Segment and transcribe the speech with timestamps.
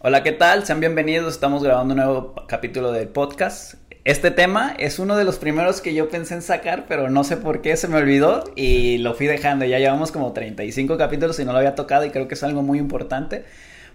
[0.00, 0.64] Hola, ¿qué tal?
[0.64, 1.34] Sean bienvenidos.
[1.34, 3.74] Estamos grabando un nuevo capítulo del podcast.
[4.04, 7.36] Este tema es uno de los primeros que yo pensé en sacar, pero no sé
[7.36, 9.64] por qué se me olvidó y lo fui dejando.
[9.64, 12.62] Ya llevamos como 35 capítulos y no lo había tocado y creo que es algo
[12.62, 13.44] muy importante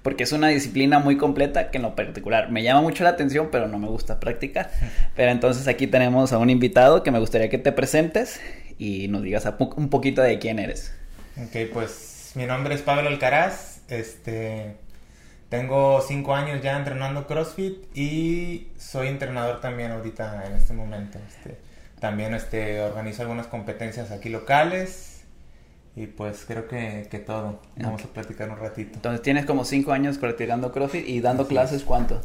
[0.01, 3.47] porque es una disciplina muy completa que en lo particular me llama mucho la atención,
[3.49, 4.71] pero no me gusta practicar.
[5.15, 8.41] Pero entonces aquí tenemos a un invitado que me gustaría que te presentes
[8.77, 10.93] y nos digas un poquito de quién eres.
[11.41, 13.79] Ok, pues mi nombre es Pablo Alcaraz.
[13.87, 14.75] Este,
[15.53, 21.19] tengo cinco años ya entrenando CrossFit y soy entrenador también ahorita en este momento.
[21.27, 21.59] Este,
[21.99, 25.21] también este, organizo algunas competencias aquí locales
[25.95, 27.61] y pues creo que, que todo.
[27.75, 28.93] Vamos a platicar un ratito.
[28.95, 32.19] Entonces tienes como cinco años practicando CrossFit y dando clases, ¿cuánto?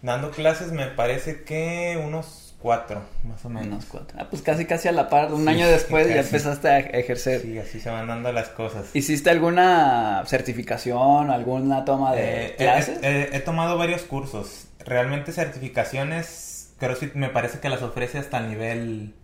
[0.00, 3.86] Dando clases me parece que unos Cuatro, más o menos.
[3.86, 4.18] cuatro.
[4.20, 7.40] Ah, pues casi casi a la par, un año después ya empezaste a ejercer.
[7.40, 8.94] Sí, así se van dando las cosas.
[8.94, 12.98] ¿Hiciste alguna certificación, alguna toma de eh, clases?
[13.02, 14.66] He, tomado varios cursos.
[14.84, 19.14] Realmente certificaciones, CrossFit me parece que las ofrece hasta el nivel...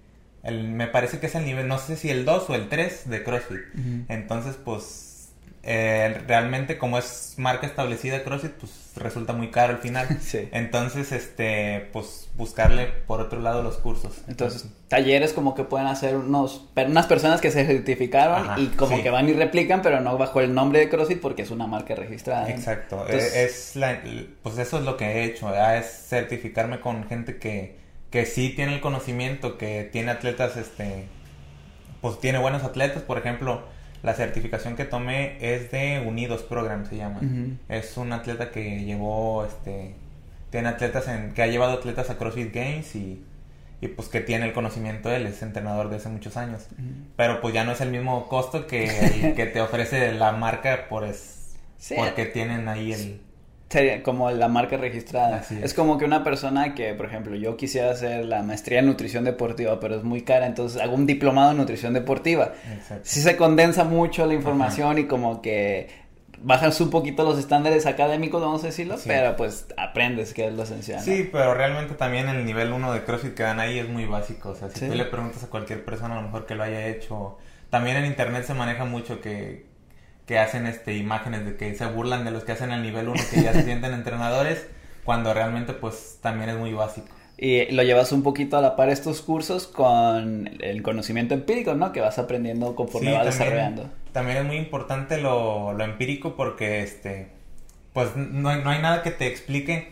[0.42, 3.10] El, me parece que es el nivel, no sé si el 2 o el 3
[3.10, 3.60] de CrossFit.
[4.08, 5.05] Entonces, pues
[5.69, 10.06] eh, realmente como es marca establecida CrossFit, pues resulta muy caro al final.
[10.53, 14.22] Entonces, este, pues buscarle por otro lado los cursos.
[14.28, 19.11] Entonces, talleres como que pueden hacer unos, unas personas que se certificaron y como que
[19.11, 22.48] van y replican, pero no bajo el nombre de CrossFit porque es una marca registrada.
[22.48, 23.05] Exacto.
[23.08, 24.00] Eh, es la,
[24.44, 27.77] pues eso es lo que he hecho, es certificarme con gente que,
[28.10, 31.08] que sí tiene el conocimiento, que tiene atletas, este,
[32.00, 33.75] pues tiene buenos atletas, por ejemplo
[34.06, 37.20] la certificación que tomé es de Unidos Program, se llama.
[37.68, 39.96] Es un atleta que llevó, este,
[40.50, 43.24] tiene atletas en, que ha llevado atletas a CrossFit Games y,
[43.80, 46.68] y pues que tiene el conocimiento él, es entrenador de hace muchos años.
[47.16, 51.02] Pero pues ya no es el mismo costo que que te ofrece la marca por
[51.02, 51.56] es,
[51.97, 53.20] porque tienen ahí el
[53.69, 55.44] Sería como la marca registrada.
[55.62, 55.75] es.
[55.75, 59.81] como que una persona que, por ejemplo, yo quisiera hacer la maestría en nutrición deportiva,
[59.81, 62.53] pero es muy cara, entonces hago un diplomado en nutrición deportiva.
[62.72, 63.03] Exacto.
[63.05, 65.88] Sí se condensa mucho la información y como que
[66.43, 70.62] bajas un poquito los estándares académicos, vamos a decirlo, pero pues aprendes que es lo
[70.62, 71.00] esencial.
[71.00, 74.50] Sí, pero realmente también el nivel 1 de CrossFit que dan ahí es muy básico.
[74.50, 76.87] O sea, si tú le preguntas a cualquier persona, a lo mejor que lo haya
[76.87, 77.38] hecho,
[77.71, 79.66] también en internet se maneja mucho que
[80.26, 83.22] que hacen este imágenes de que se burlan de los que hacen el nivel 1
[83.31, 84.66] que ya se sienten entrenadores
[85.04, 87.09] cuando realmente pues también es muy básico.
[87.38, 91.92] Y lo llevas un poquito a la par estos cursos con el conocimiento empírico, ¿no?
[91.92, 93.91] Que vas aprendiendo conforme vas desarrollando.
[94.12, 97.28] También es muy importante lo, lo empírico porque este
[97.93, 99.91] pues no no hay nada que te explique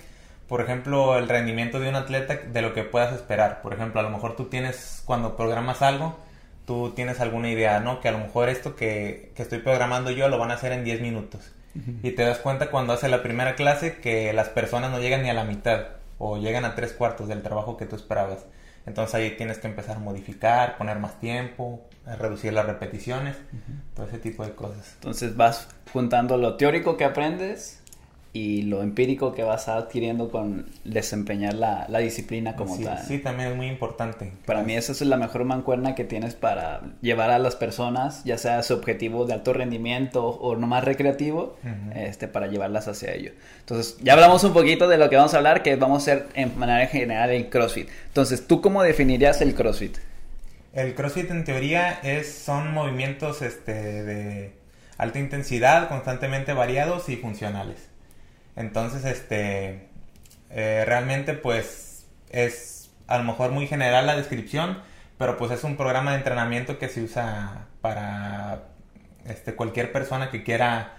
[0.49, 3.63] por ejemplo, el rendimiento de un atleta de lo que puedas esperar.
[3.63, 6.19] Por ejemplo, a lo mejor tú tienes, cuando programas algo,
[6.67, 8.01] tú tienes alguna idea, ¿no?
[8.01, 11.01] Que a lo mejor esto que, estoy programando yo lo van a hacer en 10
[11.01, 11.53] minutos.
[12.05, 15.31] Y te das cuenta cuando hace la primera clase que las personas no llegan ni
[15.31, 15.87] a la mitad
[16.19, 18.47] o llegan a tres cuartos del trabajo que tú esperabas.
[18.87, 23.37] Entonces ahí tienes que empezar a modificar, poner más tiempo, a reducir las repeticiones,
[23.95, 24.93] todo ese tipo de cosas.
[24.95, 27.83] Entonces vas juntando lo teórico que aprendes
[28.35, 32.99] y lo empírico que vas adquiriendo con desempeñar la, disciplina como tal.
[33.07, 34.33] Sí, también es muy importante.
[34.45, 38.37] Para mí esa es la mejor mancuerna que tienes para llevar a las personas, ya
[38.37, 41.57] sea su objetivo de alto rendimiento o no más recreativo,
[41.95, 43.31] este, para llevarlas hacia ello.
[43.61, 46.27] Entonces, ya hablamos un poquito de lo que vamos a hablar, que vamos a hacer
[46.35, 47.89] en manera general el CrossFit.
[48.09, 49.97] Entonces, ¿tú cómo definirías el CrossFit?
[50.73, 54.53] El CrossFit en teoría es, son movimientos este, de
[54.99, 57.94] alta intensidad, constantemente variados y funcionales.
[58.57, 59.89] Entonces, este,
[60.51, 64.79] eh, realmente pues es a lo mejor muy general la descripción,
[65.19, 68.65] pero pues es un programa de entrenamiento que se usa para
[69.27, 70.95] este, cualquier persona que quiera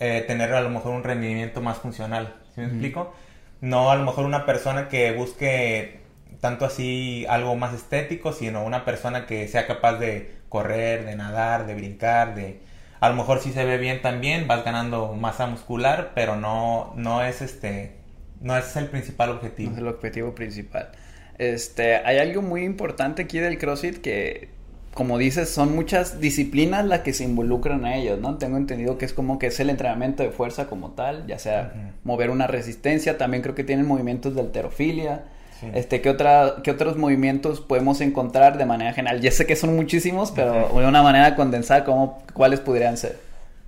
[0.00, 2.34] eh, tener a lo mejor un rendimiento más funcional.
[2.54, 3.14] ¿Sí me explico?
[3.60, 6.00] No a lo mejor una persona que busque
[6.40, 11.66] tanto así algo más estético, sino una persona que sea capaz de correr, de nadar,
[11.66, 12.60] de brincar, de
[13.04, 17.22] a lo mejor sí se ve bien también, vas ganando masa muscular, pero no, no
[17.22, 17.96] es este,
[18.40, 19.70] no es el principal objetivo.
[19.70, 20.88] No es el objetivo principal.
[21.36, 24.48] Este, hay algo muy importante aquí del CrossFit que,
[24.94, 28.38] como dices, son muchas disciplinas las que se involucran a ellos, ¿no?
[28.38, 31.92] Tengo entendido que es como que es el entrenamiento de fuerza como tal, ya sea
[32.04, 35.24] mover una resistencia, también creo que tienen movimientos de alterofilia,
[35.72, 39.20] este, ¿qué, otra, ¿Qué otros movimientos podemos encontrar de manera general?
[39.20, 43.18] Ya sé que son muchísimos, pero de una manera condensada, ¿cómo, ¿cuáles podrían ser?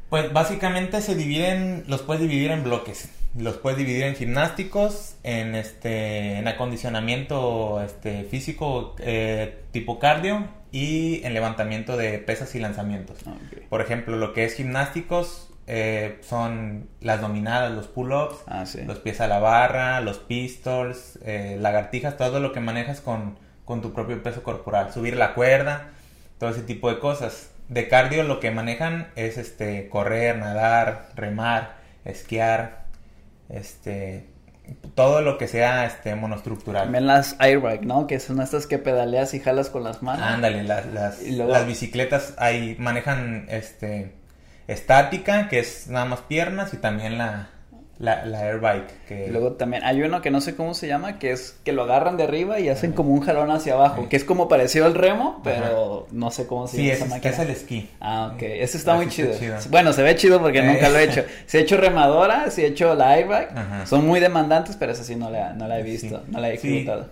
[0.09, 3.09] Pues básicamente se dividen, los puedes dividir en bloques.
[3.37, 11.25] Los puedes dividir en gimnásticos, en este, en acondicionamiento este, físico eh, tipo cardio y
[11.25, 13.19] en levantamiento de pesas y lanzamientos.
[13.69, 18.83] Por ejemplo, lo que es gimnásticos, eh, son las dominadas, los pull-ups, Ah, sí.
[18.85, 23.83] los pies a la barra, los pistols, eh, lagartijas, todo lo que manejas con, con
[23.83, 25.89] tu propio peso corporal, subir la cuerda,
[26.39, 27.51] todo ese tipo de cosas.
[27.69, 31.75] De cardio lo que manejan es este correr, nadar, remar,
[32.05, 32.85] esquiar,
[33.49, 34.29] este
[34.97, 36.85] todo lo que sea este monoestructural.
[36.85, 38.09] También las airbag, ¿no?
[38.09, 40.27] Que son estas que pedaleas y jalas con las manos.
[40.27, 44.15] Ándale, las, las, luego- las bicicletas ahí manejan este
[44.69, 47.49] estática, que es nada más piernas, y también la,
[47.99, 51.31] la, la airbike, que luego también hay uno que no sé cómo se llama, que
[51.33, 54.09] es que lo agarran de arriba y hacen como un jalón hacia abajo, Sí.
[54.11, 57.05] que es como parecido al remo, pero no sé cómo se sí, llama es, esa
[57.05, 57.43] es máquina.
[57.45, 57.91] el esquí.
[58.01, 58.43] Ah, ok.
[58.43, 59.39] Ese está Ese muy está chido.
[59.39, 59.57] chido.
[59.71, 60.63] Bueno, se ve chido porque Eh.
[60.63, 61.25] nunca lo he hecho.
[61.47, 63.57] Si he hecho remadora, si he hecho la airbag.
[63.57, 63.87] Ajá.
[63.87, 65.91] Son muy demandantes, pero esa sí no la, no la he Sí.
[65.93, 67.09] visto, no la he Sí, ejecutado.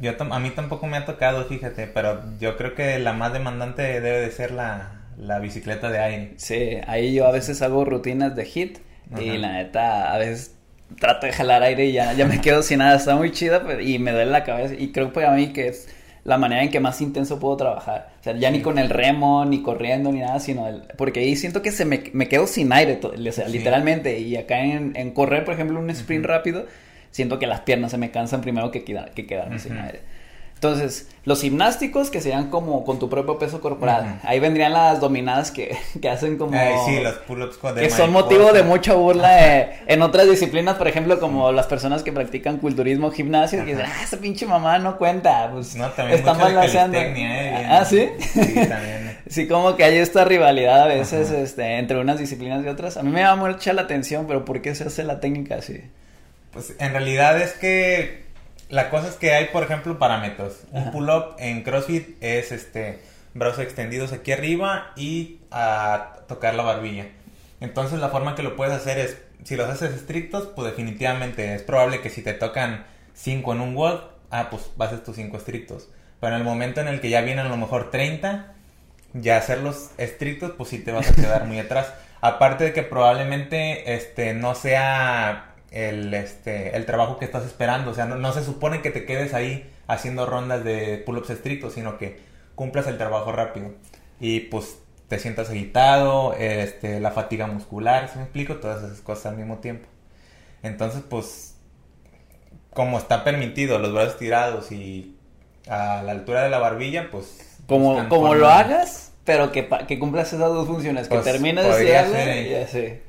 [0.00, 3.80] yo a mí tampoco me ha tocado, fíjate, pero yo creo que la más demandante
[4.02, 6.32] debe de ser la, la bicicleta de aire.
[6.36, 8.78] Sí, ahí yo a veces hago rutinas de hit
[9.20, 10.54] y la neta a veces
[11.00, 12.96] trato de jalar aire y ya, ya me quedo sin nada.
[12.96, 15.68] Está muy chida pero- y me duele la cabeza y creo que a mí que
[15.68, 15.88] es
[16.24, 18.08] la manera en que más intenso puedo trabajar.
[18.20, 20.82] O sea, ya ni con el remo, ni corriendo, ni nada, sino el...
[20.98, 23.52] Porque ahí siento que se me, me quedo sin aire, o sea, Sí.
[23.52, 24.18] literalmente.
[24.18, 26.66] Y acá en, en correr, por ejemplo, un sprint rápido,
[27.12, 30.00] siento que las piernas se me cansan primero que, queda- que quedarme sin aire.
[30.68, 34.20] Entonces, los gimnásticos que serían como con tu propio peso corporal.
[34.22, 36.52] Ahí vendrían las dominadas que, que hacen como...
[36.86, 40.86] Sí, los pull-ups con que son motivo de mucha burla eh, en otras disciplinas, por
[40.88, 44.98] ejemplo, como las personas que practican culturismo, gimnasio, que dicen, ah, esa pinche mamá no
[44.98, 46.98] cuenta, pues No, también están mucho balanceando.
[46.98, 47.66] eh.
[47.68, 48.08] Ah, ¿sí?
[48.20, 49.16] Sí, también.
[49.28, 51.40] Sí, como que hay esta rivalidad a veces Ajá.
[51.40, 52.96] este, entre unas disciplinas y otras.
[52.96, 55.80] A mí me da mucha la atención, pero ¿por qué se hace la técnica así?
[56.52, 58.25] Pues en realidad es que
[58.68, 60.64] la cosa es que hay, por ejemplo, parámetros.
[60.72, 63.00] Un pull-up en CrossFit es este
[63.34, 67.06] brazos extendidos aquí arriba y a tocar la barbilla.
[67.60, 71.62] Entonces la forma que lo puedes hacer es, si los haces estrictos, pues definitivamente es
[71.62, 75.88] probable que si te tocan 5 en un WOD, ah, pues haces tus 5 estrictos.
[76.20, 78.54] Pero en el momento en el que ya vienen a lo mejor 30,
[79.14, 81.92] ya hacerlos estrictos, pues sí te vas a quedar muy atrás.
[82.20, 87.94] Aparte de que probablemente este no sea el este el trabajo que estás esperando, o
[87.94, 91.98] sea, no, no se supone que te quedes ahí haciendo rondas de pull-ups estrictos, sino
[91.98, 92.18] que
[92.54, 93.72] cumplas el trabajo rápido.
[94.20, 94.78] Y pues
[95.08, 98.56] te sientas agitado, este la fatiga muscular, ¿sí me explico?
[98.56, 99.86] Todas esas cosas al mismo tiempo.
[100.62, 101.56] Entonces, pues
[102.70, 105.16] como está permitido los brazos tirados y
[105.68, 110.28] a la altura de la barbilla, pues Como, como lo hagas, pero que, que cumplas
[110.32, 113.00] esas dos funciones, que Pues, termines de así.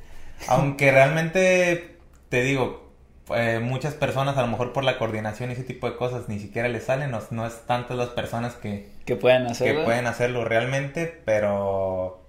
[0.47, 1.96] Aunque realmente,
[2.29, 2.91] te digo,
[3.35, 6.39] eh, muchas personas a lo mejor por la coordinación y ese tipo de cosas ni
[6.39, 9.85] siquiera les salen, no, no es tanto las personas que, Que puedan que hacerlo.
[9.85, 12.21] pueden hacerlo realmente, pero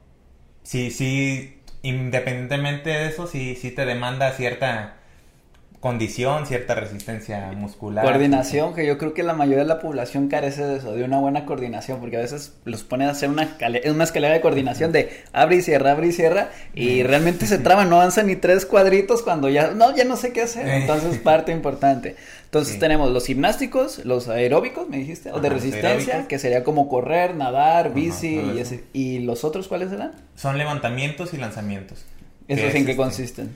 [0.63, 4.98] sí, sí, independientemente de eso, sí, sí te demanda cierta
[5.81, 8.05] condición, cierta resistencia muscular.
[8.05, 11.21] Coordinación, que yo creo que la mayoría de la población carece de eso, de una
[11.21, 14.91] buena coordinación, porque a veces los ponen a hacer una, escale- una escalera de coordinación
[14.91, 18.67] de abre y cierra, abre y cierra, y realmente se traban, no avanzan ni tres
[18.67, 20.77] cuadritos cuando ya, no, ya no sé qué hacer, Eh.
[20.79, 22.17] entonces parte importante.
[22.47, 22.81] Entonces Sí.
[22.81, 26.27] tenemos los gimnásticos, los aeróbicos, me dijiste, o de resistencia, aeróbicos.
[26.29, 30.13] que sería como correr, nadar, bici, y, ese- y los otros, ¿cuáles serán?
[30.35, 32.05] Son levantamientos y lanzamientos.
[32.49, 33.51] ¿Esos es, en qué este, consisten?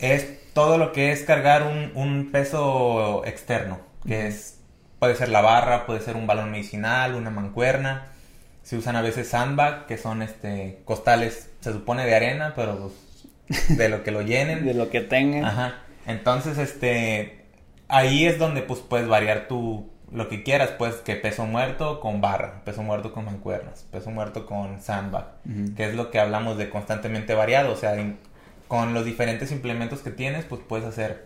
[0.00, 4.58] es todo lo que es cargar un, un peso externo, que es
[4.98, 8.06] puede ser la barra, puede ser un balón medicinal, una mancuerna.
[8.62, 12.92] Se usan a veces sandbag, que son este costales, se supone de arena, pero
[13.48, 14.64] pues, de lo que lo llenen.
[14.64, 15.44] De lo que tengan.
[15.44, 15.74] Ajá.
[16.06, 17.46] Entonces, este
[17.88, 22.20] ahí es donde pues puedes variar tu lo que quieras, pues que peso muerto con
[22.20, 25.26] barra, peso muerto con mancuernas, peso muerto con sandbag,
[25.74, 27.94] que es lo que hablamos de constantemente variado, o sea,
[28.72, 31.24] con los diferentes implementos que tienes, pues puedes hacer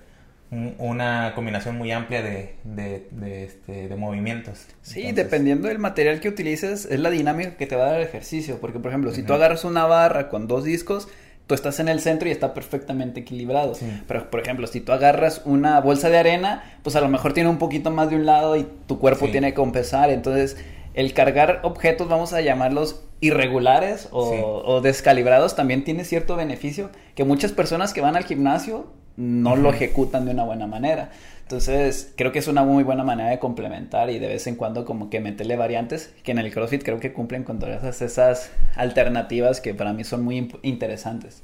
[0.51, 4.67] un- una combinación muy amplia de, de, de, este, de movimientos.
[4.83, 8.01] Sí, Entonces, dependiendo del material que utilices, es la dinámica que te va a dar
[8.01, 8.59] el ejercicio.
[8.61, 9.35] Porque, por ejemplo, si tú Ujú.
[9.35, 11.07] agarras una barra con dos discos,
[11.47, 13.77] tú estás en el centro y está perfectamente equilibrado.
[13.77, 13.87] Sí.
[14.09, 17.49] Pero, por ejemplo, si tú agarras una bolsa de arena, pues a lo mejor tiene
[17.49, 19.31] un poquito más de un lado y tu cuerpo Sí.
[19.31, 20.11] tiene que compensar.
[20.11, 20.57] Entonces,
[20.95, 24.39] el cargar objetos, vamos a llamarlos irregulares o, Sí.
[24.43, 29.71] o descalibrados, también tiene cierto beneficio que muchas personas que van al gimnasio no lo
[29.71, 31.11] ejecutan de una buena manera.
[31.43, 34.85] Entonces, creo que es una muy buena manera de complementar y de vez en cuando
[34.85, 38.51] como que meterle variantes, que en el CrossFit creo que cumplen con todas esas, esas
[38.75, 41.43] alternativas que para mí son muy interesantes.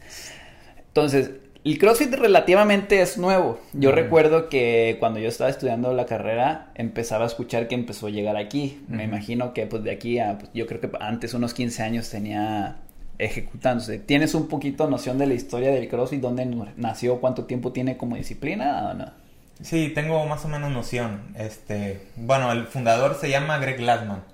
[0.89, 1.31] Entonces,
[1.65, 3.61] el CrossFit relativamente es nuevo.
[3.73, 8.11] Yo recuerdo que cuando yo estaba estudiando la carrera, empezaba a escuchar que empezó a
[8.11, 8.83] llegar aquí.
[8.89, 12.11] Me imagino que pues de aquí a, pues, yo creo que antes unos 15 años
[12.11, 12.79] tenía
[13.19, 13.99] ejecutándose.
[13.99, 18.17] ¿Tienes un poquito noción de la historia del CrossFit, dónde nació, cuánto tiempo tiene como
[18.17, 19.22] disciplina o no?
[19.63, 21.35] Sí, tengo más o menos noción.
[21.37, 24.25] Este, bueno, el fundador se llama Greg Glassman.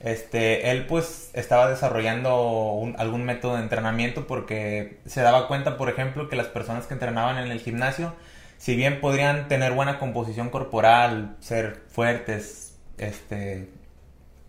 [0.00, 6.28] Este, él pues estaba desarrollando algún método de entrenamiento porque se daba cuenta, por ejemplo,
[6.28, 8.14] que las personas que entrenaban en el gimnasio,
[8.58, 13.68] si bien podrían tener buena composición corporal, ser fuertes, este,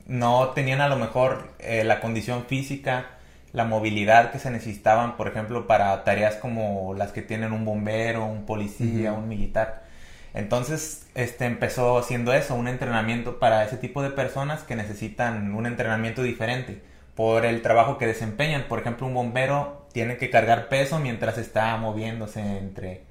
[0.06, 3.08] no tenían a lo mejor eh, la condición física,
[3.54, 8.26] la movilidad que se necesitaban, por ejemplo, para tareas como las que tienen un bombero,
[8.26, 9.91] un policía, un militar.
[10.34, 15.66] Entonces, este empezó haciendo eso, un entrenamiento para ese tipo de personas que necesitan un
[15.66, 16.82] entrenamiento diferente
[17.16, 18.66] por el trabajo que desempeñan.
[18.70, 23.04] Por ejemplo, un bombero tiene que cargar peso mientras está moviéndose entre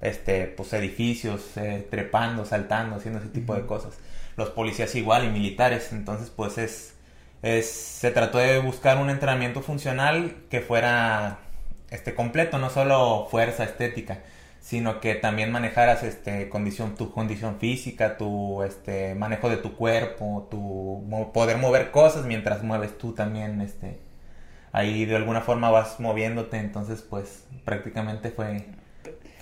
[0.00, 3.94] este pues edificios, eh, trepando, saltando, haciendo ese tipo de cosas.
[4.36, 6.94] Los policías igual y militares, entonces pues es,
[7.42, 11.38] es se trató de buscar un entrenamiento funcional que fuera
[11.90, 14.18] este completo, no solo fuerza estética
[14.64, 20.48] sino que también manejaras este condición tu condición física tu este manejo de tu cuerpo
[20.50, 21.04] tu
[21.34, 24.00] poder mover cosas mientras mueves tú también este
[24.72, 26.58] ahí de alguna forma vas moviéndote.
[26.58, 28.66] Entonces pues prácticamente fue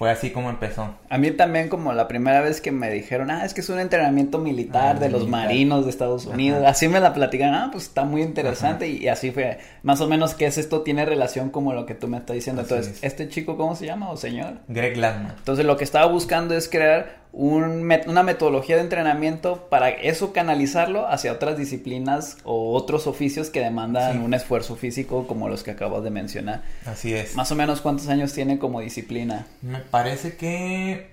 [0.02, 0.96] fue así como empezó.
[1.10, 3.78] A mí también como la primera vez que me dijeron, ah, es que es un
[3.78, 7.84] entrenamiento militar ah, de los marinos de Estados Unidos, así me la platican, ah, pues
[7.84, 11.72] está muy interesante y, así fue, más o menos que es esto tiene relación como
[11.72, 12.62] lo que tú me estás diciendo.
[12.62, 14.54] Entonces, ¿este chico cómo se llama o señor?
[14.66, 15.36] Greg Landman.
[15.38, 21.32] Entonces lo que estaba buscando es crear una metodología de entrenamiento para eso canalizarlo hacia
[21.32, 26.10] otras disciplinas o otros oficios que demandan un esfuerzo físico como los que acabas de
[26.10, 26.62] mencionar.
[26.84, 27.34] Así es.
[27.34, 29.46] Más o menos cuántos años tiene como disciplina.
[29.62, 31.10] Me parece que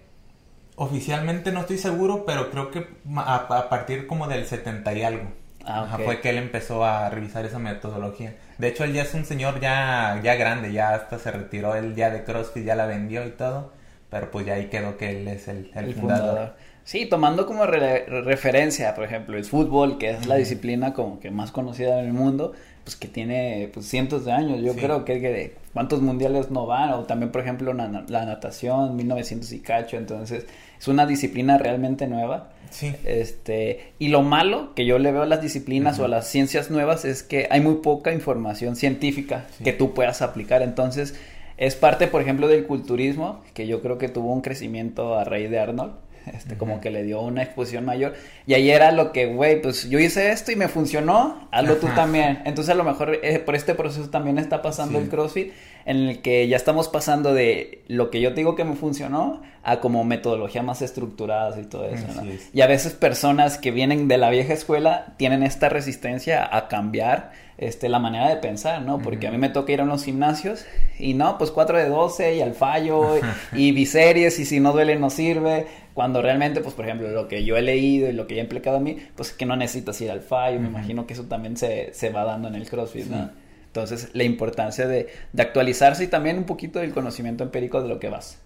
[0.75, 2.85] oficialmente no estoy seguro, pero creo que
[3.15, 5.23] a, partir como del 70 y algo.
[5.65, 8.35] Ah, fue que él empezó a revisar esa metodología.
[8.57, 11.95] De hecho, él ya es un señor ya, ya grande, ya hasta se retiró él
[11.95, 13.78] ya de CrossFit, ya la vendió y todo
[14.09, 16.55] pero pues ya ahí quedó que él es el, fundador.
[16.83, 21.51] Sí, tomando como referencia, por ejemplo, el fútbol, que es la disciplina como que más
[21.51, 24.61] conocida en el mundo, pues que tiene pues, cientos de años.
[24.63, 27.87] Yo creo que, que cuántos mundiales no van, o también, por ejemplo, la,
[28.25, 30.47] natación, 1900 y cacho, entonces
[30.79, 32.49] es una disciplina realmente nueva.
[32.71, 32.91] Sí.
[33.05, 36.71] Este, y lo malo que yo le veo a las disciplinas o a las ciencias
[36.71, 40.63] nuevas es que hay muy poca información científica que tú puedas aplicar.
[40.63, 41.13] Entonces,
[41.59, 45.51] es parte, por ejemplo, del culturismo, que yo creo que tuvo un crecimiento a raíz
[45.51, 45.93] de Arnold.
[46.33, 48.13] Este, como que le dio una exposición mayor.
[48.45, 51.87] Y ahí era lo que, güey, pues yo hice esto y me funcionó, hazlo tú
[51.95, 52.41] también.
[52.45, 55.53] Entonces a lo mejor eh, por este proceso también está pasando el CrossFit,
[55.85, 59.41] en el que ya estamos pasando de lo que yo te digo que me funcionó
[59.63, 62.29] a como metodología más estructuradas y todo eso, ¿no?
[62.53, 67.31] Y a veces personas que vienen de la vieja escuela tienen esta resistencia a cambiar
[67.59, 68.99] este, la manera de pensar, ¿no?
[68.99, 70.65] Porque a mí me toca ir a unos gimnasios
[70.97, 73.19] y no, pues 4 de 12 y al fallo
[73.53, 75.67] y biseries y si no duele no sirve.
[75.93, 78.77] Cuando realmente, pues por ejemplo, lo que yo he leído y lo que he implicado
[78.77, 80.57] a mí, pues que no necesitas ir al fallo.
[80.61, 83.29] Me imagino que eso también se, se va dando en el CrossFit, ¿no?
[83.65, 87.99] Entonces, la importancia de, de, actualizarse y también un poquito del conocimiento empírico de lo
[87.99, 88.39] que vas.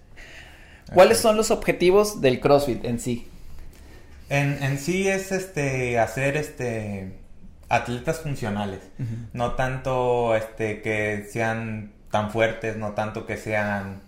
[0.94, 3.28] ¿Cuáles son los objetivos del CrossFit en sí?
[4.30, 7.23] En, en sí es este hacer este
[7.74, 8.82] atletas funcionales,
[9.34, 14.02] no tanto este que sean tan fuertes, no tanto que sean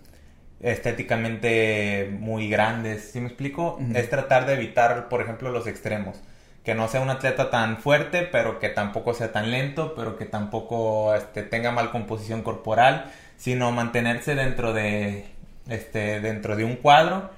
[0.60, 3.78] estéticamente muy grandes, ¿sí me explico?
[3.94, 6.16] Es tratar de evitar, por ejemplo, los extremos,
[6.62, 10.26] que no sea un atleta tan fuerte, pero que tampoco sea tan lento, pero que
[10.26, 15.26] tampoco este, tenga mal composición corporal, sino mantenerse dentro de
[15.68, 17.30] este dentro de un cuadro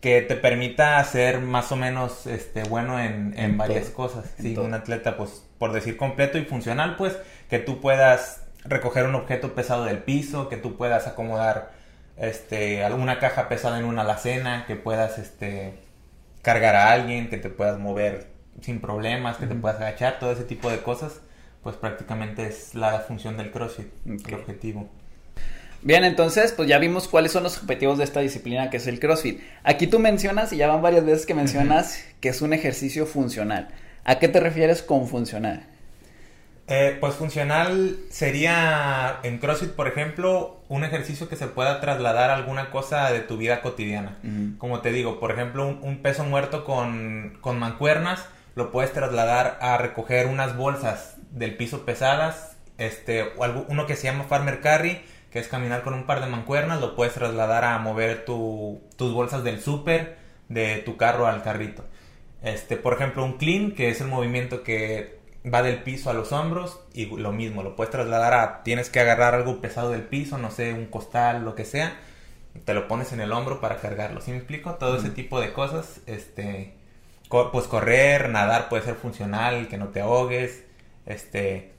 [0.00, 4.32] que te permita ser más o menos este bueno en, en, varias cosas.
[4.38, 7.16] sí, un atleta pues por decir completo y funcional, pues
[7.48, 11.72] que tú puedas recoger un objeto pesado del piso, que tú puedas acomodar
[12.16, 15.74] este alguna caja pesada en una alacena, que puedas este
[16.42, 18.28] cargar a alguien, que te puedas mover
[18.60, 21.20] sin problemas, que te puedas agachar, todo ese tipo de cosas,
[21.62, 24.88] pues prácticamente es la función del CrossFit, el objetivo.
[25.82, 28.98] Bien, entonces, pues ya vimos cuáles son los objetivos de esta disciplina que es el
[28.98, 29.40] CrossFit.
[29.62, 33.68] Aquí tú mencionas, y ya van varias veces que mencionas, que es un ejercicio funcional.
[34.08, 35.66] ¿A qué te refieres con funcional?
[36.68, 42.36] Eh, pues funcional sería en CrossFit, por ejemplo, un ejercicio que se pueda trasladar a
[42.36, 44.16] alguna cosa de tu vida cotidiana.
[44.58, 49.76] Como te digo, por ejemplo, un, peso muerto con, con, mancuernas lo puedes trasladar a
[49.76, 55.02] recoger unas bolsas del piso pesadas, este, o algo, uno que se llama Farmer Carry,
[55.32, 59.12] que es caminar con un par de mancuernas, lo puedes trasladar a mover tu, tus
[59.12, 60.16] bolsas del súper,
[60.48, 61.84] de tu carro al carrito.
[62.42, 65.18] Este, por ejemplo, un clean, que es el movimiento que
[65.52, 69.00] va del piso a los hombros y lo mismo, lo puedes trasladar a, tienes que
[69.00, 71.96] agarrar algo pesado del piso, no sé, un costal, lo que sea,
[72.64, 74.74] te lo pones en el hombro para cargarlo, ¿sí me explico?
[74.74, 76.74] Todo ese tipo de cosas, este,
[77.28, 80.64] pues correr, nadar puede ser funcional, que no te ahogues,
[81.06, 81.72] este,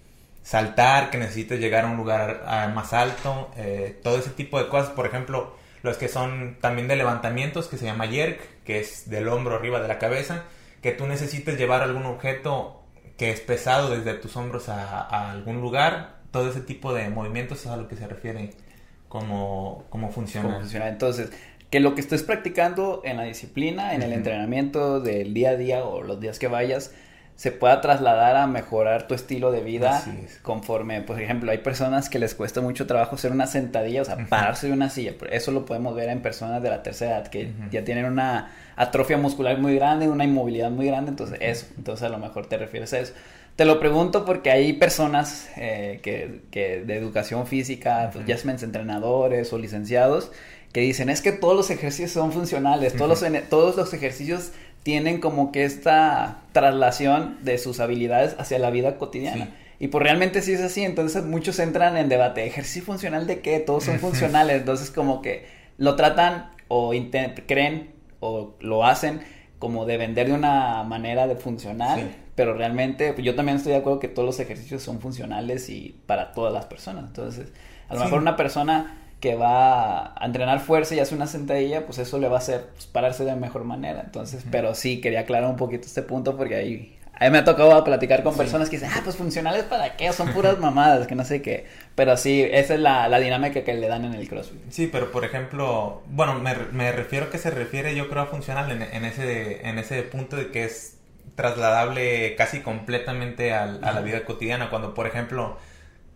[0.44, 4.92] saltar, que necesites llegar a un lugar más alto, eh, todo ese tipo de cosas,
[4.92, 9.28] por ejemplo, los que son también de levantamientos, que se llama yerk, que es del
[9.28, 10.44] hombro arriba de la cabeza,
[10.82, 12.84] que tú necesites llevar algún objeto
[13.18, 17.68] que es pesado desde tus hombros a, algún lugar, todo ese tipo de movimientos es
[17.68, 18.52] a lo que se refiere
[19.08, 20.60] como, como funciona.
[20.60, 20.88] funciona.
[20.88, 21.32] Entonces,
[21.70, 25.84] que lo que estés practicando en la disciplina, en el entrenamiento del día a día
[25.84, 26.94] o los días que vayas,
[27.38, 30.04] se pueda trasladar a mejorar tu estilo de vida
[30.42, 34.18] conforme, por ejemplo, hay personas que les cuesta mucho trabajo hacer una sentadilla, o sea,
[34.28, 35.14] pararse de una silla.
[35.30, 39.18] Eso lo podemos ver en personas de la tercera edad que ya tienen una atrofia
[39.18, 42.92] muscular muy grande, una inmovilidad muy grande, entonces eso, entonces a lo mejor te refieres
[42.94, 43.14] a eso.
[43.56, 48.58] Te lo pregunto porque hay personas eh, que, que, de educación física, pues, ya sean
[48.60, 50.32] entrenadores o licenciados,
[50.74, 54.52] que dicen es que todos los ejercicios son funcionales, todos, los, todos los ejercicios
[54.88, 59.50] tienen como que esta traslación de sus habilidades hacia la vida cotidiana.
[59.82, 63.60] Y pues realmente sí es así, entonces muchos entran en debate, ejercicio funcional de qué,
[63.60, 65.46] todos son funcionales, entonces como que
[65.78, 66.94] lo tratan o
[67.48, 69.20] creen o lo hacen
[69.60, 73.80] como de vender de una manera de funcional, pero realmente pues, yo también estoy de
[73.80, 77.52] acuerdo que todos los ejercicios son funcionales y para todas las personas, entonces
[77.90, 81.98] a lo mejor una persona que va a entrenar fuerza y hace una sentadilla, pues
[81.98, 84.02] eso le va a hacer pues, pararse de mejor manera.
[84.06, 87.84] Entonces, pero sí, quería aclarar un poquito este punto porque ahí, ahí me ha tocado
[87.84, 91.26] platicar con personas que dicen, ah, pues funcionales para qué, son puras mamadas, que no
[91.26, 91.66] sé qué.
[91.96, 94.70] Pero sí, esa es la, la dinámica que le dan en el CrossFit.
[94.70, 98.72] Sí, pero por ejemplo, bueno, me, me refiero que se refiere yo creo a funcional
[98.72, 100.98] en, en, ese, en ese punto de que es
[101.34, 104.70] trasladable casi completamente a la vida cotidiana.
[104.70, 105.58] Cuando, por ejemplo,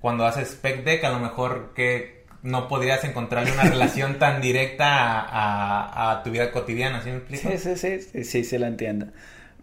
[0.01, 4.87] cuando haces spec deck, a lo mejor que no podrías encontrarle una relación tan directa
[4.89, 7.49] a, tu vida cotidiana, ¿sí me explico?
[7.49, 9.07] Sí, sí, sí, sí, sí, sí, lo entiendo.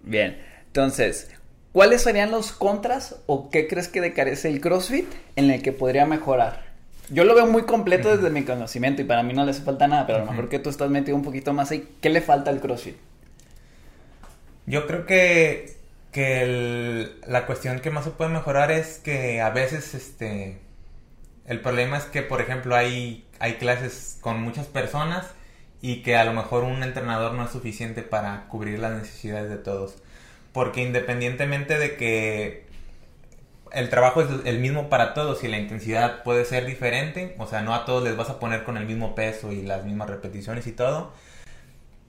[0.03, 1.31] Bien, entonces,
[1.73, 6.07] ¿cuáles serían los contras o qué crees que decarece el CrossFit en el que podría
[6.07, 6.69] mejorar?
[7.11, 9.88] Yo lo veo muy completo desde mi conocimiento y para mí no le hace falta
[9.88, 12.21] nada, pero a lo mejor que tú estás metido un poquito más ahí, ¿qué le
[12.21, 12.97] falta al CrossFit?
[14.67, 15.79] Yo creo que,
[16.12, 20.59] que la cuestión que más se puede mejorar es que a veces, este,
[21.49, 25.27] el problema es que, por ejemplo, hay, hay clases con muchas personas
[25.81, 29.57] y que a lo mejor un entrenador no es suficiente para cubrir las necesidades de
[29.57, 29.97] todos.
[30.53, 32.67] Porque independientemente de que
[33.73, 37.63] el trabajo es el mismo para todos y la intensidad puede ser diferente, o sea,
[37.63, 40.67] no a todos les vas a poner con el mismo peso y las mismas repeticiones
[40.67, 41.13] y todo,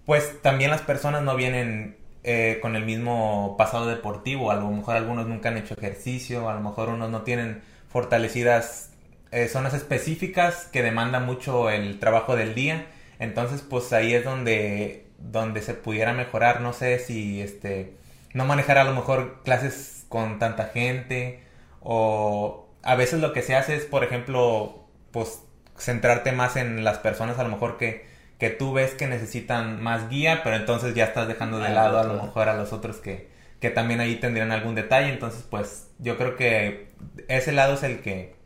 [0.06, 4.96] pues también las personas no vienen eh, con el mismo pasado deportivo, a lo mejor
[4.96, 8.90] algunos nunca han hecho ejercicio, a lo mejor unos no tienen fortalecidas
[9.32, 12.88] eh, zonas específicas que demandan mucho el trabajo del día.
[13.20, 16.62] Entonces, pues ahí es donde, donde se pudiera mejorar.
[16.62, 17.94] No sé si este
[18.34, 21.42] no manejar a lo mejor clases con tanta gente.
[21.82, 25.44] O a veces lo que se hace es, por ejemplo, pues
[25.78, 28.06] centrarte más en las personas a lo mejor que,
[28.38, 32.04] que tú ves que necesitan más guía, pero entonces ya estás dejando de lado a
[32.04, 33.30] lo mejor a los otros que,
[33.62, 35.10] que también ahí tendrían algún detalle.
[35.10, 36.90] Entonces, pues yo creo que
[37.28, 38.39] ese lado es el que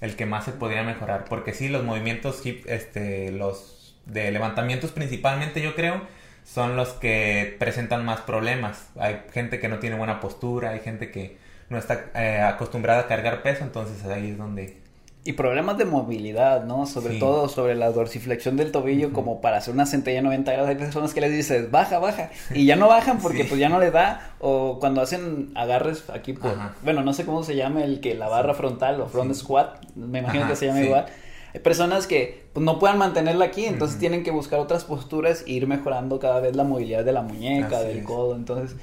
[0.00, 1.24] el que más se podría mejorar.
[1.28, 6.02] Porque sí, los movimientos hip, este, los de levantamientos principalmente yo creo,
[6.44, 8.90] son los que presentan más problemas.
[8.98, 13.06] Hay gente que no tiene buena postura, hay gente que no está eh, acostumbrada a
[13.08, 14.78] cargar peso, entonces ahí es donde
[15.26, 16.86] y problemas de movilidad, ¿no?
[16.86, 20.68] Sobre todo sobre la dorsiflexión del tobillo, como para hacer una sentadilla 90 grados.
[20.68, 23.80] Hay personas que les dices, baja, baja, y ya no bajan porque pues ya no
[23.80, 24.32] les da.
[24.40, 28.28] O cuando hacen agarres aquí por, bueno, no sé cómo se llama el que la
[28.28, 31.06] barra frontal o front squat, me imagino que se llama igual.
[31.54, 35.52] Hay personas que pues, no puedan mantenerla aquí, entonces tienen que buscar otras posturas e
[35.52, 38.36] ir mejorando cada vez la movilidad de la muñeca, del codo.
[38.36, 38.76] Entonces,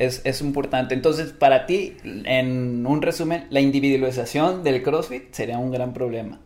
[0.00, 0.94] es, es, importante.
[0.94, 6.40] Entonces, para ti, en un resumen, la individualización del CrossFit sería un gran problema.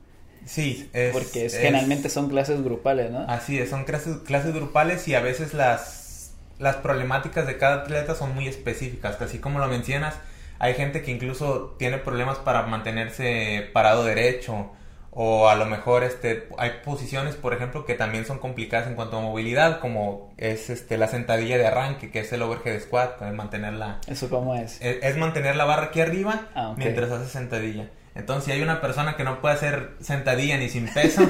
[0.45, 3.21] Sí, es, porque generalmente son clases grupales, ¿no?
[3.29, 8.17] Así es, son clases, clases grupales y a veces las, las problemáticas de cada atleta
[8.17, 10.17] son muy específicas, así como lo mencionas,
[10.59, 14.71] hay gente que incluso tiene problemas para mantenerse parado derecho
[15.15, 19.19] o a lo mejor este hay posiciones por ejemplo que también son complicadas en cuanto
[19.19, 24.01] a movilidad como es este la sentadilla de arranque que es el overhead squat mantenerla
[24.09, 27.89] eso cómo es es, mantener la barra aquí arriba ah, mientras haces sentadilla.
[28.15, 31.23] Entonces si hay una persona que no puede hacer sentadilla ni sin peso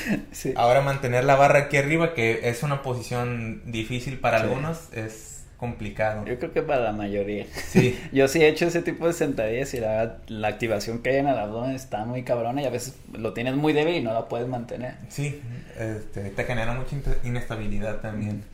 [0.56, 6.24] ahora mantener la barra aquí arriba que es una posición difícil para algunos es complicado.
[6.26, 7.46] Yo creo que para la mayoría.
[7.68, 7.98] Sí.
[8.12, 11.28] Yo sí he hecho ese tipo de sentadillas y la, la activación que hay en
[11.28, 14.28] el abdomen está muy cabrona y a veces lo tienes muy débil y no la
[14.28, 14.94] puedes mantener.
[15.08, 15.40] Sí,
[15.78, 18.44] este, te genera mucha inestabilidad también.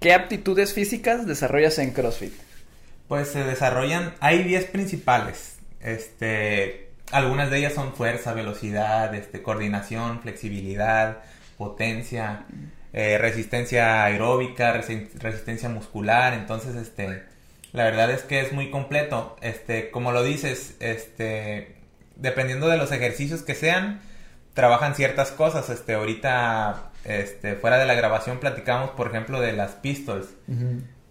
[0.00, 2.32] ¿Qué aptitudes físicas desarrollas en CrossFit?
[3.08, 5.56] Pues se desarrollan, hay 10 principales.
[5.80, 11.18] Este, algunas de ellas son fuerza, velocidad, este, coordinación, flexibilidad,
[11.56, 12.44] potencia,
[12.92, 17.22] eh, resistencia aeróbica, resistencia muscular, entonces este
[17.72, 21.76] la verdad es que es muy completo, este como lo dices, este
[22.16, 24.00] dependiendo de los ejercicios que sean,
[24.54, 29.72] trabajan ciertas cosas, este ahorita este fuera de la grabación platicamos, por ejemplo, de las
[29.72, 30.28] pistols,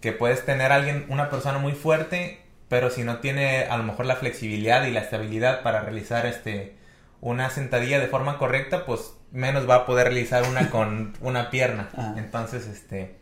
[0.00, 4.06] que puedes tener alguien una persona muy fuerte, pero si no tiene a lo mejor
[4.06, 6.76] la flexibilidad y la estabilidad para realizar este
[7.20, 11.88] una sentadilla de forma correcta, pues menos va a poder realizar una con una pierna.
[12.16, 13.16] Entonces, este,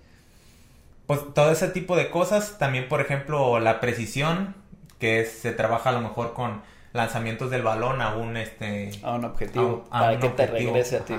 [1.07, 4.55] pues todo ese tipo de cosas, también por ejemplo la precisión,
[4.99, 9.25] que se trabaja a lo mejor con lanzamientos del balón a un este a un
[9.25, 11.15] objetivo para que te regrese a ti.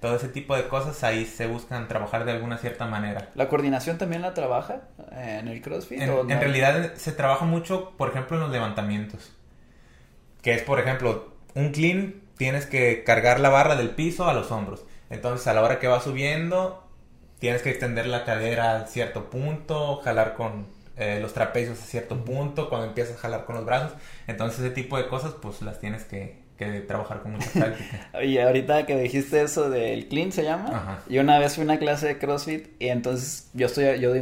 [0.00, 3.30] Todo ese tipo de cosas ahí se buscan trabajar de alguna cierta manera.
[3.34, 4.82] ¿La coordinación también la trabaja
[5.12, 5.98] en el CrossFit?
[5.98, 9.32] En, en realidad se trabaja mucho, por ejemplo, en los levantamientos.
[10.42, 14.50] Que es, por ejemplo, un clean tienes que cargar la barra del piso a los
[14.50, 14.84] hombros.
[15.10, 16.84] Entonces, a la hora que va subiendo,
[17.38, 20.66] tienes que extender la cadera a cierto punto, jalar con
[20.96, 23.92] eh, los trapecios a cierto punto, cuando empiezas a jalar con los brazos.
[24.26, 26.42] Entonces, ese tipo de cosas, pues las tienes que,
[26.86, 28.08] trabajar con mucha práctica.
[28.24, 31.02] y ahorita que dijiste eso del clean, se llama.
[31.10, 34.14] Yo una vez fui a una clase de CrossFit y entonces yo estoy, yo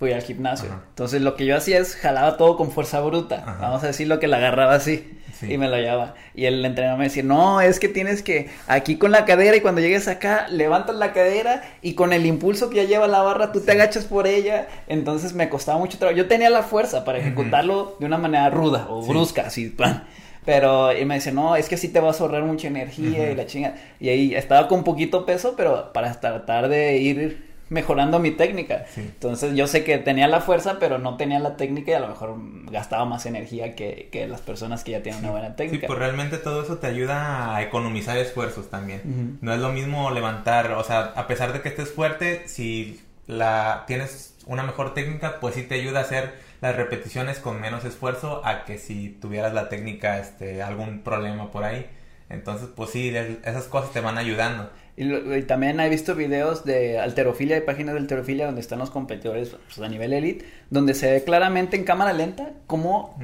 [0.00, 0.70] fui al gimnasio.
[0.88, 3.58] Entonces, lo que yo hacía es jalaba todo con fuerza bruta.
[3.60, 5.18] Vamos a decir lo que la agarraba así.
[5.42, 6.14] Y me lo llevaba.
[6.34, 9.60] Y el entrenador me decía, no, es que tienes que aquí con la cadera y
[9.60, 13.52] cuando llegues acá, levantas la cadera y con el impulso que ya lleva la barra,
[13.52, 14.68] tú te agachas por ella.
[14.88, 16.16] Entonces me costaba mucho trabajo.
[16.16, 20.04] Yo tenía la fuerza para ejecutarlo de una manera ruda o brusca, así, plan.
[20.46, 23.34] Pero y me dice, no, es que así te vas a ahorrar mucha energía y
[23.34, 23.74] la chinga.
[24.00, 28.84] Y ahí estaba con poquito peso, pero para tratar de ir mejorando mi técnica.
[28.96, 32.08] Entonces yo sé que tenía la fuerza, pero no tenía la técnica y a lo
[32.08, 32.36] mejor
[32.70, 35.82] gastaba más energía que, que las personas que ya tienen una buena técnica.
[35.82, 39.38] Sí, pues realmente todo eso te ayuda a economizar esfuerzos también.
[39.40, 43.84] No es lo mismo levantar, o sea, a pesar de que estés fuerte, si la
[43.86, 48.42] tienes una mejor técnica, pues sí te ayuda a hacer las repeticiones con menos esfuerzo
[48.44, 51.88] a que si tuvieras la técnica, este, algún problema por ahí.
[52.28, 54.70] Entonces, pues sí, esas cosas te van ayudando.
[55.00, 59.56] Y, también he visto videos de alterofilia, de páginas de alterofilia donde están los competidores
[59.74, 63.18] pues, a nivel elite, donde se ve claramente en cámara lenta cómo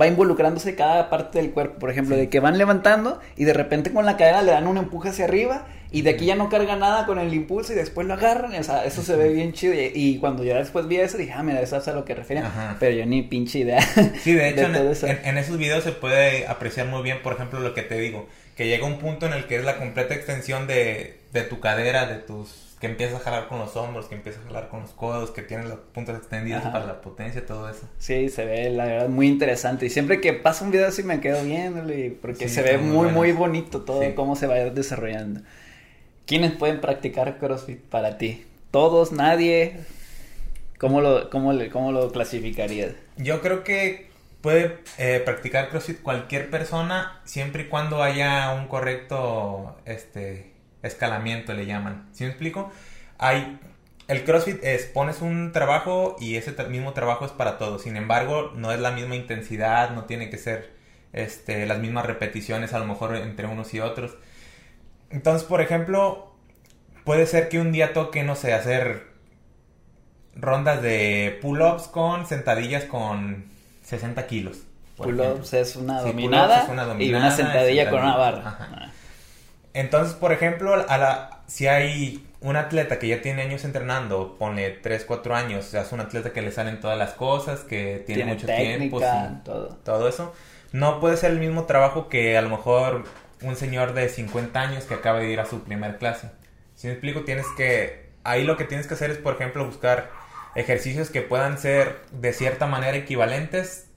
[0.00, 1.80] va involucrándose cada parte del cuerpo.
[1.80, 4.76] Por ejemplo, de que van levantando y de repente con la cadera le dan un
[4.76, 8.06] empuje hacia arriba y de aquí ya no carga nada con el impulso y después
[8.06, 8.54] lo agarran.
[8.54, 9.74] O sea, eso se ve bien chido.
[9.74, 12.44] Y, cuando yo después vi eso, dije, ah, mira, eso es a lo que refieren.
[12.78, 13.80] Pero yo ni pinche idea.
[14.22, 14.66] Sí, de hecho,
[15.06, 18.66] en, esos videos se puede apreciar muy bien, por ejemplo, lo que te digo que
[18.66, 22.16] llega un punto en el que es la completa extensión de, de tu cadera, de
[22.16, 25.30] tus que empiezas a jalar con los hombros, que empiezas a jalar con los codos,
[25.30, 27.88] que tienes las puntas extendidas para la potencia, todo eso.
[27.98, 31.20] Sí, se ve la verdad muy interesante y siempre que pasa un video así me
[31.20, 35.40] quedo viéndole porque se ve muy muy, bonito todo cómo se va desarrollando.
[36.28, 38.44] ¿Quiénes pueden practicar CrossFit para ti?
[38.70, 39.12] ¿Todos?
[39.12, 39.80] ¿Nadie?
[40.76, 42.92] ¿Cómo lo, cómo, cómo lo clasificarías?
[43.16, 44.10] Yo creo que
[44.42, 51.64] puede eh, practicar CrossFit cualquier persona siempre y cuando haya un correcto este escalamiento le
[51.64, 52.10] llaman.
[52.12, 52.70] ¿Sí me explico?
[53.16, 53.58] Hay
[54.06, 57.84] el CrossFit es pones un trabajo y ese mismo trabajo es para todos.
[57.84, 60.74] Sin embargo, no es la misma intensidad, no tiene que ser
[61.14, 64.14] este las mismas repeticiones a lo mejor entre unos y otros.
[65.10, 66.32] Entonces, por ejemplo,
[67.04, 69.08] puede ser que un día toque, no sé, hacer
[70.34, 73.46] rondas de pull-ups con sentadillas con
[73.84, 74.58] 60 kilos.
[74.96, 76.66] Pull-ups es, una dominada
[76.98, 78.42] y una sentadilla con una barra.
[78.60, 78.90] Ah.
[79.74, 84.70] Entonces, por ejemplo, a la, si hay un atleta que ya tiene años entrenando, pone
[84.70, 88.02] 3, 4 años, o sea, es un atleta que le salen todas las cosas, que
[88.06, 89.00] tiene, mucho tiempo,
[89.44, 89.68] todo.
[89.84, 90.34] todo eso,
[90.72, 93.04] no puede ser el mismo trabajo que a lo mejor
[93.42, 96.30] un señor de 50 años que acaba de ir a su primer clase.
[96.74, 100.10] Si me explico, tienes que, ahí lo que tienes que hacer es, por ejemplo, buscar
[100.54, 103.88] ejercicios que puedan ser de cierta manera equivalentes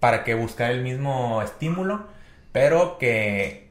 [0.00, 2.06] para que buscar el mismo estímulo,
[2.52, 3.68] pero que,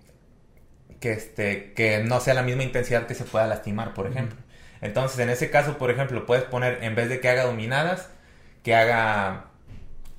[1.00, 4.38] que, este, que no sea la misma intensidad que se pueda lastimar, por ejemplo.
[4.82, 8.10] Entonces, en ese caso, por ejemplo, puedes poner, en vez de que haga dominadas,
[8.64, 9.46] que haga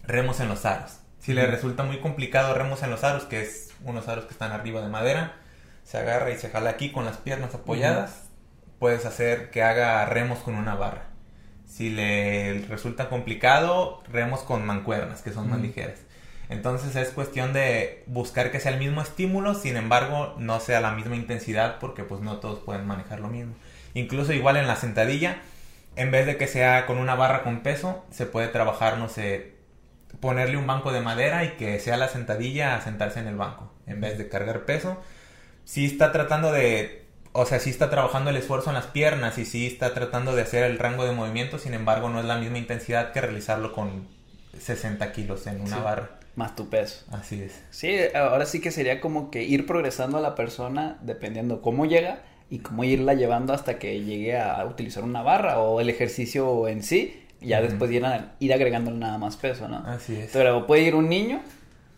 [0.03, 0.99] remos en los aros.
[1.19, 4.53] Si le resulta muy complicado remos en los aros, que es unos aros que están
[4.53, 5.37] arriba de madera,
[5.85, 8.25] se agarra y se jala aquí con las piernas apoyadas,
[8.79, 11.05] puedes hacer que haga remos con una barra.
[11.67, 15.99] Si le resulta complicado, remos con mancuernas, que son más ligeras.
[16.49, 20.93] Entonces es cuestión de buscar que sea el mismo estímulo, sin embargo no sea la
[20.93, 23.55] misma intensidad porque pues no todos pueden manejar lo mismo.
[23.95, 25.39] Incluso igual en la sentadilla,
[25.97, 29.58] en vez de que sea con una barra con peso, se puede trabajar, no sé,
[30.21, 33.73] ponerle un banco de madera y que sea la sentadilla a sentarse en el banco,
[33.87, 34.97] en vez de cargar peso.
[35.65, 39.45] Sí está tratando de, o sea, sí está trabajando el esfuerzo en las piernas y
[39.45, 42.59] sí está tratando de hacer el rango de movimiento, sin embargo no es la misma
[42.59, 44.09] intensidad que realizarlo con
[44.59, 45.83] 60 kilos en una Sí.
[45.83, 46.11] barra.
[46.37, 47.05] Más tu peso.
[47.11, 47.61] Así es.
[47.71, 52.23] Sí, ahora sí que sería como que ir progresando a la persona dependiendo cómo llega
[52.49, 56.83] y cómo irla llevando hasta que llegue a utilizar una barra o el ejercicio en
[56.83, 57.25] sí.
[57.41, 59.79] Ya después ir, a- ir agregando nada más peso, ¿no?
[59.87, 60.31] Así es.
[60.33, 61.41] Pero puede ir un niño,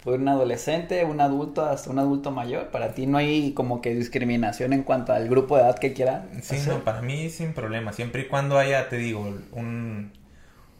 [0.04, 2.68] puede ir un adolescente, un adulto, hasta un adulto mayor.
[2.68, 6.26] Para ti no hay como que discriminación en cuanto al grupo de edad que quiera.
[6.42, 6.68] Sí, hacer?
[6.74, 7.92] no, para mí sin problema.
[7.92, 9.20] Siempre y cuando haya, te digo,
[9.52, 10.12] un,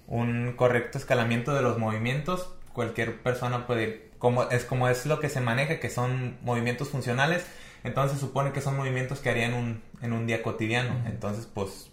[0.08, 4.10] un correcto escalamiento de los movimientos, cualquier persona puede ir.
[4.18, 7.46] Como, es como es lo que se maneja, que son movimientos funcionales,
[7.84, 10.94] entonces supone que son movimientos que haría en un, en un día cotidiano.
[11.06, 11.89] Entonces, pues,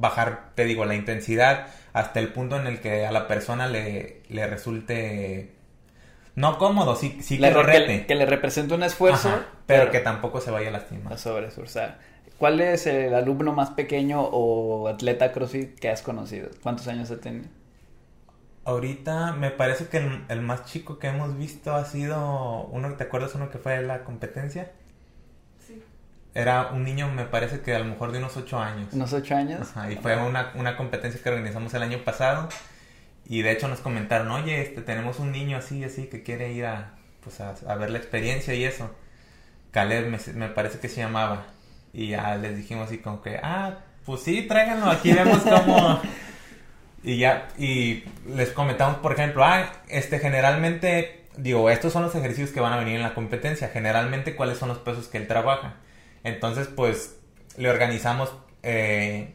[0.00, 4.22] bajar, te digo, la intensidad hasta el punto en el que a la persona le,
[4.28, 5.56] le resulte
[6.36, 8.06] no cómodo, sí, sí Le que lo re- que, rete.
[8.06, 11.12] que le represente un esfuerzo, Ajá, pero que tampoco se vaya a lastimar.
[11.12, 11.98] a sobresurcar.
[12.38, 16.50] ¿Cuál es el alumno más pequeño o atleta CrossFit que has conocido?
[16.62, 17.48] ¿Cuántos años ha tenido?
[18.64, 23.04] Ahorita me parece que el, el más chico que hemos visto ha sido uno, ¿te
[23.04, 24.70] acuerdas uno que fue de la competencia?
[26.34, 28.92] Era un niño, me parece que a lo mejor de unos 8 años.
[28.92, 29.70] ¿Unos ocho años?
[29.70, 32.48] Ajá, y fue una, una competencia que organizamos el año pasado.
[33.26, 36.66] Y de hecho nos comentaron, oye, este, tenemos un niño así, así, que quiere ir
[36.66, 38.90] a, pues a, a ver la experiencia y eso.
[39.70, 41.46] Caleb me, me parece que se llamaba.
[41.92, 46.00] Y ya les dijimos así como que, ah, pues sí, tráiganlo, aquí vemos cómo...
[47.02, 52.50] Y ya, y les comentamos, por ejemplo, ah, este, generalmente, digo, estos son los ejercicios
[52.50, 53.68] que van a venir en la competencia.
[53.68, 55.76] Generalmente, ¿cuáles son los pesos que él trabaja?
[56.24, 57.18] Entonces, pues,
[57.56, 59.34] le organizamos eh,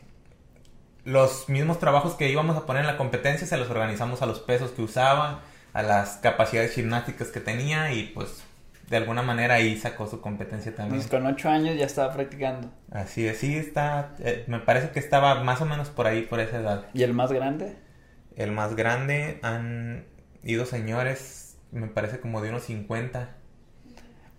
[1.04, 4.40] los mismos trabajos que íbamos a poner en la competencia, se los organizamos a los
[4.40, 5.42] pesos que usaba,
[5.74, 8.44] a las capacidades gimnásticas que tenía y pues
[8.90, 11.00] de alguna manera ahí sacó su competencia también.
[11.00, 12.72] Pues con ocho años ya estaba practicando.
[12.92, 16.40] Así es, sí está, eh, me parece que estaba más o menos por ahí, por
[16.40, 16.86] esa edad.
[16.94, 17.76] ¿Y el más grande?
[18.36, 20.06] El más grande han
[20.44, 23.30] ido señores, me parece como de unos 50.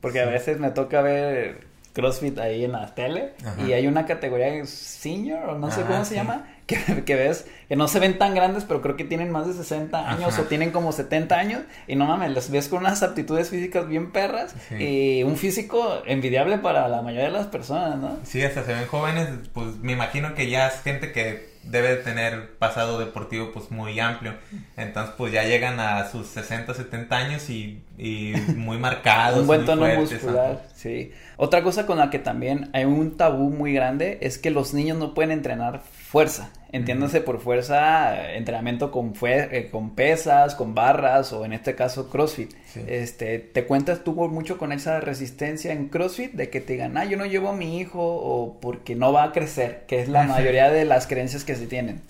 [0.00, 3.62] Porque a veces me toca ver CrossFit ahí en la tele Ajá.
[3.66, 7.46] y hay una categoría senior o no sé Ah, cómo se llama, que, que ves
[7.68, 10.42] que no se ven tan grandes, pero creo que tienen más de 60 años Ajá.
[10.42, 14.12] o tienen como 70 años y no mames, los ves con unas aptitudes físicas bien
[14.12, 14.74] perras Sí.
[14.76, 18.18] y un físico envidiable para la mayoría de las personas, ¿no?
[18.24, 21.96] Sí, hasta se ven jóvenes, pues me imagino que ya es gente que debe de
[21.96, 24.34] tener pasado deportivo pues muy amplio.
[24.76, 29.40] Entonces pues ya llegan a sus 60, 70 años y, y muy marcados.
[29.40, 31.12] Un buen tono fuertes, muscular, sí.
[31.36, 34.98] Otra cosa con la que también hay un tabú muy grande es que los niños
[34.98, 36.50] no pueden entrenar fuerza.
[36.72, 42.10] Entiéndase por fuerza, entrenamiento con, fue- eh, con pesas, con barras o en este caso
[42.10, 42.52] CrossFit.
[42.66, 42.84] Sí.
[42.88, 47.04] Este, ¿Te cuentas tú mucho con esa resistencia en CrossFit de que te digan, ah,
[47.04, 50.24] yo no llevo a mi hijo o porque no va a crecer, que es la
[50.24, 52.02] mayoría de las creencias que se tienen?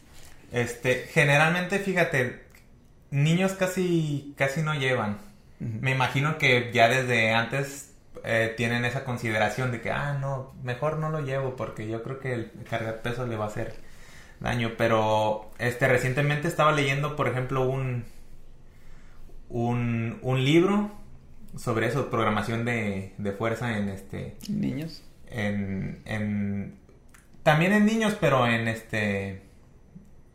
[0.53, 2.41] Este, generalmente, fíjate,
[3.11, 5.19] niños casi, casi no llevan.
[5.59, 7.93] Me imagino que ya desde antes
[8.25, 12.21] eh, tienen esa consideración de que, ah, no, mejor no lo llevo porque yo creo
[12.21, 13.75] que el cargar peso le va a hacer
[14.41, 14.73] daño.
[14.77, 18.05] Pero, este, recientemente estaba leyendo, por ejemplo, un,
[19.49, 20.91] un, un libro
[21.57, 25.03] sobre eso, programación de, de fuerza en este, Niños.
[25.31, 26.79] en, en
[27.43, 29.43] también en niños, pero en este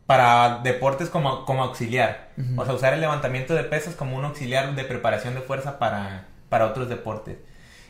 [0.06, 2.30] para deportes como, como auxiliar.
[2.56, 6.26] O sea, usar el levantamiento de pesas como un auxiliar de preparación de fuerza para,
[6.48, 7.38] para otros deportes.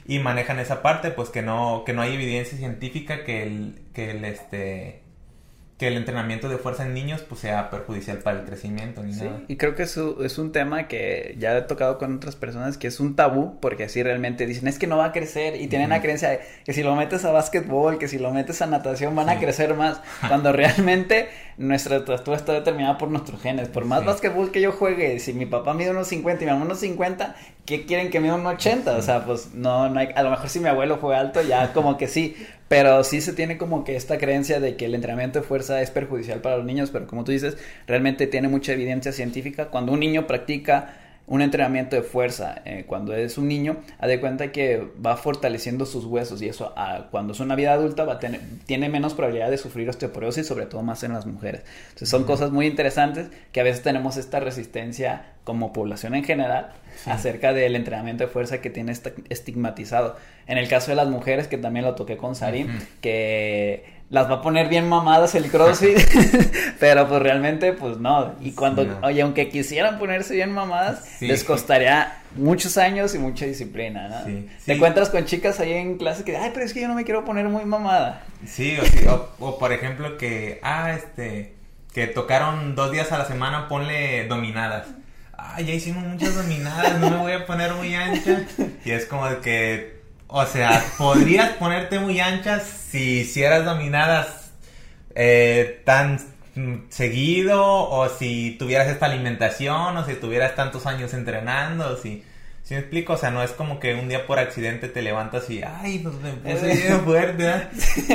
[0.07, 4.11] Y manejan esa parte, pues que no, que no hay evidencia científica que el, que
[4.11, 5.02] el este
[5.83, 9.25] que el entrenamiento de fuerza en niños pues sea perjudicial para el crecimiento ni Sí,
[9.25, 9.41] nada.
[9.49, 12.87] y creo que eso es un tema que ya he tocado con otras personas que
[12.87, 15.91] es un tabú, porque así realmente dicen, es que no va a crecer y tienen
[15.91, 19.17] la creencia de que si lo metes a básquetbol, que si lo metes a natación
[19.17, 23.67] van a crecer más, cuando realmente nuestra estatura está determinada por nuestros genes.
[23.69, 24.07] Por más Sí.
[24.07, 27.35] básquetbol que yo juegue, si mi papá mide unos 50 y mi mamá unos 50,
[27.79, 28.97] ¿qué quieren que mida unos 80?
[28.97, 31.73] O sea, pues no, no hay, a lo mejor si mi abuelo fue alto, ya
[31.75, 32.37] como que sí,
[32.69, 35.91] pero sí se tiene como que esta creencia de que el entrenamiento de fuerza es
[35.91, 37.57] perjudicial para los niños, pero como tú dices,
[37.87, 39.69] realmente tiene mucha evidencia científica.
[39.69, 44.21] Cuando un niño practica un entrenamiento de fuerza eh, cuando es un niño, haz de
[44.21, 48.15] cuenta que va fortaleciendo sus huesos y eso ah, cuando es una vida adulta va
[48.15, 51.63] a tener, tiene menos probabilidad de sufrir osteoporosis, sobre todo más en las mujeres.
[51.85, 56.73] Entonces son cosas muy interesantes que a veces tenemos esta resistencia como población en general
[57.07, 58.93] acerca del entrenamiento de fuerza que tiene
[59.29, 60.17] estigmatizado.
[60.47, 62.69] En el caso de las mujeres, que también lo toqué con Sarim,
[63.01, 65.99] que las va a poner bien mamadas el CrossFit,
[66.79, 68.35] pero pues realmente pues no.
[68.43, 74.09] Y cuando, oye, aunque quisieran ponerse bien mamadas, les costaría muchos años y mucha disciplina,
[74.09, 74.47] ¿no?
[74.67, 77.05] Te encuentras con chicas ahí en clase que, ay, pero es que yo no me
[77.05, 78.23] quiero poner muy mamada.
[78.47, 78.77] Sí,
[79.09, 81.55] o, o por ejemplo que, ah, este,
[81.95, 84.89] que tocaron dos días a la semana, ponle dominadas.
[85.39, 88.45] Ay, ya hicimos muchas dominadas, no me voy a poner muy ancha.
[88.85, 90.02] Y es como que
[90.33, 94.53] o sea, podrías ponerte muy anchas si hicieras dominadas
[95.15, 96.19] eh, tan
[96.89, 102.25] seguido o si tuvieras esta alimentación o si tuvieras tantos años entrenando, si...
[102.65, 103.15] ¿Sí me explico?
[103.15, 106.15] O sea, no es como que un día por accidente te levantas y, ay, pues
[106.15, 107.53] me puse fuerte.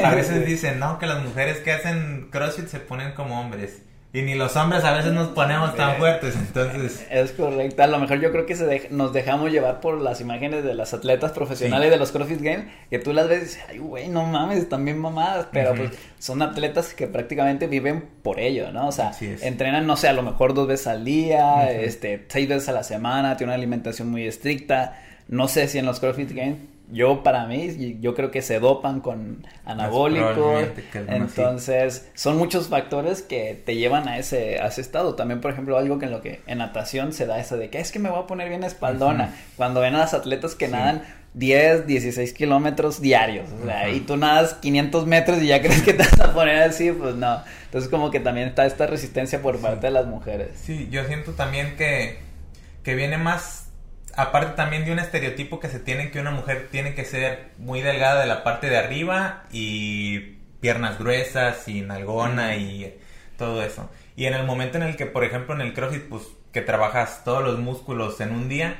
[0.02, 3.82] A veces dicen, no, que las mujeres que hacen CrossFit se ponen como hombres.
[4.18, 7.06] Y ni los hombres a veces nos ponemos tan fuertes, entonces...
[7.12, 10.64] Es correcto, a lo mejor yo creo que se nos dejamos llevar por las imágenes
[10.64, 13.78] de las atletas profesionales de los CrossFit Games, que tú las ves y dices, ay,
[13.78, 18.72] güey, no mames, están bien mamadas, pero pues son atletas que prácticamente viven por ello,
[18.72, 18.88] ¿no?
[18.88, 22.70] O sea, entrenan, no sé, a lo mejor dos veces al día, este, seis veces
[22.70, 26.58] a la semana, tienen una alimentación muy estricta, no sé si en los CrossFit Games
[26.90, 30.66] yo para mí, yo creo que se dopan con anabólicos.
[30.94, 35.16] Entonces, son muchos factores que te llevan a ese, a ese estado.
[35.16, 37.80] También, por ejemplo, algo que en lo que en natación se da eso de que
[37.80, 39.36] es que me voy a poner bien espaldona.
[39.58, 43.50] Cuando ven a las atletas que nadan 10, 16 kilómetros diarios.
[43.62, 46.64] O sea, y tú nadas 500 metros y ya crees que te vas a poner
[46.64, 47.42] así, pues no.
[47.66, 50.52] Entonces, como que también está esta resistencia por parte de las mujeres.
[50.64, 52.20] Sí, yo siento también que,
[52.84, 53.67] que viene más
[54.18, 57.82] aparte también de un estereotipo que se tiene que una mujer tiene que ser muy
[57.82, 62.98] delgada de la parte de arriba y piernas gruesas y nalgona y
[63.38, 63.90] todo eso.
[64.16, 67.24] Y en el momento en el que, por ejemplo, en el CrossFit, pues que trabajas
[67.24, 68.80] todos los músculos en un día,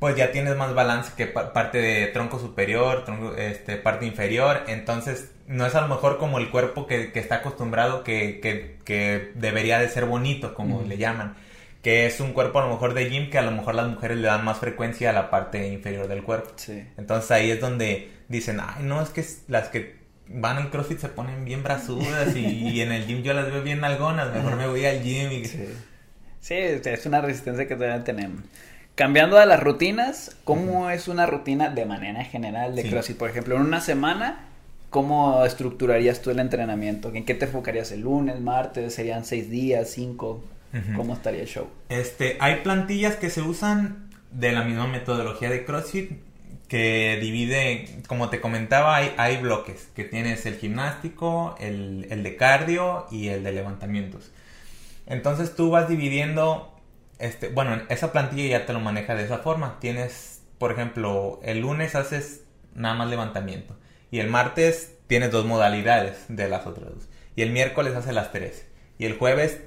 [0.00, 4.64] pues ya tienes más balance que parte de tronco superior, tronco, este, parte inferior.
[4.66, 8.40] Entonces, no es a lo mejor como el cuerpo que, está acostumbrado que,
[8.84, 11.36] que, debería de ser bonito, como le llaman
[11.84, 14.16] que es un cuerpo a lo mejor de gym que a lo mejor las mujeres
[14.16, 16.50] le dan más frecuencia a la parte inferior del cuerpo.
[16.56, 16.82] Sí.
[16.96, 21.08] Entonces ahí es donde dicen, ay, no, es que las que van al CrossFit se
[21.10, 24.86] ponen bien brazudas y, en el gym yo las veo bien algonas, mejor me voy
[24.86, 25.30] al gym.
[25.30, 25.44] Y...
[25.44, 25.66] Sí.
[26.40, 28.40] sí, es una resistencia que todavía tenemos.
[28.94, 33.18] Cambiando a las rutinas, ¿cómo es una rutina de manera general de CrossFit?
[33.18, 34.46] Por ejemplo, en una semana,
[34.88, 37.12] ¿cómo estructurarías tú el entrenamiento?
[37.12, 38.94] ¿En qué te enfocarías el lunes, martes?
[38.94, 40.42] ¿Serían seis días, cinco?
[40.96, 41.68] ¿Cómo estaría el show?
[41.88, 46.12] Este, hay plantillas que se usan de la misma metodología de CrossFit
[46.68, 52.36] que divide, como te comentaba, hay, hay bloques, que tienes el gimnástico, el, el, de
[52.36, 54.32] cardio y el de levantamientos.
[55.06, 56.74] Entonces tú vas dividiendo,
[57.18, 59.78] este, bueno, esa plantilla ya te lo maneja de esa forma.
[59.78, 62.42] Tienes, por ejemplo, el lunes haces
[62.74, 63.76] nada más levantamiento
[64.10, 68.32] y el martes tienes dos modalidades de las otras dos y el miércoles haces las
[68.32, 68.66] tres
[68.98, 69.60] y el jueves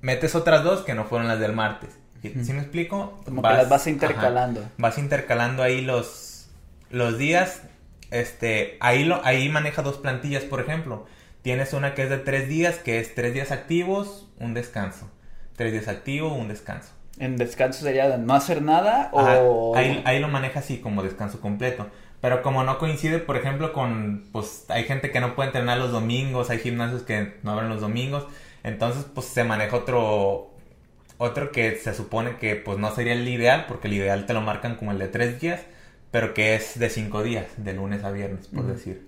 [0.00, 1.90] metes otras dos que no fueron las del martes.
[2.22, 3.20] ¿Sí, me explico?
[3.24, 4.68] Como vas, que las vas intercalando.
[4.78, 6.48] vas intercalando ahí los,
[6.90, 7.62] los días.
[8.10, 11.06] Este, ahí, lo, ahí maneja dos plantillas, por ejemplo.
[11.42, 15.08] Tienes una que es de tres días, que es tres días activos, un descanso.
[15.54, 16.90] Tres días activo, un descanso.
[17.18, 19.74] ¿En descanso sería no hacer nada o...?
[19.76, 21.86] ahí, ahí lo maneja así, como descanso completo.
[22.20, 24.24] Pero como no coincide, por ejemplo, con...
[24.32, 27.80] Pues hay gente que no puede entrenar los domingos, hay gimnasios que no abren los
[27.80, 28.26] domingos.
[28.66, 30.50] Entonces, pues se maneja otro,
[31.18, 34.40] otro que se supone que pues no sería el ideal, porque el ideal te lo
[34.40, 35.60] marcan como el de tres días,
[36.10, 39.06] pero que es de cinco días, de lunes a viernes, por decir.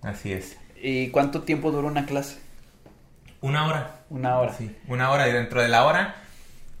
[0.00, 0.56] Así es.
[0.80, 2.38] ¿Y cuánto tiempo dura una clase?
[3.42, 3.96] Una hora.
[4.08, 4.54] Una hora.
[4.54, 6.14] Sí, una hora y dentro de la hora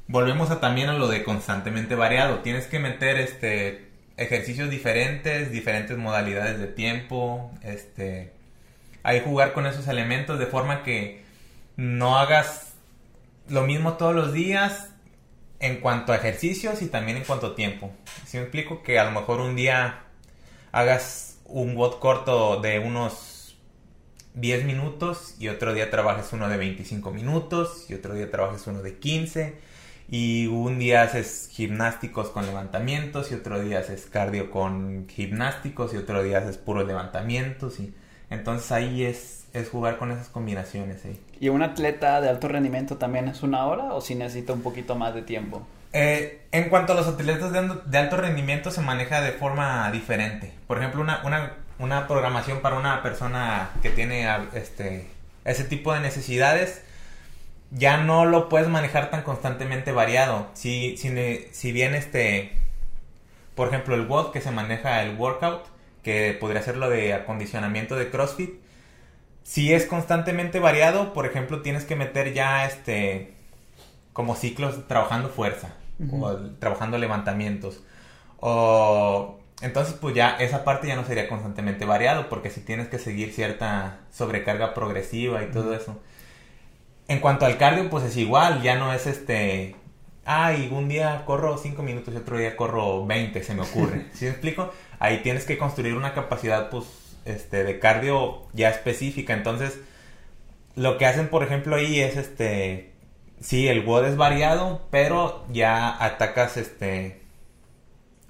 [0.08, 2.38] volvemos a también a lo de constantemente variado.
[2.38, 8.32] Tienes que meter este ejercicios diferentes, diferentes modalidades de tiempo, este
[9.02, 11.28] hay jugar con esos elementos de forma que
[11.76, 12.74] no hagas
[13.48, 14.90] lo mismo todos los días
[15.58, 17.92] en cuanto a ejercicios y también en cuanto a tiempo.
[18.26, 20.04] Si me explico que a lo mejor un día
[20.72, 23.58] hagas un WOD corto de unos
[24.34, 28.82] 10 minutos y otro día trabajes uno de 25 minutos y otro día trabajes uno
[28.82, 29.58] de 15
[30.08, 35.96] y un día haces gimnásticos con levantamientos y otro día haces cardio con gimnásticos y
[35.96, 37.94] otro día haces puros levantamientos y
[38.30, 41.02] entonces ahí es es jugar con esas combinaciones.
[41.02, 41.20] ¿sí?
[41.40, 44.94] ¿Y un atleta de alto rendimiento también es una hora o si necesita un poquito
[44.94, 45.66] más de tiempo?
[45.94, 50.52] Eh, En cuanto a los atletas de, alto rendimiento, se maneja de forma diferente.
[50.66, 55.08] Por ejemplo, una, una, una programación para una persona que tiene este,
[55.46, 56.82] ese tipo de necesidades,
[57.70, 60.48] ya no lo puedes manejar tan constantemente variado.
[60.52, 60.94] Si,
[61.72, 62.52] bien este,
[63.54, 65.64] por ejemplo, el WOD que se maneja el workout,
[66.02, 68.59] que podría ser lo de acondicionamiento de CrossFit,
[69.42, 73.34] si es constantemente variado, por ejemplo, tienes que meter ya este
[74.12, 75.74] como ciclos trabajando fuerza
[76.10, 77.80] o trabajando levantamientos.
[78.38, 82.98] O entonces pues ya esa parte ya no sería constantemente variado porque si tienes que
[82.98, 86.00] seguir cierta sobrecarga progresiva y todo eso.
[87.08, 89.74] En cuanto al cardio pues es igual, ya no es este,
[90.24, 94.06] ay, un día corro 5 minutos y otro día corro 20, se me ocurre.
[94.14, 94.72] ¿Sí me explico?
[94.98, 96.84] Ahí tienes que construir una capacidad pues
[97.30, 99.78] este de cardio ya específica, entonces
[100.76, 102.92] lo que hacen por ejemplo ahí es este
[103.40, 107.20] sí, el WOD es variado, pero ya atacas este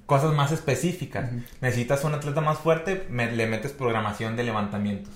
[0.07, 1.31] cosas más específicas.
[1.61, 5.15] Necesitas un atleta más fuerte, le metes programación de levantamientos,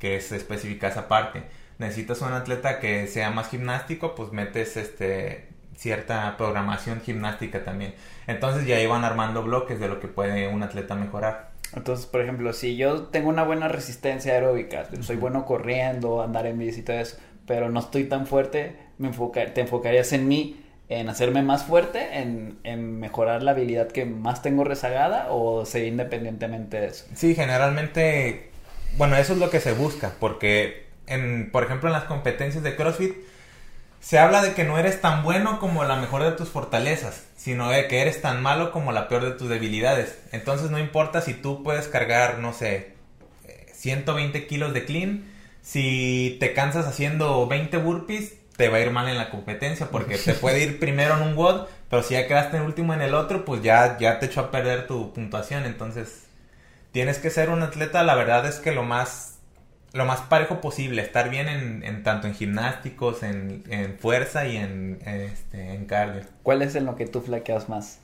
[0.00, 1.44] que es específica esa parte.
[1.78, 7.94] Necesitas un atleta que sea más gimnástico, pues metes este cierta programación gimnástica también.
[8.26, 11.50] Entonces ya iban armando bloques de lo que puede un atleta mejorar.
[11.74, 16.58] Entonces, por ejemplo, si yo tengo una buena resistencia aeróbica, soy bueno corriendo, andar en
[16.58, 21.08] bici y todo eso, pero no estoy tan fuerte, me te enfocarías en mí, en
[21.08, 26.80] hacerme más fuerte, en, en, mejorar la habilidad que más tengo rezagada o seguir independientemente
[26.80, 27.06] de eso?
[27.14, 28.50] Sí, generalmente,
[28.96, 32.76] bueno, eso es lo que se busca, porque, en, por ejemplo, en las competencias de
[32.76, 33.14] CrossFit,
[34.06, 37.70] se habla de que no eres tan bueno como la mejor de tus fortalezas, sino
[37.70, 40.16] de que eres tan malo como la peor de tus debilidades.
[40.30, 42.94] Entonces no importa si tú puedes cargar, no sé,
[43.72, 45.24] 120 kilos de clean,
[45.60, 50.18] si te cansas haciendo 20 burpees, te va a ir mal en la competencia porque
[50.18, 53.12] te puede ir primero en un WOD, pero si ya quedaste en último en el
[53.12, 55.64] otro, pues ya, ya te echó a perder tu puntuación.
[55.64, 56.26] Entonces,
[56.92, 59.35] tienes que ser un atleta, la verdad es que lo más
[59.92, 63.64] lo más parejo posible, estar bien en, tanto en gimnásticos, en,
[63.98, 66.22] fuerza y en, este, en cardio.
[66.42, 68.00] ¿Cuál es en lo que tú flaqueas más?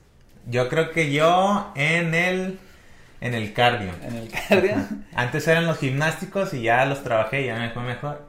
[0.47, 2.59] Yo creo que yo en el
[3.23, 3.93] en el cardio.
[4.03, 4.75] ¿En el cardio?
[5.15, 8.27] Antes eran los gimnásticos y ya los trabajé y ya me fue mejor.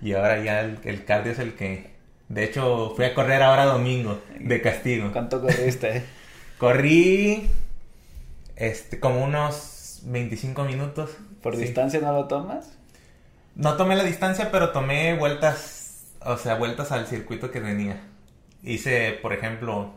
[0.00, 1.90] Y ahora ya el, cardio es el que...
[2.28, 5.10] De hecho, fui a correr ahora domingo, de castigo.
[5.12, 6.04] ¿Cuánto corriste?
[6.58, 7.48] Corrí
[8.54, 11.16] este, como unos 25 minutos.
[11.42, 12.77] ¿Por distancia no lo tomas?
[13.58, 18.00] No tomé la distancia, pero tomé vueltas, o sea, vueltas al circuito que tenía.
[18.62, 19.92] Hice, por ejemplo,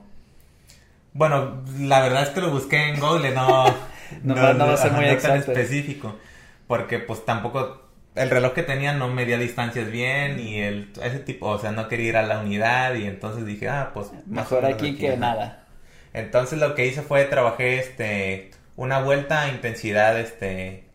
[1.13, 3.65] bueno, la verdad es que lo busqué en Google, no,
[4.23, 6.17] no, no, va a ser muy específico,
[6.65, 7.83] porque pues tampoco
[8.15, 11.87] el reloj que tenía no medía distancias bien y el ese tipo, o sea, no
[11.87, 15.65] quería ir a la unidad y entonces dije, ah, pues mejor aquí, que nada.
[16.13, 20.85] Entonces lo que hice fue trabajé este una vuelta a intensidad este,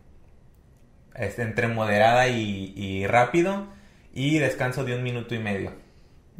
[1.17, 3.67] este entre moderada y, rápido
[4.13, 5.71] y descanso de un minuto y medio.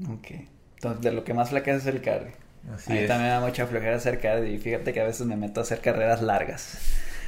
[0.09, 0.27] Ok.
[0.75, 2.33] Entonces de lo que más flaqueas es el cardio.
[2.73, 5.25] Así a mí también me da mucha flojera hacer cardio y fíjate que a veces
[5.25, 6.77] me meto a hacer carreras largas.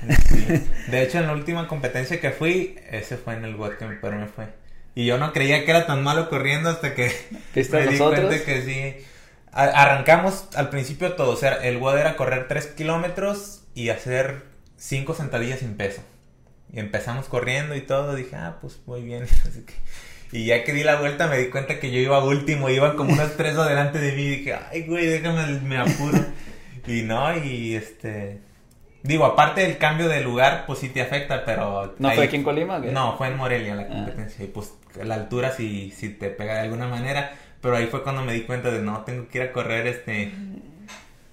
[0.87, 4.27] De hecho, en la última competencia que fui, ese fue en el WOD que me
[4.27, 4.47] fue.
[4.95, 7.11] Y yo no creía que era tan malo corriendo hasta que
[7.55, 9.05] me di cuenta que sí.
[9.51, 11.31] arrancamos al principio todo.
[11.31, 14.43] O sea, el WOD era correr 3 kilómetros y hacer
[14.77, 16.01] 5 sentadillas sin peso.
[16.71, 18.15] Y empezamos corriendo y todo.
[18.15, 19.25] Dije, ah, pues muy bien.
[20.31, 23.13] Y ya que di la vuelta me di cuenta que yo iba último, iban como
[23.13, 26.23] unos tres adelante de mí y dije, ay güey, déjame, me apuro.
[26.87, 28.41] y no, y este...
[29.01, 31.95] Digo, aparte del cambio de lugar, pues sí te afecta, pero...
[31.99, 32.79] ¿No fue aquí en Colima?
[32.79, 33.87] No, fue en Morelia la ah.
[33.87, 34.43] competencia.
[34.43, 37.31] Y pues la altura sí, sí te pega de alguna manera.
[37.61, 40.31] Pero ahí fue cuando me di cuenta de, no, tengo que ir a correr este...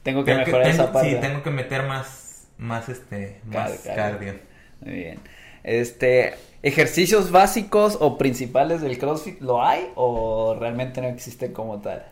[0.04, 1.10] Tengo que mejorar esa parte.
[1.10, 4.34] Sí, tengo que meter más, más este, más cardio.
[4.80, 5.18] Muy bien.
[5.62, 12.06] Este, ejercicios básicos o principales del CrossFit, ¿lo hay o realmente no existen como tal?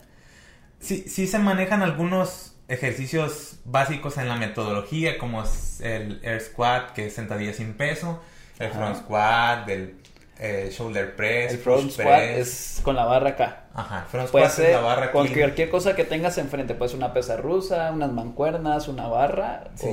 [0.81, 6.93] Sí, sí se manejan algunos ejercicios básicos en la metodología, como es el Air Squat,
[6.93, 8.21] que es sentadilla sin peso,
[8.59, 9.95] el Front Squat, el
[10.39, 11.53] eh, Shoulder Press.
[11.53, 13.65] El Front Squat es con la barra acá.
[13.75, 17.37] Ajá, Front Squat es la barra Con cualquier cosa que tengas enfrente, pues una pesa
[17.37, 19.71] rusa, unas mancuernas, una barra.
[19.75, 19.89] Sí,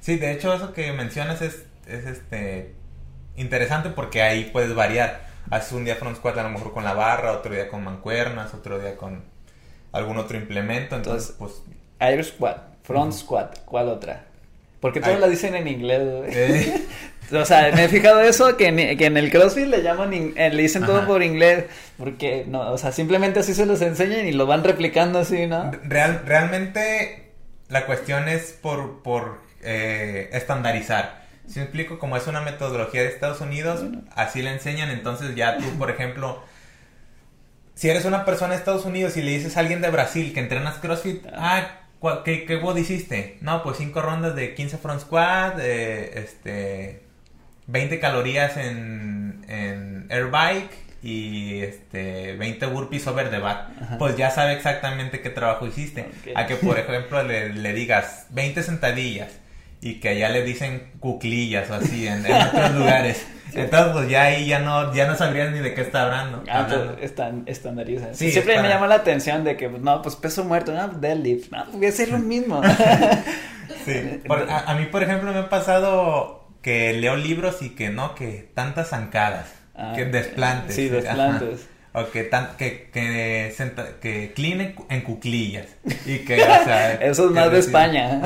[0.00, 2.74] sí de hecho, eso que mencionas es, es este
[3.36, 5.26] interesante porque ahí puedes variar.
[5.50, 8.52] Haces un día Front Squat a lo mejor con la barra, otro día con mancuernas,
[8.54, 9.24] otro día con
[9.92, 10.96] algún otro implemento.
[10.96, 11.62] Entonces, pues.
[12.00, 14.24] Air Squat, Front Squat, ¿cuál otra?
[14.80, 16.00] Porque todos la dicen en inglés.
[16.28, 16.86] Eh.
[17.30, 20.50] O sea, me he fijado eso, que en, que en el CrossFit le llaman, eh,
[20.50, 21.64] le dicen todo por inglés,
[21.98, 25.70] porque, no, o sea, simplemente así se los enseñan y lo van replicando así, ¿no?
[25.84, 27.32] Real, realmente
[27.68, 31.27] la cuestión es por, por eh, estandarizar.
[31.48, 33.82] Si me explico, como es una metodología de Estados Unidos,
[34.14, 36.42] así le enseñan, entonces ya tú, por ejemplo,
[37.74, 40.40] si eres una persona de Estados Unidos y le dices a alguien de Brasil que
[40.40, 41.80] entrenas CrossFit, ah,
[42.24, 43.38] ¿qué, qué WOD hiciste?
[43.40, 47.02] No, pues cinco rondas de 15 front squat, este
[47.66, 50.72] 20 calorías en, en air bike
[51.02, 53.68] y este 20 burpees over the back.
[53.98, 56.10] Pues ya sabe exactamente qué trabajo hiciste.
[56.34, 59.30] A que por ejemplo le, le, digas 20 sentadillas
[59.80, 63.26] y que allá le dicen cuclillas o así en, otros lugares.
[63.54, 66.44] Entonces pues ya ahí ya no ya no sabrías ni de qué está hablando.
[66.50, 68.12] Ah, pues están estandariza.
[68.12, 71.64] Sí, Siempre me llama la atención de que no, pues peso muerto, no, deadlift, no,
[71.72, 72.60] voy a hacer lo mismo.
[73.84, 74.20] sí.
[74.66, 78.90] a mí por ejemplo me ha pasado que leo libros y que no, que tantas
[78.90, 80.74] zancadas, ah, que desplantes.
[80.74, 81.68] Sí, desplantes.
[81.94, 83.52] O que, tan, que, que,
[84.00, 85.66] que clean en cuclillas.
[86.04, 88.20] Y que, o sea, Eso es más de España.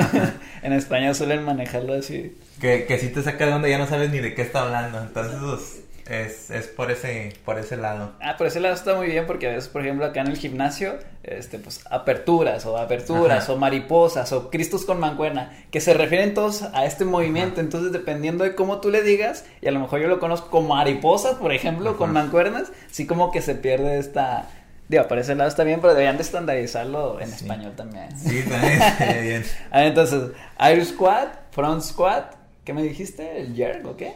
[0.63, 2.35] En España suelen manejarlo así.
[2.59, 4.99] Que, que si te saca de donde ya no sabes ni de qué está hablando.
[4.99, 8.11] Entonces, pues, es, es por ese por ese lado.
[8.21, 10.37] Ah, por ese lado está muy bien porque a veces, por ejemplo, acá en el
[10.37, 16.33] gimnasio, este, pues aperturas o aperturas o mariposas o cristos con mancuerna, que se refieren
[16.33, 17.61] todos a este movimiento.
[17.61, 20.75] Entonces, dependiendo de cómo tú le digas, y a lo mejor yo lo conozco como
[20.75, 24.49] mariposas, por ejemplo, con mancuernas, sí como que se pierde esta...
[24.93, 28.15] Digo, por ese lado está bien, pero deberían de estandarizarlo en español también.
[28.15, 28.79] Sí, también
[29.23, 29.45] bien.
[29.71, 30.29] entonces,
[30.59, 33.41] Air Squat, Front Squat, ¿qué me dijiste?
[33.41, 34.13] ¿El jerk o qué?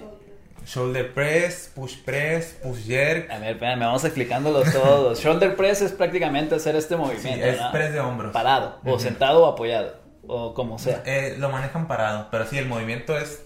[0.68, 3.32] Shoulder press, push press, push jerk.
[3.32, 5.20] A ver, espérame, vamos explicándolos todos.
[5.24, 7.44] Shoulder press es prácticamente hacer este movimiento.
[7.44, 8.32] Sí, es press de hombros.
[8.32, 9.96] Parado, o sentado o apoyado,
[10.28, 11.02] o como sea.
[11.08, 13.42] Eh, lo manejan parado, pero sí, el movimiento es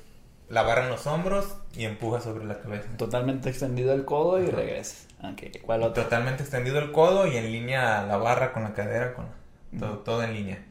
[0.50, 2.90] la barra en los hombros y empuja sobre la cabeza.
[2.98, 5.08] Totalmente extendido el codo y regresas.
[5.24, 6.04] Okay, ¿cuál otro?
[6.04, 9.28] Totalmente extendido el codo y en línea la barra con la cadera, con
[9.80, 10.64] todo, todo en línea.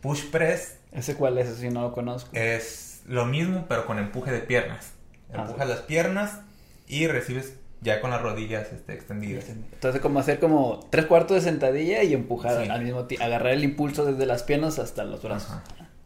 [0.00, 0.78] Push press.
[0.92, 1.56] ¿Ese cuál es?
[1.56, 2.30] Si no lo conozco.
[2.32, 4.92] Es lo mismo, pero con empuje de piernas.
[5.32, 6.40] Ah, Empujas las piernas
[6.86, 9.48] y recibes ya con las rodillas este, extendidas.
[9.48, 13.64] Entonces, como hacer como tres cuartos de sentadilla y empujar al mismo tiempo, agarrar el
[13.64, 15.56] impulso desde las piernas hasta los brazos.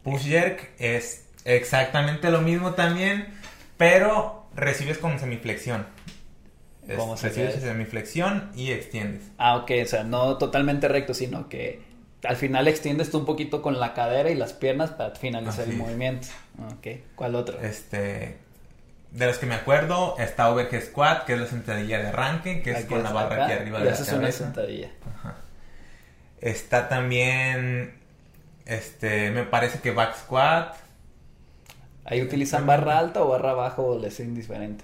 [0.03, 3.27] Push jerk es exactamente lo mismo también,
[3.77, 5.85] pero recibes con semiflexión.
[6.95, 9.23] ¿Cómo se recibes semiflexión y extiendes.
[9.37, 11.81] Ah, ok, o sea, no totalmente recto, sino que
[12.23, 15.77] al final extiendes tú un poquito con la cadera y las piernas para finalizar el
[15.77, 16.27] movimiento.
[16.77, 17.59] Ok, ¿cuál otro?
[17.61, 18.37] Este,
[19.11, 22.71] de los que me acuerdo está overhead squat, que es la sentadilla de arranque, que
[22.71, 24.11] es con la barra aquí arriba de la cabeza.
[24.11, 24.89] es una sentadilla.
[26.41, 27.93] Está también,
[28.65, 30.75] este, me parece que back squat.
[32.05, 34.83] ¿Ahí utilizan barra alta o barra baja o les es indiferente?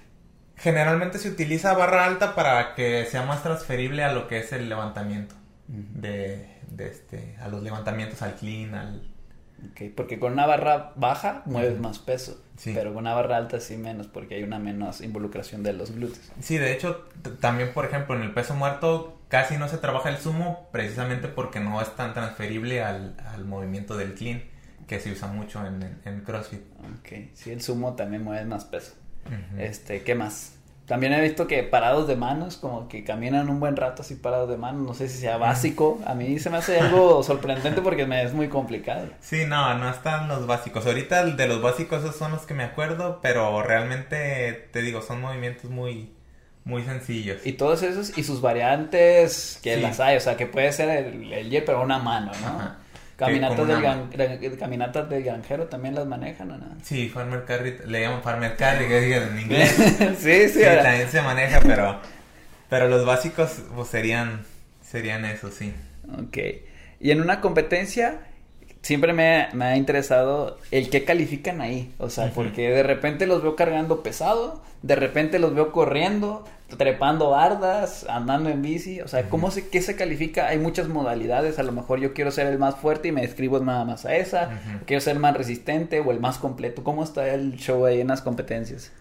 [0.60, 4.70] Generalmente se utiliza barra alta para que sea más transferible a lo que es el
[4.70, 5.36] levantamiento.
[5.68, 9.02] de, de, este, a los levantamientos al clean, al,
[9.72, 13.78] Okay, porque con una barra baja mueves más peso, pero con una barra alta sí
[13.78, 16.32] menos, porque hay una menos involucración de los glúteos.
[16.40, 17.06] Sí, de hecho,
[17.40, 21.60] también, por ejemplo, en el peso muerto casi no se trabaja el sumo precisamente porque
[21.60, 24.44] no es tan transferible al, al movimiento del clean,
[24.88, 26.62] que se usa mucho en, en, CrossFit.
[27.00, 28.94] Ok, sí, el sumo también mueve más peso.
[29.58, 30.54] Este, ¿qué más?
[30.90, 34.50] También he visto que parados de manos, como que caminan un buen rato así parados
[34.50, 34.82] de manos.
[34.82, 36.02] No sé si sea básico.
[36.06, 39.08] A mí se me hace algo sorprendente porque me es muy complicado.
[39.22, 40.88] Sí, no, no están los básicos.
[40.88, 45.22] Ahorita de los básicos esos son los que me acuerdo, pero realmente te digo, son
[45.22, 46.12] movimientos muy
[46.64, 47.46] muy sencillos.
[47.46, 51.34] Y todos esos y sus variantes que las hay, o sea, que puede ser el,
[51.34, 52.89] el pero una mano, ¿no?
[53.20, 56.68] Caminatas del, caminatas del granjero también las manejan o no?
[56.82, 59.72] Sí, farmer carry, le llaman farmer carry, que digan en inglés.
[60.18, 60.50] sí, sí.
[60.50, 62.00] sí también se maneja, pero,
[62.70, 64.46] pero los básicos pues, serían,
[64.82, 65.74] serían eso, sí.
[66.18, 66.38] Ok.
[67.02, 68.22] Y en una competencia,
[68.82, 71.94] siempre me, ha interesado el que califican ahí.
[71.98, 76.46] O sea, porque de repente los veo cargando pesado, de repente los veo corriendo,
[76.78, 79.02] trepando bardas, andando en bici.
[79.02, 80.48] O sea, ¿cómo se, ¿qué se califica?
[80.48, 81.60] Hay muchas modalidades.
[81.60, 84.16] A lo mejor yo quiero ser el más fuerte y me describo nada más a
[84.16, 84.50] esa.
[84.86, 86.84] Quiero ser más resistente o el más completo.
[86.84, 88.92] ¿Cómo está el show ahí en las competencias?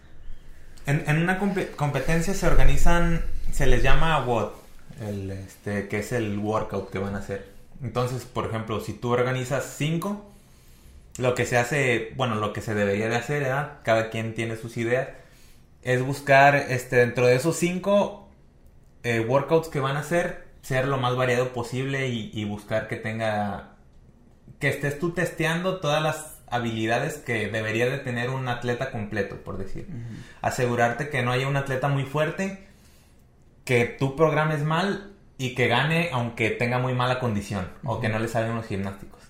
[0.86, 1.38] En, en una
[1.76, 3.22] competencia se organizan,
[3.52, 4.52] se les llama WOD,
[5.06, 7.57] el, este, que es el workout que van a hacer.
[7.82, 10.24] Entonces, por ejemplo, si tú organizas cinco,
[11.18, 13.78] lo que se hace, bueno, lo que se debería de hacer, ¿verdad?
[13.82, 15.08] cada quien tiene sus ideas,
[15.82, 18.28] es buscar este, dentro de esos cinco
[19.02, 23.76] eh, workouts que van a hacer, ser lo más variado posible y, buscar que tenga,
[24.58, 29.56] que estés tú testeando todas las habilidades que debería de tener un atleta completo, por
[29.56, 29.88] decir.
[30.42, 32.66] Asegurarte que no haya un atleta muy fuerte,
[33.64, 38.18] que tú programes mal y que gane aunque tenga muy mala condición o que no
[38.18, 39.22] le salgan los gimnásticos.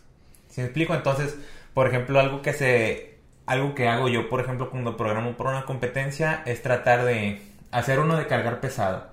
[0.49, 0.95] ¿Sí me explico?
[0.95, 1.37] Entonces,
[1.75, 5.65] por ejemplo, algo que se algo que hago yo, por ejemplo, cuando programo por una
[5.65, 7.41] competencia es tratar de
[7.71, 9.09] hacer uno de cargar pesado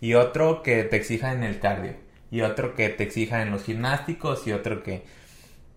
[0.00, 1.94] y otro que te exija en el cardio
[2.30, 5.04] y otro que te exija en los gimnásticos y otro que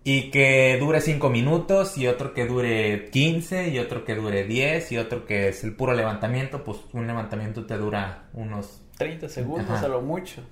[0.04, 4.92] y que dure 5 minutos y otro que dure 15 y otro que dure 10
[4.92, 9.82] y otro que es el puro levantamiento, pues un levantamiento te dura unos 30 segundos
[9.82, 10.42] a lo mucho.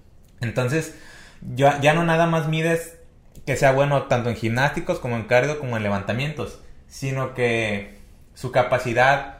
[0.40, 0.94] Entonces,
[1.54, 2.96] ya, ya no nada más mides
[3.46, 6.58] que sea bueno tanto en gimnásticos como en cardio como en levantamientos,
[6.88, 7.98] sino que
[8.34, 9.36] su capacidad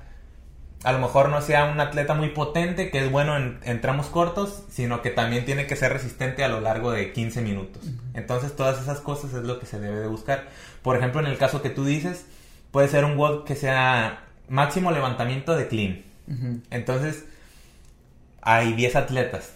[0.85, 4.63] a lo mejor no sea un atleta muy potente que es bueno en, tramos cortos,
[4.71, 7.83] sino que también tiene que ser resistente a lo largo de 15 minutos.
[8.15, 10.45] Entonces todas esas cosas es lo que se debe de buscar.
[10.83, 12.27] Por ejemplo, en el caso que tú dices,
[12.71, 16.05] puede ser un WOD que sea máximo levantamiento de clean.
[16.71, 17.25] Entonces,
[18.41, 19.53] hay 10 atletas.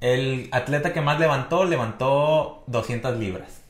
[0.00, 3.62] El atleta que más levantó, levantó 200 libras.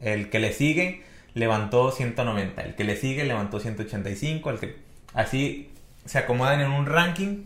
[0.00, 1.02] El que le sigue,
[1.34, 2.62] levantó 190.
[2.62, 4.50] El que le sigue, levantó 185.
[4.50, 4.76] El que...
[5.12, 5.70] Así
[6.04, 7.44] se acomodan en un ranking.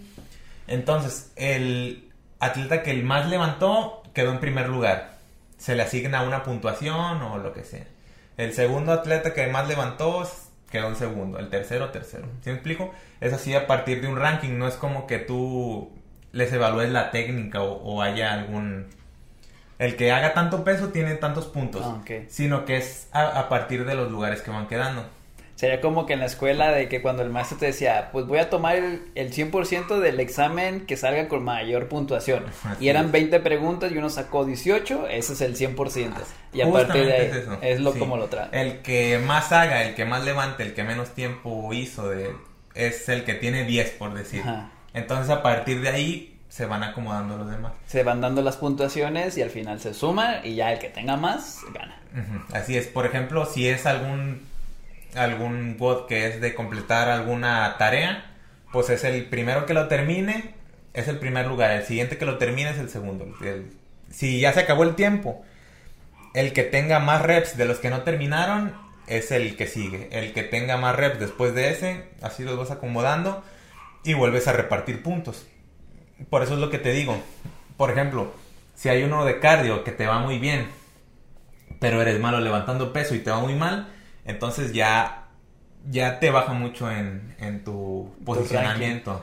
[0.66, 5.18] Entonces, el atleta que el más levantó quedó en primer lugar.
[5.57, 7.86] Se le asigna una puntuación o lo que sea.
[8.36, 10.28] El segundo atleta que más levantó
[10.70, 11.39] quedó en segundo.
[11.39, 12.26] El tercero, tercero.
[12.43, 12.95] ¿Sí me explico?
[13.20, 14.59] Es así a partir de un ranking.
[14.59, 15.91] No es como que tú
[16.33, 18.87] les evalúes la técnica o, haya algún...
[19.79, 21.83] El que haga tanto peso tiene tantos puntos.
[21.85, 25.05] Ah, sino que es a partir de los lugares que van quedando.
[25.59, 28.39] Sería como que en la escuela de que cuando el maestro te decía, pues voy
[28.39, 32.45] a tomar el, el 100% del examen que salga con mayor puntuación.
[32.79, 36.12] y eran 20 preguntas y uno sacó 18, ese es el 100%.
[36.53, 37.31] Y aparte de ahí,
[37.62, 38.47] es, lo como lo trae.
[38.53, 42.31] El que más haga, el que más levante, el que menos tiempo hizo, de,
[42.76, 44.45] es el que tiene 10, por decir.
[44.95, 47.72] Entonces a partir de ahí se van acomodando los demás.
[47.86, 51.16] Se van dando las puntuaciones y al final se suma y ya el que tenga
[51.16, 52.01] más gana.
[52.53, 52.86] Así es.
[52.86, 54.47] Por ejemplo, si es algún
[55.14, 58.30] algún bot que es de completar alguna tarea,
[58.72, 60.55] pues es el primero que lo termine,
[60.95, 61.70] es el primer lugar.
[61.72, 63.26] El siguiente que lo termine es el segundo.
[64.11, 65.45] si ya se acabó el tiempo,
[66.34, 68.74] el que tenga más reps de los que no terminaron
[69.07, 70.09] es el que sigue.
[70.12, 73.43] El que tenga más reps después de ese, así los vas acomodando
[74.05, 75.46] y vuelves a repartir puntos.
[76.30, 77.20] Por eso es lo que te digo.
[77.76, 78.32] Por ejemplo,
[78.74, 80.68] si hay uno de cardio que te va muy bien,
[81.80, 83.88] pero eres malo levantando peso y te va muy mal,
[84.24, 85.28] entonces ya,
[85.88, 89.22] ya te baja mucho en, en tu posicionamiento.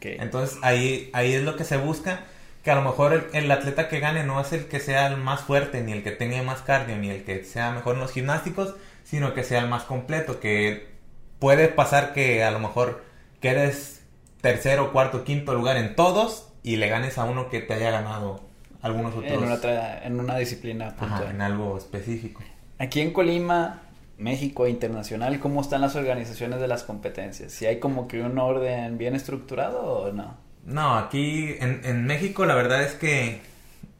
[0.00, 2.20] Entonces ahí, ahí es lo que se busca,
[2.62, 5.42] que a lo mejor el, atleta que gane no es el que sea el más
[5.42, 8.74] fuerte, ni el que tenga más cardio, ni el que sea mejor en los gimnásticos,
[9.04, 10.94] sino que sea el más completo, que
[11.38, 13.04] puede pasar que a lo mejor
[13.44, 14.02] quedes
[14.40, 18.40] tercero, cuarto, quinto lugar en todos y le ganes a uno que te haya ganado
[18.80, 19.30] algunos otros.
[19.30, 20.96] En una, en una disciplina.
[21.28, 22.42] en algo específico.
[22.78, 23.82] Aquí en Colima
[24.16, 27.52] México internacional, ¿cómo están las organizaciones de las competencias?
[27.52, 30.38] ¿Si hay como que un orden bien estructurado o no?
[30.64, 33.42] No, aquí en, México la verdad es que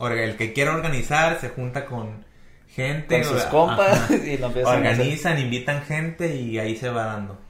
[0.01, 2.24] el que quiera organizar se junta con
[2.68, 3.20] gente.
[3.20, 7.43] Con sus compas y lo Organizan, invitan gente y ahí se va dando.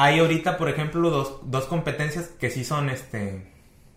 [0.00, 3.42] Hay ahorita, por ejemplo, dos, dos competencias que sí son, este,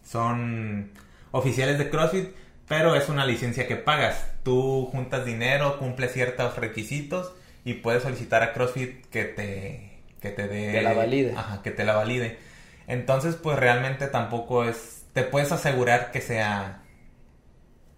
[0.03, 0.89] son
[1.29, 2.29] oficiales de CrossFit,
[2.67, 4.31] pero es una licencia que pagas.
[4.41, 7.31] Tú juntas dinero, cumples ciertos requisitos
[7.63, 10.81] y puedes solicitar a CrossFit que te, que te dé...
[10.81, 11.35] la valide.
[11.37, 12.39] Ajá, que te la valide.
[12.87, 15.05] Entonces, pues realmente tampoco es...
[15.13, 16.81] Te puedes asegurar que sea...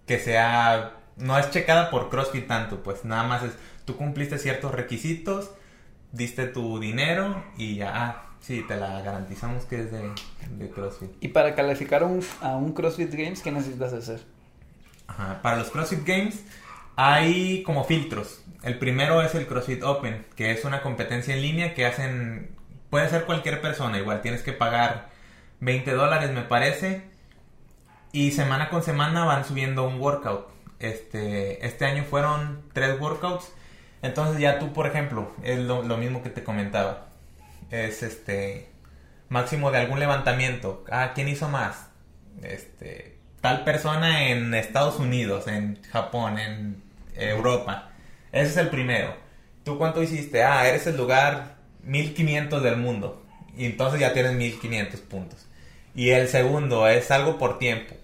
[0.08, 0.98] Que sea...
[1.16, 3.54] No es checada por CrossFit tanto, pues nada más es...
[3.86, 5.52] Tú cumpliste ciertos requisitos,
[6.14, 7.92] diste tu dinero y ya...
[7.94, 10.10] Ah, sí, te la garantizamos que es de,
[10.58, 11.12] de CrossFit.
[11.20, 14.22] Y para calificar un, a un CrossFit Games, ¿qué necesitas hacer?
[15.08, 16.44] Ajá, para los CrossFit Games
[16.96, 18.42] hay como filtros.
[18.62, 22.56] El primero es el CrossFit Open, que es una competencia en línea que hacen,
[22.90, 25.10] puede ser cualquier persona, igual tienes que pagar
[25.60, 27.04] 20 dólares me parece,
[28.12, 30.48] y semana con semana van subiendo un workout.
[30.80, 33.52] Este, este año fueron tres workouts,
[34.04, 37.08] entonces ya tú, por ejemplo, es lo, mismo que te comentaba,
[37.72, 38.70] es este
[39.30, 40.84] máximo de algún levantamiento.
[40.92, 41.88] Ah, ¿quién hizo más?
[42.44, 46.84] Este, tal persona en Estados Unidos, en Japón, en
[47.16, 47.92] Europa.
[48.34, 49.16] Ese es el primero.
[49.64, 50.44] ¿Tú cuánto hiciste?
[50.44, 53.24] Ah, eres el lugar 1500 del mundo.
[53.58, 55.48] Y entonces ya tienes 1500 puntos.
[55.96, 57.96] Y el segundo es algo por tiempo.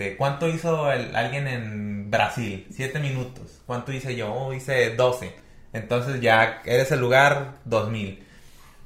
[0.00, 2.66] Este, ¿Cuánto hizo alguien en Brasil?
[2.74, 3.60] 7 minutos.
[3.66, 4.32] ¿Cuánto hice yo?
[4.32, 5.36] Oh, hice 12.
[5.74, 8.26] Entonces ya eres el lugar 2000.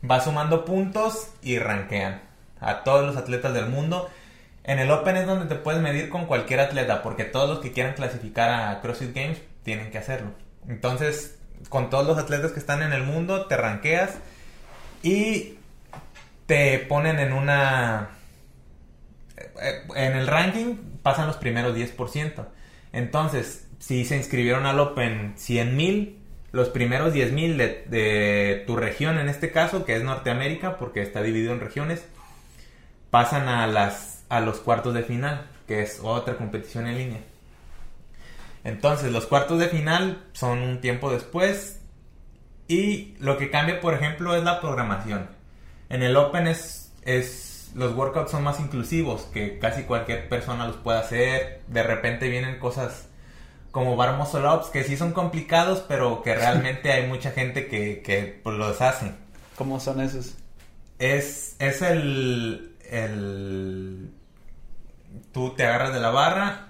[0.03, 2.21] Vas sumando puntos y rankean
[2.59, 4.11] a todos los atletas del mundo.
[4.65, 7.71] En el Open es donde te puedes medir con cualquier atleta, porque todos los que
[7.71, 10.33] quieran clasificar a CrossFit Games tienen que hacerlo.
[10.67, 11.39] Entonces,
[11.69, 14.17] con todos los atletas que están en el mundo, te ranqueas
[15.05, 15.59] y
[16.47, 18.09] te ponen en una...
[19.62, 22.47] eh, En el ranking pasan los primeros 10%.
[22.93, 26.17] Entonces, si se inscribieron al Open 100.000,
[26.51, 31.23] los primeros 10.000 de, de tu región, en este caso, que es Norteamérica, porque está
[31.23, 32.07] dividido en regiones,
[33.11, 37.21] pasan a, las, a los cuartos de final, que es otra competición en línea.
[38.65, 41.83] Entonces, los cuartos de final son un tiempo después.
[42.67, 45.29] Y lo que cambia, por ejemplo, es la programación.
[45.91, 46.91] En el Open es
[47.75, 51.62] los workouts son más inclusivos, que casi cualquier persona los puede hacer.
[51.68, 53.09] De repente vienen cosas
[53.70, 58.01] como bar muscle ups, que sí son complicados, pero que realmente hay mucha gente que,
[58.03, 59.12] que pues, los hace.
[59.57, 60.35] ¿Cómo son esos?
[60.99, 64.11] Es, es el, el...
[65.33, 66.68] Tú te agarras de la barra,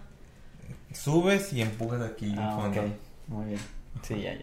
[0.93, 2.81] subes y empujas aquí Ah, fondo.
[2.81, 2.87] ok.
[3.29, 3.61] Muy bien.
[4.03, 4.41] Sí, ya, ya.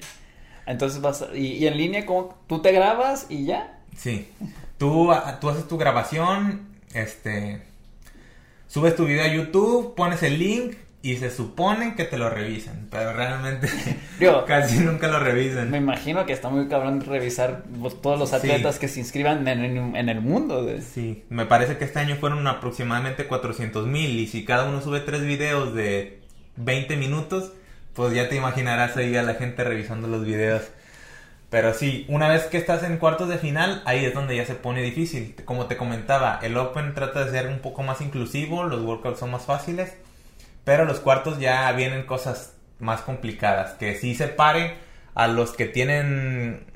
[0.68, 3.80] Entonces vas a- y, y en línea cómo tú te grabas y ya.
[3.96, 4.30] Sí.
[4.82, 6.62] Tú, tú haces tu grabación,
[6.96, 7.62] este...
[8.68, 10.74] Subes tu video a YouTube, pones el link
[11.04, 13.70] y se supone que te lo revisan, pero realmente
[14.20, 15.70] Digo, casi nunca lo revisan.
[15.70, 17.64] me imagino que está muy cabrón revisar
[18.02, 18.36] todos los Sí.
[18.38, 20.64] atletas que se inscriban en, en- en el mundo.
[20.66, 24.82] de- Sí, me parece que este año fueron aproximadamente 400 mil y si cada uno
[24.82, 26.22] sube tres videos de
[26.56, 27.52] 20 minutos,
[27.94, 30.64] pues ya te imaginarás ahí a la gente revisando los videos.
[31.52, 34.56] Pero sí, una vez que estás en cuartos de final, ahí es donde ya se
[34.56, 35.36] pone difícil.
[35.44, 39.32] Como te comentaba, el Open trata de ser un poco más inclusivo, los workouts son
[39.32, 39.94] más fáciles,
[40.64, 44.76] pero los cuartos ya vienen cosas más complicadas, que sí separe
[45.14, 46.68] a los que tienen,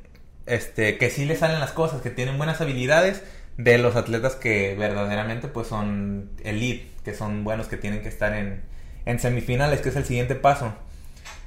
[0.46, 3.24] este, que sí les salen las cosas, que tienen buenas habilidades,
[3.58, 8.34] de los atletas que verdaderamente pues son elite, que son buenos, que tienen que estar
[8.34, 8.62] en,
[9.06, 10.74] en semifinales, que es el siguiente paso.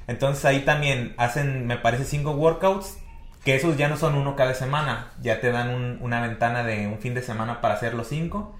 [0.07, 2.97] Entonces ahí también hacen, me parece, cinco workouts,
[3.43, 6.87] que esos ya no son uno cada semana, ya te dan un- una ventana de
[6.87, 8.55] un fin de semana para hacer los cinco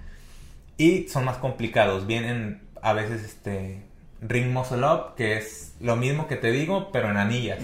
[0.78, 2.08] y son más complicados.
[2.08, 3.84] Vienen a veces este
[4.22, 7.60] ring muscle up, que es lo mismo que te digo, pero en anillas.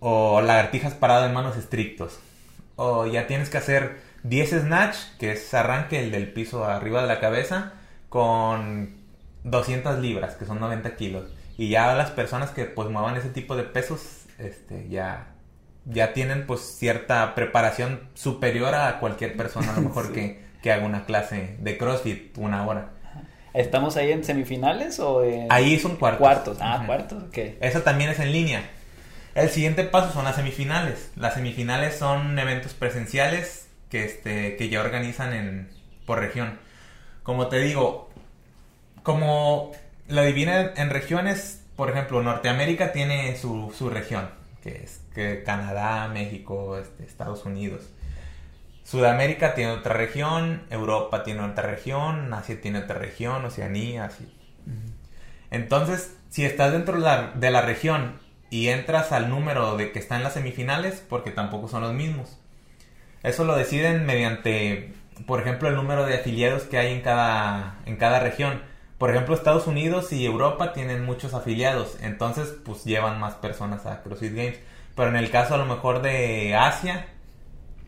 [0.00, 2.18] O lagartijas parado en manos estrictos.
[2.76, 7.08] O ya tienes que hacer 10 snatch, que es arranque el del piso arriba de
[7.08, 7.72] la cabeza,
[8.08, 8.96] con
[9.44, 11.24] 200 libras, que son 90 kilos.
[11.56, 15.28] Y ya las personas que pues muevan ese tipo de pesos, este, ya,
[15.90, 20.12] ya tienen pues cierta preparación superior a cualquier persona, a lo mejor Sí.
[20.12, 22.90] que, que haga una clase de CrossFit una hora.
[23.54, 26.20] ¿Estamos ahí en semifinales o en Ahí son cuartos.
[26.20, 26.58] cuartos?
[26.60, 26.86] Ah, Ujú.
[26.86, 27.38] cuartos, ok.
[27.60, 28.62] Eso también es en línea.
[29.34, 31.10] El siguiente paso son las semifinales.
[31.16, 35.68] Las semifinales son eventos presenciales que, este, que ya organizan en,
[36.06, 36.58] por región.
[37.22, 38.10] Como te digo,
[39.02, 39.72] como
[40.08, 44.28] la dividen en regiones, por ejemplo, Norteamérica tiene su, su región,
[44.68, 47.88] que es que Canadá, México, este, Estados Unidos.
[48.84, 54.32] Sudamérica tiene otra región, Europa tiene otra región, Asia tiene otra región, Oceanía, así.
[55.50, 58.18] Entonces, si estás dentro de la, de la región
[58.50, 62.38] y entras al número de que está en las semifinales, porque tampoco son los mismos.
[63.22, 64.94] Eso lo deciden mediante,
[65.26, 68.62] por ejemplo, el número de afiliados que hay en cada, en cada región.
[68.98, 74.02] Por ejemplo, Estados Unidos y Europa tienen muchos afiliados, entonces pues llevan más personas a
[74.02, 74.58] CrossFit Games.
[74.96, 77.06] Pero en el caso a lo mejor de Asia,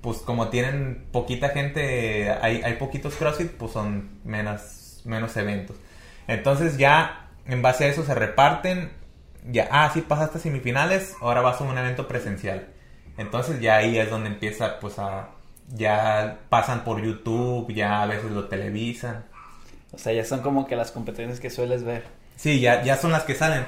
[0.01, 5.77] pues como tienen poquita gente, hay, hay poquitos CrossFit, pues son menos, menos eventos.
[6.29, 8.93] Entonces ya en base a eso se reparten.
[9.51, 12.69] Ya, ah, sí pasaste semifinales, ahora vas a un evento presencial.
[13.17, 15.31] Entonces ya ahí es donde empieza pues a...
[15.73, 19.25] Ya pasan por YouTube, ya a veces lo televisan.
[19.93, 22.05] O sea, ya son como que las competencias que sueles ver.
[22.37, 23.65] Sí, ya, ya son las que salen.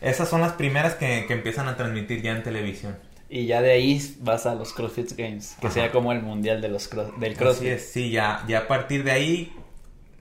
[0.00, 2.96] Esas son las primeras que, que empiezan a transmitir ya en televisión.
[3.28, 5.74] Y ya de ahí vas a los CrossFit Games, que Ajá.
[5.74, 7.68] sea como el mundial de los cross- del Así CrossFit.
[7.68, 9.52] es, sí, ya, ya a partir de ahí,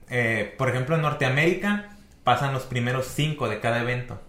[0.10, 4.22] eh, por ejemplo en Norteamérica pasan los primeros cinco de cada evento.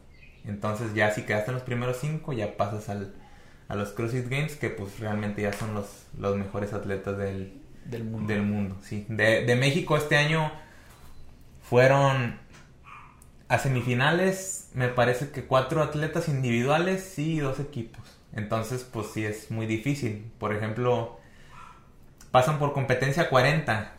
[0.46, 3.12] Entonces ya si quedaste en los primeros cinco ya pasas al,
[3.68, 5.86] a los CrossFit Games que pues realmente ya son los,
[6.18, 7.52] los mejores atletas del,
[7.84, 8.32] Del mundo.
[8.32, 8.78] del mundo.
[8.82, 9.04] Sí.
[9.08, 10.50] De, de México este año
[11.70, 12.36] fueron
[13.48, 18.02] a semifinales, me parece que cuatro atletas individuales y dos equipos.
[18.32, 20.32] Entonces, pues sí es muy difícil.
[20.38, 21.20] Por ejemplo,
[22.32, 23.92] pasan por competencia 40.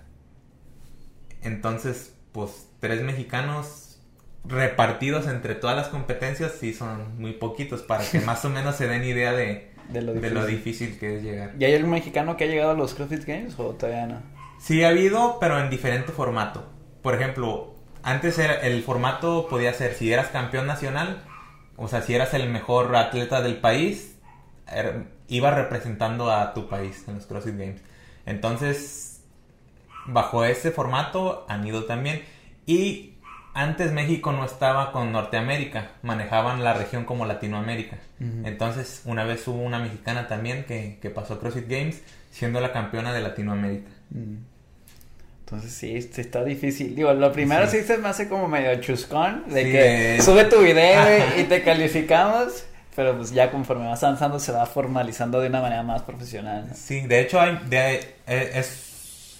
[1.43, 4.01] Entonces, pues tres mexicanos
[4.43, 8.87] repartidos entre todas las competencias sí son muy poquitos para que más o menos se
[8.87, 10.89] den idea de, De lo de lo difícil.
[10.89, 11.53] difícil que es llegar.
[11.57, 14.21] ¿Y hay algún mexicano que ha llegado a los CrossFit Games o todavía no?
[14.59, 16.69] Sí ha habido, pero en diferente formato.
[17.01, 21.23] Por ejemplo, antes era, el formato podía ser si eras campeón nacional,
[21.77, 24.15] o sea, si eras el mejor atleta del país,
[24.67, 27.81] er- ibas representando a tu país en los CrossFit Games.
[28.25, 29.23] Entonces,
[30.05, 32.23] bajo ese formato han ido también.
[32.65, 33.15] Y
[33.53, 37.97] antes México no estaba con Norteamérica, manejaban la región como Latinoamérica.
[38.45, 43.11] Entonces, una vez hubo una mexicana también que, que pasó CrossFit Games siendo la campeona
[43.13, 43.89] de Latinoamérica.
[45.51, 46.95] Entonces sí, sí está difícil.
[46.95, 47.83] Digo, lo primero sí, Sí.
[47.87, 51.03] se me hace como medio chuscón, de Sí, que es- sube tu video
[51.37, 52.63] y te calificamos,
[52.95, 56.67] pero pues ya conforme vas avanzando se va formalizando de una manera más profesional.
[56.69, 56.73] ¿no?
[56.75, 57.95] Sí, de hecho hay, de-
[58.27, 59.37] eh, es,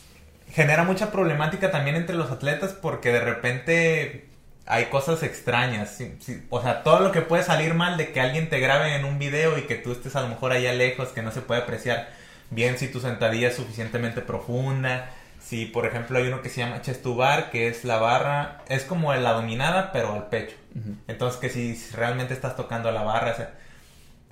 [0.53, 4.25] genera mucha problemática también entre los atletas porque de repente
[4.65, 5.91] hay cosas extrañas.
[5.97, 8.95] sí, sí, o sea, todo lo que puede salir mal de que alguien te grabe
[8.95, 11.39] en un video y que tú estés a lo mejor allá lejos, que no se
[11.41, 12.09] puede apreciar
[12.49, 15.09] bien si tu sentadilla es suficientemente profunda.
[15.51, 18.59] Si, por ejemplo, hay uno que se llama chest to bar, que es la barra,
[18.69, 20.55] es como la dominada, pero al pecho.
[20.73, 20.95] Ujú.
[21.09, 23.51] Entonces, que si realmente estás tocando la barra, o sea,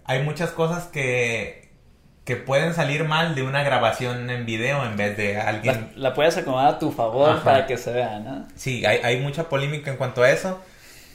[0.05, 1.71] hay muchas cosas que,
[2.23, 5.91] que pueden salir mal de una grabación en video en vez de La, alguien.
[5.97, 7.43] la puedes acomodar a tu favor Ajá.
[7.43, 8.47] para que se vea, ¿no?
[8.55, 10.61] Sí, hay, hay mucha polémica en cuanto a eso,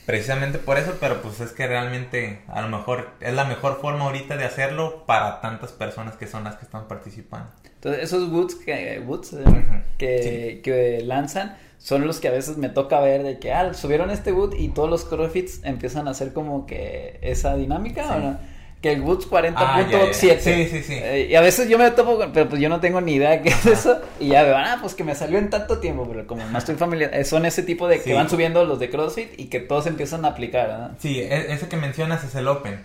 [0.06, 4.04] precisamente por eso, pero pues es que realmente a lo mejor es la mejor forma
[4.04, 7.48] ahorita de hacerlo para tantas personas que son las que están participando.
[7.64, 12.70] Entonces esos boots que, boots, eh, que, que lanzan son los que a veces me
[12.70, 16.32] toca ver de que, ah, subieron este boot y todos los CrossFits empiezan a hacer
[16.32, 18.10] como que esa dinámica, Sí.
[18.14, 18.38] ¿o no?
[18.84, 19.98] Que el Ah, ya.
[20.10, 20.40] 40.7.
[20.40, 20.92] Sí, sí, sí.
[20.94, 23.30] Eh, y a veces yo me topo, con- pero pues yo no tengo ni idea
[23.30, 23.98] de qué es eso.
[24.20, 26.74] Y ya veo, ah, pues que me salió en tanto tiempo, pero como no estoy
[26.74, 28.12] familiar, eh, son ese tipo de que Sí.
[28.12, 30.90] van subiendo los de CrossFit y que todos empiezan a aplicar, ¿no?
[30.98, 32.84] Sí, e- ese que mencionas es el Open,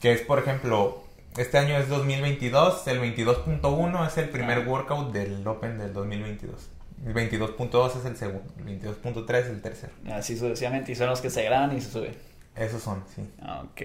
[0.00, 1.04] que es, por ejemplo,
[1.36, 4.64] este año es 2022, el 22.1 es el primer Ah.
[4.70, 6.70] workout del Open del 2022.
[7.06, 9.92] El 22.2 es el segundo, el 22.3 es el tercero.
[10.10, 12.14] Así sucesivamente, y son los que se graban y se suben.
[12.56, 13.20] Esos son, sí.
[13.42, 13.82] Ah, Ok.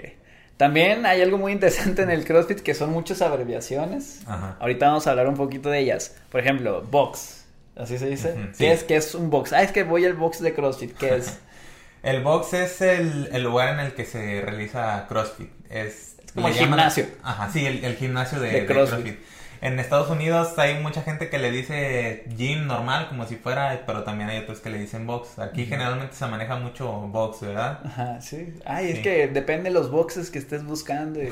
[0.61, 4.19] También hay algo muy interesante en el CrossFit que son muchas abreviaciones.
[4.27, 4.57] Ajá.
[4.59, 6.15] Ahorita vamos a hablar un poquito de ellas.
[6.29, 7.45] Por ejemplo, box.
[7.75, 8.33] ¿Así se dice?
[8.33, 8.65] Ujú, ¿Qué, sí.
[8.67, 9.53] es, ¿Qué es un box?
[9.53, 10.95] Ah, es que voy al box de CrossFit.
[10.95, 11.39] ¿Qué es?
[12.03, 15.49] El box es el, el lugar en el que se realiza CrossFit.
[15.69, 17.05] Es, como el gimnasio.
[17.23, 19.19] Ajá, sí, el, el gimnasio de, De de CrossFit.
[19.61, 24.03] En Estados Unidos hay mucha gente que le dice gym normal, como si fuera, pero
[24.03, 25.37] también hay otros que le dicen box.
[25.37, 27.79] Aquí generalmente se maneja mucho box, ¿verdad?
[27.85, 28.55] Ajá, sí.
[28.65, 31.21] Ay, es que depende de los boxes que estés buscando.
[31.21, 31.31] y-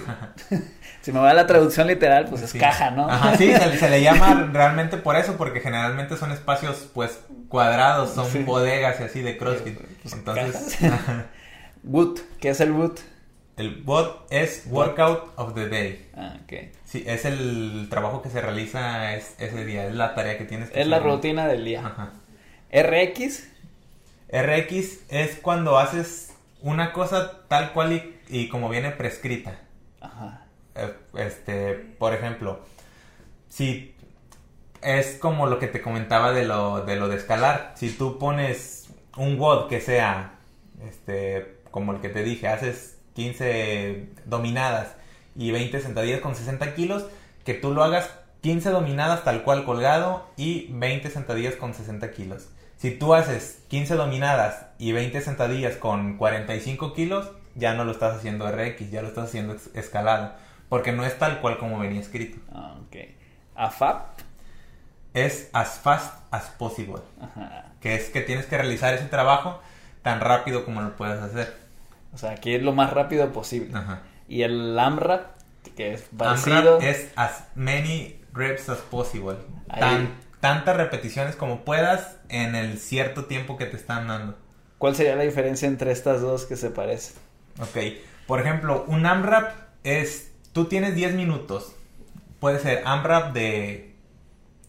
[1.01, 3.09] si me va la traducción literal, pues es caja, ¿no?
[3.09, 8.11] Ajá, sí, se, se le llama realmente por eso, porque generalmente son espacios, pues, cuadrados,
[8.13, 8.43] son Sí.
[8.43, 9.79] bodegas y así de CrossFit.
[10.03, 10.77] Pues, Entonces.
[11.81, 12.19] Boot.
[12.39, 12.99] ¿Qué es el boot?
[13.59, 16.09] El BOT es Workout of the Day.
[16.15, 16.53] Ah, ok.
[16.85, 20.69] Sí, es el trabajo que se realiza es, ese día, es la tarea que tienes
[20.69, 21.85] que Es la rutina del día.
[21.85, 22.13] Ajá.
[22.71, 23.49] RX.
[24.31, 29.59] RX es cuando haces una cosa tal cual y, y como viene prescrita.
[30.01, 30.45] Ajá.
[30.75, 32.59] Eh, Este, por ejemplo,
[33.49, 33.95] si
[34.81, 37.73] es como lo que te comentaba de lo de, lo de escalar.
[37.75, 40.35] Si tú pones un WOD que sea,
[40.87, 44.95] este, como el que te dije, haces 15 dominadas
[45.35, 47.05] y 20 sentadillas con 60 kilos,
[47.43, 48.09] que tú lo hagas
[48.39, 52.47] 15 dominadas tal cual colgado y 20 sentadillas con 60 kilos.
[52.77, 58.15] Si tú haces 15 dominadas y 20 sentadillas con 45 kilos, ya no lo estás
[58.15, 60.31] haciendo RX, ya lo estás haciendo escalado.
[60.69, 62.39] Porque no es tal cual como venía escrito.
[62.53, 62.95] Ah, ok.
[63.55, 64.19] AFAP.
[65.13, 67.01] Es as fast as possible.
[67.19, 67.65] Ajá.
[67.81, 69.59] Que es que tienes que realizar ese trabajo
[70.03, 71.58] tan rápido como lo puedes hacer.
[72.13, 73.71] O sea, aquí es lo más rápido posible.
[73.77, 74.01] Ajá.
[74.27, 75.27] Y el AMRAP,
[75.75, 76.57] que es parecido.
[76.77, 79.37] AMRAP es as many reps as possible.
[79.79, 84.35] Tan- tantas repeticiones como puedas en el cierto tiempo que te están dando.
[84.77, 87.15] ¿Cuál sería la diferencia entre estas dos que se parecen?
[87.61, 87.77] Ok.
[88.27, 89.51] Por ejemplo, un AMRAP
[89.83, 90.31] es.
[90.53, 91.75] Tú tienes 10 minutos.
[92.39, 93.95] Puede ser AMRAP de.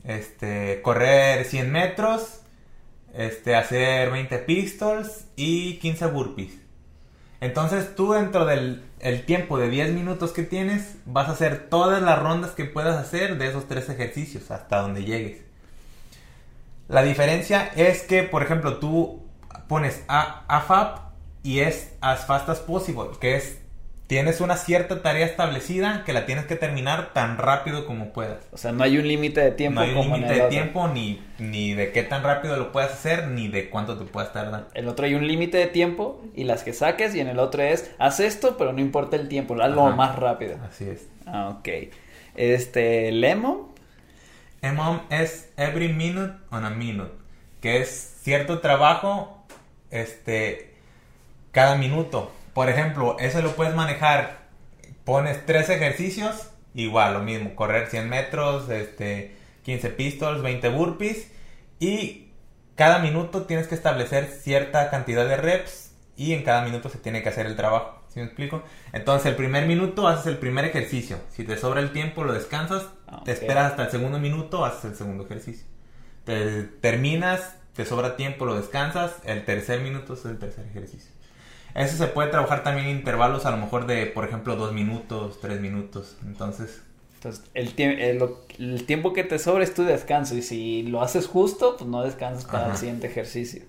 [0.04, 0.80] Este.
[0.82, 2.40] Correr 100 metros.
[3.14, 3.54] Este.
[3.54, 5.26] Hacer 20 pistols.
[5.36, 6.58] Y 15 burpees.
[7.40, 10.96] Entonces tú dentro del el tiempo de 10 minutos que tienes.
[11.06, 14.50] Vas a hacer todas las rondas que puedas hacer de esos tres ejercicios.
[14.50, 15.42] Hasta donde llegues.
[16.88, 19.22] La diferencia es que, por ejemplo, tú
[19.68, 20.98] pones a AFAP
[21.42, 23.59] y es as fast as possible, que es
[24.10, 28.38] tienes una cierta tarea establecida que la tienes que terminar tan rápido como puedas.
[28.50, 29.78] O sea, no hay un límite de tiempo.
[29.78, 33.28] No hay un límite de tiempo ni, ni de qué tan rápido lo puedas hacer
[33.28, 34.66] ni de cuánto te puedas tardar.
[34.74, 37.62] El otro hay un límite de tiempo y las que saques y en el otro
[37.62, 39.94] es, haz esto, pero no importa el tiempo, hazlo Ajá.
[39.94, 40.56] más rápido.
[40.68, 41.06] Así es.
[41.24, 41.68] Ah, ok.
[42.34, 43.68] Este, Lemon,
[44.60, 47.12] EMOM es every minute on a minute,
[47.60, 49.44] que es cierto trabajo
[49.92, 50.74] este
[51.52, 52.32] cada minuto.
[52.54, 54.48] Por ejemplo, eso lo puedes manejar,
[55.04, 61.30] pones tres ejercicios, igual lo mismo, correr 100 metros, este 15 pistols, 20 burpees
[61.78, 62.30] y
[62.74, 67.22] cada minuto tienes que establecer cierta cantidad de reps y en cada minuto se tiene
[67.22, 68.02] que hacer el trabajo.
[68.08, 68.62] ¿Sí me explico?
[68.92, 71.18] Entonces, el primer minuto haces el primer ejercicio.
[71.30, 72.86] Si te sobra el tiempo, lo descansas.
[73.06, 75.66] Ah, Te esperas hasta el segundo minuto, haces el segundo ejercicio.
[76.24, 79.12] Te terminas, te sobra tiempo, lo descansas.
[79.24, 81.12] El tercer minuto es el tercer ejercicio.
[81.74, 85.38] Eso se puede trabajar también en intervalos, a lo mejor de, por ejemplo, dos minutos,
[85.40, 86.16] tres minutos.
[86.24, 86.82] Entonces,
[87.14, 87.98] entonces el, tie-
[88.58, 92.02] el, tiempo que te sobra es tu descanso y si lo haces justo, pues no
[92.02, 93.62] descansas para el siguiente ejercicio.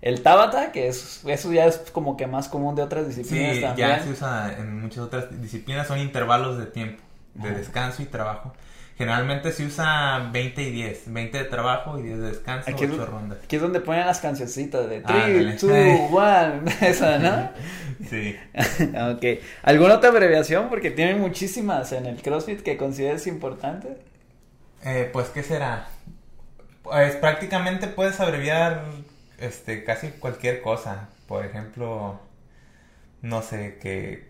[0.00, 3.60] El Tabata, que es, eso ya es como que más común de otras disciplinas sí,
[3.60, 3.88] también.
[3.88, 7.02] ya se usa en muchas otras disciplinas, son intervalos de tiempo,
[7.34, 7.58] de Ajá.
[7.58, 8.54] descanso y trabajo.
[8.98, 12.90] Generalmente se usa 20 y 10, 20 de trabajo y 10 de descanso, Aquí es,
[12.90, 13.38] 8 rondas.
[13.44, 15.52] aquí es donde ponen las cancioncitas de Ándale.
[15.52, 15.70] 3, 2,
[16.10, 17.50] 1, esa, ¿no?
[18.10, 18.36] Sí.
[19.14, 19.40] ok.
[19.62, 20.68] ¿Alguna otra abreviación?
[20.68, 23.98] Porque tienen muchísimas en el CrossFit que consideres importantes.
[24.84, 25.86] Eh, pues, ¿qué será?
[26.82, 28.82] Pues prácticamente puedes abreviar
[29.38, 31.08] este, casi cualquier cosa.
[31.28, 32.20] Por ejemplo,
[33.22, 34.27] no sé, que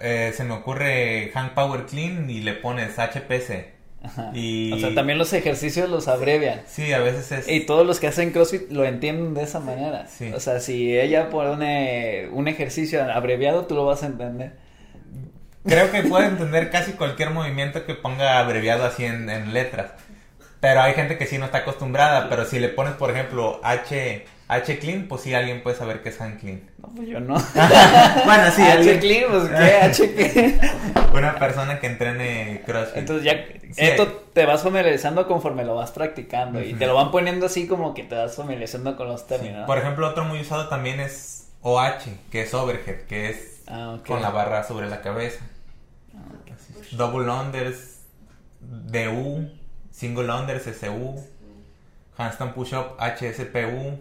[0.00, 3.74] eh, se me ocurre Hand Power Clean y le pones HPC.
[4.02, 4.30] Ajá.
[4.34, 6.62] Y- O sea, también los ejercicios los abrevian.
[6.66, 7.48] Sí, a veces es...
[7.48, 10.06] Y todos los que hacen CrossFit lo entienden de esa manera.
[10.08, 10.32] Sí.
[10.34, 14.52] O sea, si ella pone un ejercicio abreviado, tú lo vas a entender.
[15.66, 19.92] Creo que puede entender casi cualquier movimiento que ponga abreviado así en, en letras.
[20.60, 22.30] Pero hay gente que sí no está acostumbrada.
[22.30, 26.08] Pero si le pones, por ejemplo, H, H clean, pues sí alguien puede saber que
[26.08, 26.62] es hand clean.
[26.78, 27.34] No, pues yo no.
[28.24, 30.60] bueno, sí, H alguien- clean, pues qué, H clean.
[31.14, 32.96] Una persona que entrene CrossFit.
[32.96, 33.32] Entonces ya,
[33.70, 33.84] Sí.
[33.84, 36.60] esto te vas familiarizando conforme lo vas practicando.
[36.60, 39.60] Y te lo van poniendo así como que te vas familiarizando con los términos.
[39.60, 39.66] ¿no?
[39.66, 44.20] Por ejemplo, otro muy usado también es OH, que es overhead, que es Ah, con
[44.20, 45.44] la barra sobre la cabeza.
[46.16, 46.50] Ah, ok.
[46.82, 46.96] Así.
[46.96, 48.00] Double unders,
[48.60, 49.48] DU,
[49.92, 51.14] single unders, SU,
[52.18, 54.00] handstand push-up, HSPU.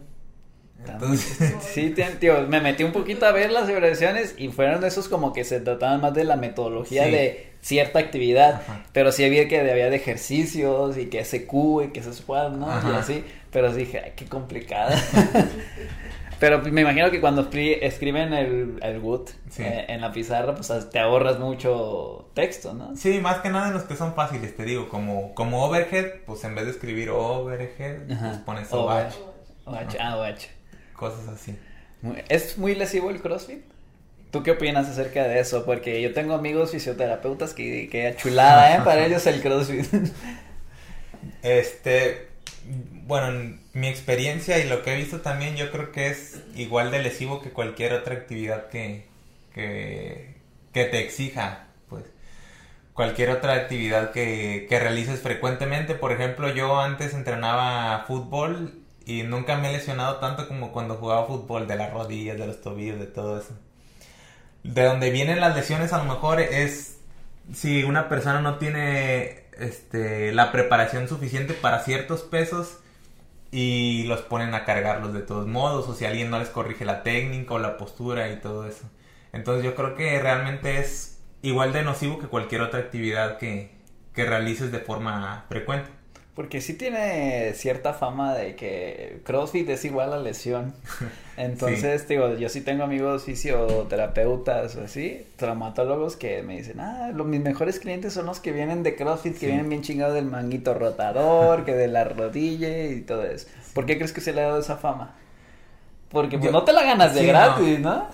[0.88, 5.07] Entonces, Sí, tío, me metí un poquito a ver las abreviaciones y fueron de esos
[5.09, 7.11] como que se trataban más de la metodología Sí.
[7.11, 8.84] de cierta actividad, Ajá.
[8.93, 11.53] pero sí había que había de ejercicios y que SQ
[11.86, 12.67] y que ese squat, ¿no?
[12.67, 14.95] Y así, pero dije, ay, qué complicada.
[16.39, 19.63] pero me imagino que cuando escri- escriben el, el wood Sí.
[19.63, 22.95] eh, en la pizarra, pues te ahorras mucho texto, ¿no?
[22.95, 26.43] sí, más que nada en los que son fáciles, te digo, como, como overhead, pues
[26.45, 28.80] en vez de escribir overhead, pues pones OH.
[29.65, 30.47] OH, OH, ah, OH.
[31.00, 31.58] Cosas así.
[32.28, 33.62] ¿Es muy lesivo el CrossFit?
[34.32, 35.66] ¿Tú qué opinas acerca de eso?
[35.66, 38.82] Porque yo tengo amigos fisioterapeutas que, que chulada, ¿eh?
[38.84, 39.86] Para ellos el CrossFit.
[41.41, 42.28] Este,
[43.06, 46.91] bueno, en mi experiencia y lo que he visto también, yo creo que es igual
[46.91, 49.06] de lesivo que cualquier otra actividad que,
[49.54, 50.36] que,
[50.74, 52.06] que te exija, pues.
[52.93, 55.95] Cualquier otra actividad que, que realices frecuentemente.
[55.95, 61.26] Por ejemplo, yo antes entrenaba fútbol y nunca me he lesionado tanto como cuando jugaba
[61.26, 63.57] fútbol, de las rodillas, de los tobillos, de todo eso.
[64.64, 66.99] De donde vienen las lesiones a lo mejor es
[67.51, 72.78] si una persona no tiene este, la preparación suficiente para ciertos pesos
[73.51, 77.01] y los ponen a cargarlos de todos modos o si alguien no les corrige la
[77.01, 78.88] técnica o la postura y todo eso.
[79.34, 83.72] Entonces yo creo que realmente es igual de nocivo que cualquier otra actividad que,
[84.14, 85.99] que realices de forma frecuente.
[86.39, 90.73] Porque sí tiene cierta fama de que CrossFit es igual a lesión.
[91.35, 97.25] Entonces, digo, yo sí tengo amigos fisioterapeutas o así, traumatólogos que me dicen, ah, lo-
[97.25, 99.45] mis mejores clientes son los que vienen de CrossFit, que Sí.
[99.47, 103.47] vienen bien chingados del manguito rotador, que de la rodilla y todo eso.
[103.73, 105.15] ¿Por qué crees que se le ha dado esa fama?
[106.09, 108.07] Porque pues, Yo- no te la ganas de gratis, ¿no?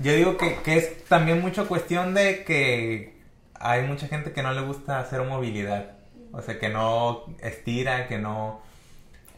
[0.00, 3.14] Yo digo que, que es también mucho cuestión de que
[3.54, 5.92] hay mucha gente que no le gusta hacer movilidad.
[6.32, 8.60] O sea, que no estira, que no...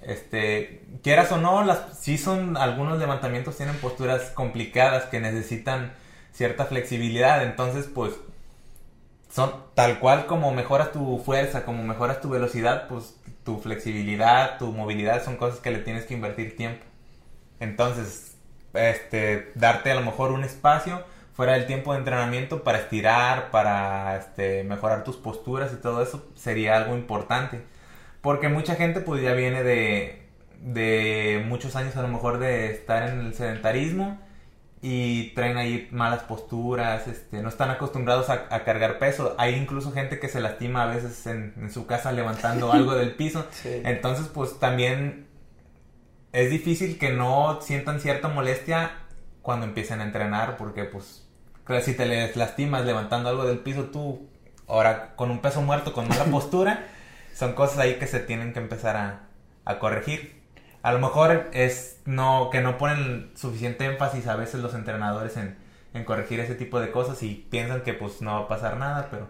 [0.02, 5.92] Este, quieras o no, las, sí son, algunos levantamientos tienen posturas complicadas que necesitan
[6.32, 7.44] cierta flexibilidad.
[7.44, 8.14] Entonces, pues,
[9.30, 14.72] son tal cual como mejoras tu fuerza, como mejoras tu velocidad, pues tu flexibilidad, tu
[14.72, 16.84] movilidad son cosas que le tienes que invertir tiempo.
[17.60, 18.36] Entonces,
[18.74, 24.16] este, darte a lo mejor un espacio fuera del tiempo de entrenamiento para estirar, para
[24.16, 27.62] este, mejorar tus posturas y todo eso sería algo importante.
[28.20, 30.22] Porque mucha gente pues ya viene de,
[30.60, 34.20] de muchos años a lo mejor de estar en el sedentarismo
[34.84, 39.36] y traen ahí malas posturas, este, no están acostumbrados a, cargar peso.
[39.38, 43.46] Hay incluso gente que se lastima a veces en, su casa levantando algo del piso.
[43.64, 45.28] Entonces, pues también
[46.32, 49.01] es difícil que no sientan cierta molestia
[49.42, 51.26] cuando empiecen a entrenar, porque pues
[51.82, 54.28] si te les lastimas levantando algo del piso, tú
[54.66, 56.86] ahora con un peso muerto, con mala postura,
[57.34, 59.20] son cosas ahí que se tienen que empezar a,
[59.64, 60.42] a corregir
[60.82, 65.56] a lo mejor es no que no ponen suficiente énfasis a veces los entrenadores en,
[66.04, 69.28] corregir ese tipo de cosas y piensan que pues no va a pasar nada, pero...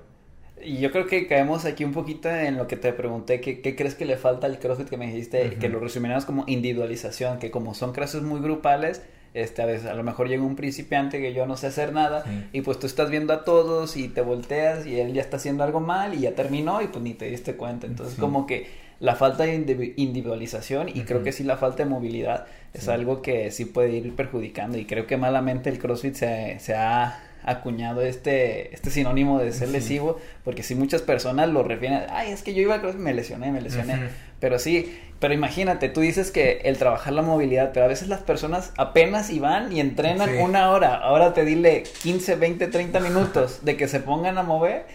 [0.64, 3.74] Y yo creo que caemos aquí un poquito en lo que te pregunté, ¿qué, qué
[3.74, 5.56] crees que le falta al CrossFit que me dijiste?
[5.58, 9.02] Que lo resumimos como individualización, que como son clases muy grupales,
[9.35, 12.24] este, a veces a lo mejor llega un principiante que yo no sé hacer nada
[12.53, 15.64] y pues tú estás viendo a todos y te volteas y él ya está haciendo
[15.64, 17.87] algo mal y ya terminó y pues ni te diste cuenta.
[17.87, 18.66] Entonces como que
[19.01, 23.51] la falta de individualización y creo que sí la falta de movilidad es algo que
[23.51, 28.72] sí puede ir perjudicando y creo que malamente el CrossFit se, se ha acuñado este,
[28.74, 32.62] este sinónimo de ser lesivo, porque si muchas personas lo refieren, ay, es que yo
[32.62, 34.11] iba a CrossFit, me lesioné, me lesioné,
[34.43, 38.22] pero sí, pero imagínate, tú dices que el trabajar la movilidad, pero a veces las
[38.22, 43.76] personas apenas iban y entrenan una hora, ahora te dile 15, 20, 30 minutos de
[43.76, 44.86] que se pongan a mover,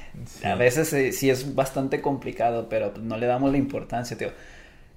[0.43, 4.31] a veces eh, sí es bastante complicado, pero no le damos la importancia, tío.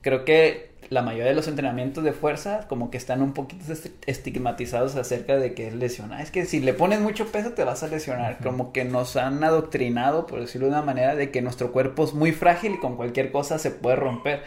[0.00, 3.64] Creo que la mayoría de los entrenamientos de fuerza como que están un poquito
[4.06, 6.20] estigmatizados acerca de que es lesionar.
[6.20, 8.38] Es que si le pones mucho peso te vas a lesionar.
[8.42, 12.12] Como que nos han adoctrinado, por decirlo de una manera, de que nuestro cuerpo es
[12.12, 14.42] muy frágil y con cualquier cosa se puede romper.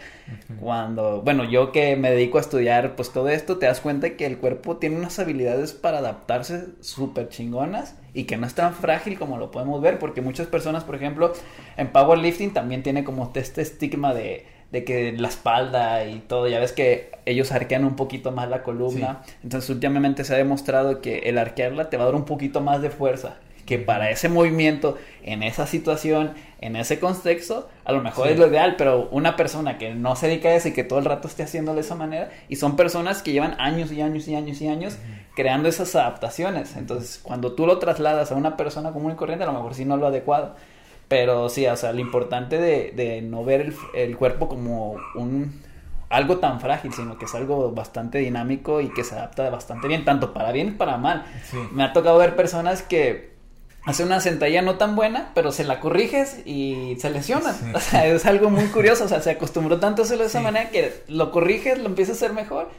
[0.60, 4.26] Cuando, bueno, yo que me dedico a estudiar pues todo esto, te das cuenta que
[4.26, 9.18] el cuerpo tiene unas habilidades para adaptarse súper chingonas y que no es tan frágil
[9.18, 11.32] como lo podemos ver, porque muchas personas, por ejemplo,
[11.78, 16.58] en powerlifting también tiene como este estigma de de que la espalda y todo, ya
[16.58, 21.20] ves que ellos arquean un poquito más la columna, entonces últimamente se ha demostrado que
[21.20, 24.98] el arquearla te va a dar un poquito más de fuerza, que para ese movimiento,
[25.22, 29.78] en esa situación, en ese contexto, a lo mejor es lo ideal, pero una persona
[29.78, 31.94] que no se dedica a eso y que todo el rato esté haciendo de esa
[31.94, 34.98] manera, y son personas que llevan años y años y años y años
[35.36, 39.46] creando esas adaptaciones, entonces cuando tú lo trasladas a una persona común y corriente, a
[39.46, 40.56] lo mejor sí no es lo adecuado.
[41.14, 45.62] Pero sí, o sea, lo importante de, de no ver el, el, cuerpo como un
[46.08, 50.04] algo tan frágil, sino que es algo bastante dinámico y que se adapta bastante bien,
[50.04, 51.24] tanto para bien como para mal.
[51.70, 53.30] Me ha tocado ver personas que
[53.84, 57.54] hacen una sentadilla no tan buena, pero se la corriges y se lesionan.
[57.76, 60.40] O sea, es algo muy curioso, o sea, se acostumbró tanto a hacerlo de esa
[60.40, 62.70] manera que lo corriges, lo empieza a hacer mejor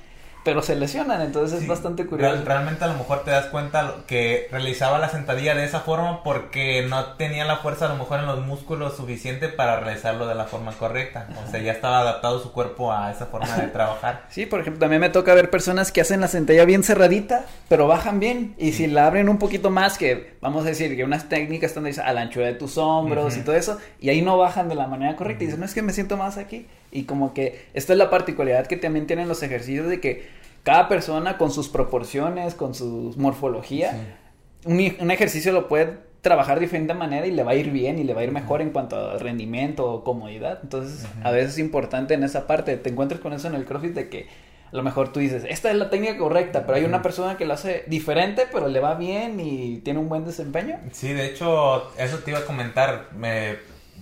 [0.46, 2.44] pero se lesionan, entonces es bastante curioso.
[2.46, 6.86] realmente a lo mejor te das cuenta que realizaba la sentadilla de esa forma porque
[6.88, 10.46] no tenía la fuerza a lo mejor en los músculos suficiente para realizarlo de la
[10.46, 11.28] forma correcta.
[11.44, 14.28] O sea, ya estaba adaptado su cuerpo a esa forma de trabajar.
[14.30, 17.88] Sí, por ejemplo, también me toca ver personas que hacen la sentadilla bien cerradita, pero
[17.88, 18.54] bajan bien.
[18.60, 21.88] Y si la abren un poquito más, que vamos a decir que unas técnicas están
[21.88, 24.86] a la anchura de tus hombros y todo eso, y ahí no bajan de la
[24.86, 25.44] manera correcta.
[25.44, 26.68] Y dicen, no es que me siento más aquí.
[26.96, 30.28] Y como que esta es la particularidad que también tienen los ejercicios de que
[30.64, 34.16] cada persona con sus proporciones, con su morfología,
[34.64, 34.80] un,
[35.12, 38.14] ejercicio lo puede trabajar de diferente manera y le va a ir bien y le
[38.14, 40.60] va a ir mejor en cuanto a rendimiento o comodidad.
[40.64, 43.94] Entonces, a veces es importante en esa parte, te encuentras con eso en el CrossFit
[43.94, 44.28] de que
[44.72, 47.46] a lo mejor tú dices, esta es la técnica correcta, pero hay una persona que
[47.46, 50.80] lo hace diferente, pero le va bien y tiene un buen desempeño.
[50.94, 53.58] Sí, de hecho, eso te iba a comentar, me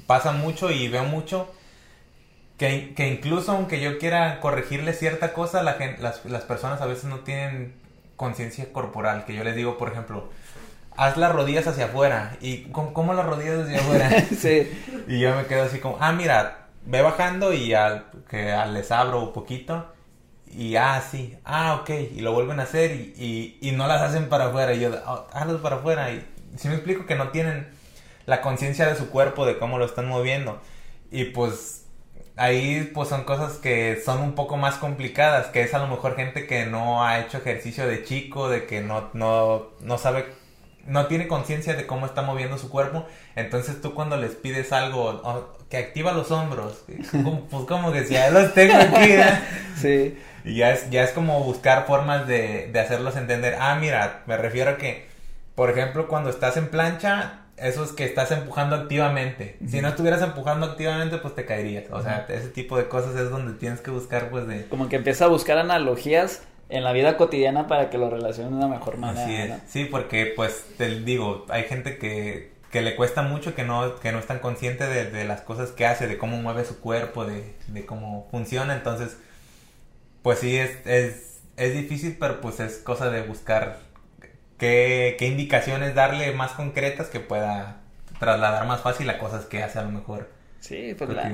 [0.06, 1.50] pasa mucho y veo mucho
[2.64, 6.86] que, que, incluso aunque yo quiera corregirle cierta cosa, la gente, las, las personas a
[6.86, 7.74] veces no tienen
[8.16, 9.26] conciencia corporal.
[9.26, 10.30] Que yo les digo, por ejemplo,
[10.96, 12.38] haz las rodillas hacia afuera.
[12.40, 14.10] ¿Y cómo, las rodillas hacia afuera?
[14.40, 14.72] sí.
[15.10, 19.24] Y yo me quedo así como, ah, mira, ve bajando y al, que les abro
[19.24, 19.94] un poquito.
[20.50, 21.90] Y ah, sí, ah, ok.
[22.16, 24.74] Y lo vuelven a hacer y, y, y no las hacen para afuera.
[24.74, 26.12] Y yo, oh, hazlos para afuera.
[26.12, 26.26] Y
[26.56, 27.68] si me explico que no tienen
[28.26, 30.62] la conciencia de su cuerpo, de cómo lo están moviendo.
[31.12, 31.83] Y pues
[32.36, 36.16] ahí pues son cosas que son un poco más complicadas, que es a lo mejor
[36.16, 40.26] gente que no ha hecho ejercicio de chico, de que no, no, no sabe,
[40.86, 43.06] no tiene conciencia de cómo está moviendo su cuerpo,
[43.36, 46.84] entonces tú cuando les pides algo oh, que activa los hombros,
[47.50, 49.14] pues como que si ya los tengo aquí,
[49.76, 50.18] sí.
[50.46, 54.36] Y ya es, ya es como buscar formas de, de hacerlos entender, ah, mira, me
[54.36, 55.08] refiero a que,
[55.56, 59.58] por ejemplo, cuando estás en plancha, eso es que estás empujando activamente.
[59.68, 61.86] Si no estuvieras empujando activamente, pues te caerías.
[61.92, 64.66] O sea, ese tipo de cosas es donde tienes que buscar, pues, de...
[64.68, 68.58] Como que empieza a buscar analogías en la vida cotidiana para que lo relacionen de
[68.58, 69.24] una mejor manera.
[69.24, 69.72] Así es.
[69.72, 74.12] Sí, porque pues te digo, hay gente que, que le cuesta mucho, que no, que
[74.12, 77.26] no es tan consciente de, de las cosas que hace, de cómo mueve su cuerpo,
[77.26, 78.74] de, de cómo funciona.
[78.74, 79.18] Entonces,
[80.24, 83.78] pues sí, es, es, es difícil, pero pues es cosa de buscar
[84.64, 87.82] qué, qué indicaciones darle más concretas que pueda
[88.20, 90.30] trasladar más fácil a cosas que hace a lo mejor
[90.62, 91.30] Sí, pues la-.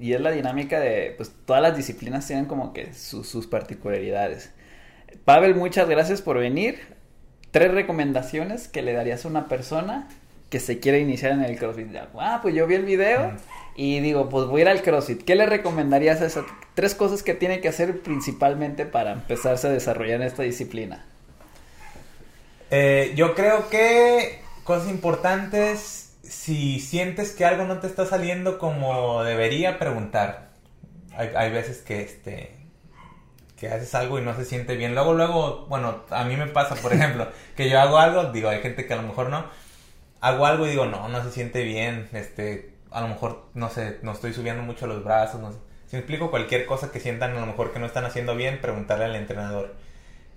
[0.00, 4.50] Y es la dinámica de, pues todas las disciplinas tienen como que sus, sus particularidades.
[5.26, 6.80] Pavel, muchas gracias por venir.
[7.50, 10.08] Tres recomendaciones que le darías a una persona
[10.48, 11.94] que se quiere iniciar en el CrossFit.
[12.18, 13.36] Ah, pues yo vi el video Mm.
[13.76, 15.24] y digo, pues voy a ir al CrossFit.
[15.24, 19.70] ¿Qué le recomendarías a esas tres cosas que tiene que hacer principalmente para empezarse a
[19.70, 21.04] desarrollar en esta disciplina?
[22.70, 29.22] Eh, yo creo que cosas importantes, si sientes que algo no te está saliendo como
[29.22, 30.50] debería, preguntar.
[31.16, 32.64] Hay, hay veces que este
[33.56, 34.94] que haces algo y no se siente bien.
[34.94, 38.60] Luego, luego, bueno, a mí me pasa, por ejemplo, que yo hago algo, digo, hay
[38.60, 39.46] gente que a lo mejor no,
[40.20, 43.98] hago algo y digo, no, no se siente bien, este, a lo mejor, no sé,
[44.02, 45.58] no estoy subiendo mucho los brazos, no sé.
[45.86, 48.60] Si me explico cualquier cosa que sientan a lo mejor que no están haciendo bien,
[48.60, 49.74] preguntarle al entrenador.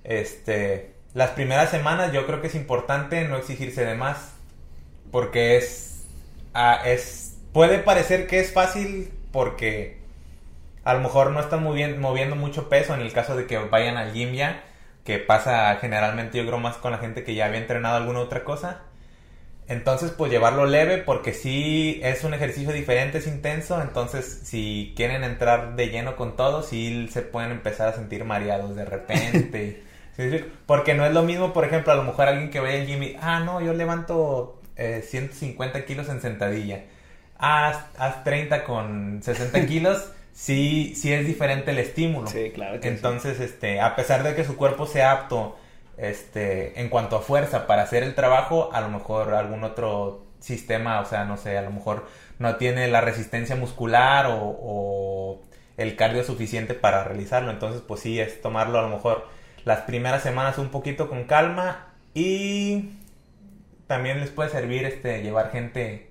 [0.03, 4.34] Este, las primeras semanas yo creo que es importante no exigirse de más,
[5.11, 6.05] porque es,
[6.53, 9.99] ah, es, puede parecer que es fácil porque
[10.84, 13.97] a lo mejor no están moviendo, moviendo mucho peso en el caso de que vayan
[13.97, 14.38] al gym
[15.03, 18.43] que pasa generalmente yo creo más con la gente que ya había entrenado alguna otra
[18.43, 18.81] cosa.
[19.69, 23.81] Entonces, pues llevarlo leve porque sí es un ejercicio diferente, es intenso.
[23.81, 28.75] Entonces, si quieren entrar de lleno con todo, sí se pueden empezar a sentir mareados
[28.75, 29.84] de repente.
[30.18, 30.44] ¿Sí?
[30.65, 33.03] Porque no es lo mismo, por ejemplo, a lo mejor alguien que vaya al gym
[33.03, 36.85] y, ah, no, yo levanto eh, 150 kilos en sentadilla.
[37.38, 40.11] Haz, haz 30 con 60 kilos.
[40.34, 42.27] Sí, sí es diferente el estímulo.
[42.27, 42.95] Sí, claro que sí.
[42.95, 45.57] Entonces, este, a pesar de que su cuerpo sea apto
[45.98, 50.99] este, en cuanto a fuerza para hacer el trabajo, a lo mejor algún otro sistema,
[50.99, 52.06] o sea, no sé, a lo mejor
[52.39, 55.41] no tiene la resistencia muscular o, o
[55.77, 57.52] el cardio suficiente para realizarlo.
[57.52, 59.27] Entonces, pues sí, es tomarlo a lo mejor
[59.68, 62.91] las primeras semanas un poquito con calma y
[63.88, 66.10] también les puede servir este llevar gente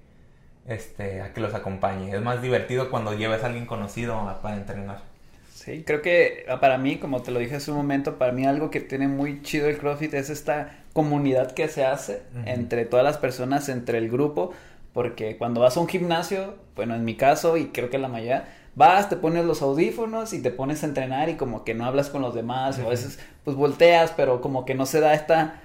[0.66, 2.15] este a que los acompañe.
[2.15, 5.01] Es más divertido cuando llevas a alguien conocido a- para entrenar.
[5.55, 8.47] Sí, creo que ah, para mí, como te lo dije hace un momento, para mí
[8.47, 13.05] algo que tiene muy chido el CrossFit es esta comunidad que se hace entre todas
[13.05, 14.53] las personas, entre el grupo,
[14.93, 18.49] porque cuando vas a un gimnasio, bueno, en mi caso y creo que la mayoría,
[18.77, 22.09] vas, te pones los audífonos y te pones a entrenar y como que no hablas
[22.11, 25.61] con los demás, o a veces pues volteas, pero como que no se da esta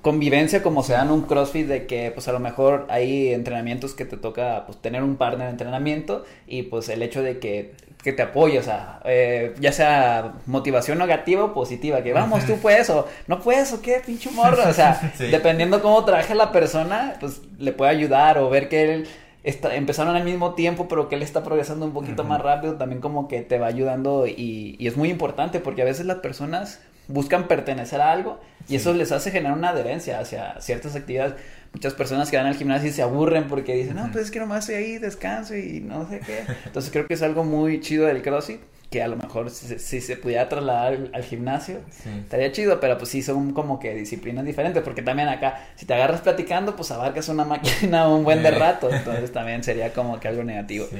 [0.00, 3.94] convivencia como se da en un CrossFit de que pues a lo mejor hay entrenamientos
[3.94, 7.74] que te toca pues tener un partner de entrenamiento y pues el hecho de que,
[8.02, 12.56] que te apoye, o sea, eh, ya sea motivación negativa o positiva, que vamos, tú
[12.56, 15.26] puedes o no puedes o qué, pinche morro, o sea, Sí.
[15.26, 19.08] dependiendo cómo trabaje la persona, pues le puede ayudar o ver que él
[19.44, 23.00] está, empezaron al mismo tiempo, pero que él está progresando un poquito más rápido, también
[23.00, 26.80] como que te va ayudando y, y es muy importante porque a veces las personas
[27.08, 28.76] buscan pertenecer a algo y Sí.
[28.76, 31.34] eso les hace generar una adherencia hacia ciertas actividades.
[31.74, 34.38] Muchas personas que van al gimnasio y se aburren porque dicen, no, pues es que
[34.38, 36.44] nomás estoy ahí, descanso y no sé qué.
[36.66, 38.60] Entonces creo que es algo muy chido del CrossFit
[38.92, 42.10] que a lo mejor si, se- si se pudiera trasladar al, al gimnasio Sí.
[42.20, 45.94] estaría chido, pero pues sí son como que disciplinas diferentes porque también acá si te
[45.94, 50.28] agarras platicando pues abarcas una máquina un buen de rato, entonces también sería como que
[50.28, 50.86] algo negativo.
[50.88, 50.98] Sí.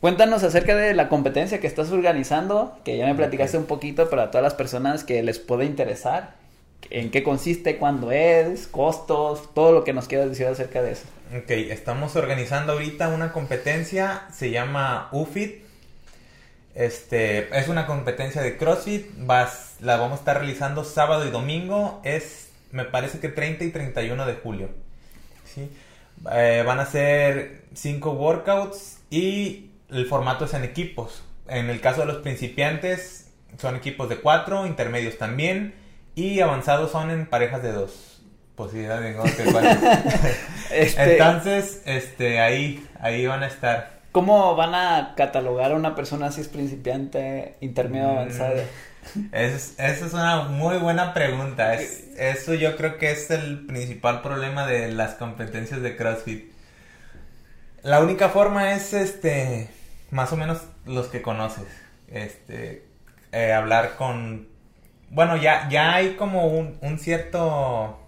[0.00, 4.30] Cuéntanos acerca de la competencia que estás organizando, que ya me platicaste un poquito para
[4.30, 6.34] todas las personas que les pueda interesar.
[6.90, 7.76] ¿En qué consiste?
[7.78, 8.68] ¿Cuándo es?
[8.68, 9.52] ¿Costos?
[9.54, 11.02] Todo lo que nos quieras decir acerca de eso.
[11.36, 15.64] Ok, estamos organizando ahorita una competencia, se llama UFIT.
[16.78, 22.00] Este, es una competencia de CrossFit, vas, la vamos a estar realizando sábado y domingo,
[22.04, 24.68] es, me parece que 30 y 31 de julio.
[25.44, 25.72] ¿sí?
[26.30, 31.24] Eh, van a ser cinco workouts y el formato es en equipos.
[31.48, 35.74] En el caso de los principiantes son equipos de cuatro, intermedios también
[36.14, 38.22] y avanzados son en parejas de dos.
[38.54, 39.16] Posibilidad de.
[40.70, 43.97] Este, Entonces, este, ahí, ahí van a estar.
[44.12, 48.10] ¿Cómo van a catalogar a una persona si es principiante, intermedio, Mm.
[48.16, 48.54] avanzado?
[49.32, 51.74] Es- esa es una muy buena pregunta.
[51.74, 56.50] Es- eso yo creo que es el principal problema de las competencias de CrossFit.
[57.82, 59.70] La única forma es, este,
[60.10, 61.64] más o menos los que conoces.
[62.08, 62.84] Este,
[63.32, 64.48] eh, hablar con,
[65.10, 67.98] bueno, ya, ya hay como un, un cierto,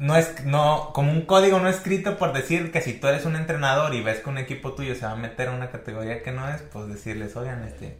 [0.00, 3.36] no es, no, como un código no escrito por decir que si tú eres un
[3.36, 6.32] entrenador y ves que un equipo tuyo se va a meter a una categoría que
[6.32, 7.98] no es, pues decirles, oigan, este,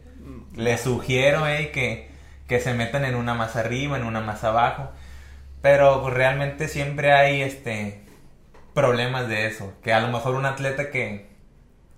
[0.55, 2.09] les sugiero eh, que,
[2.47, 4.89] que se metan en una más arriba, en una más abajo.
[5.61, 8.01] Pero pues, realmente siempre hay este
[8.73, 9.71] problemas de eso.
[9.83, 11.27] Que a lo mejor un atleta que,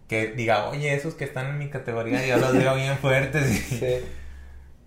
[0.09, 3.47] que diga, oye, esos que están en mi categoría yo los veo bien fuertes.
[3.79, 3.99] Sí.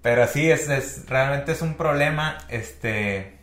[0.03, 2.39] Pero sí, es, es, realmente es un problema.
[2.49, 3.36] Este.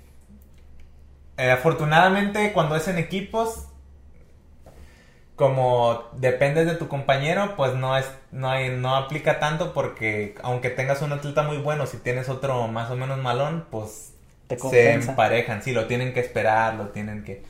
[1.37, 3.67] Eh, afortunadamente, cuando es en equipos,
[5.35, 10.69] como dependes de tu compañero, pues no es, no hay, no aplica tanto porque aunque
[10.69, 14.13] tengas un atleta muy bueno, si tienes otro más o menos malón, pues
[14.69, 17.43] se emparejan, sí, lo tienen que esperar, lo tienen que...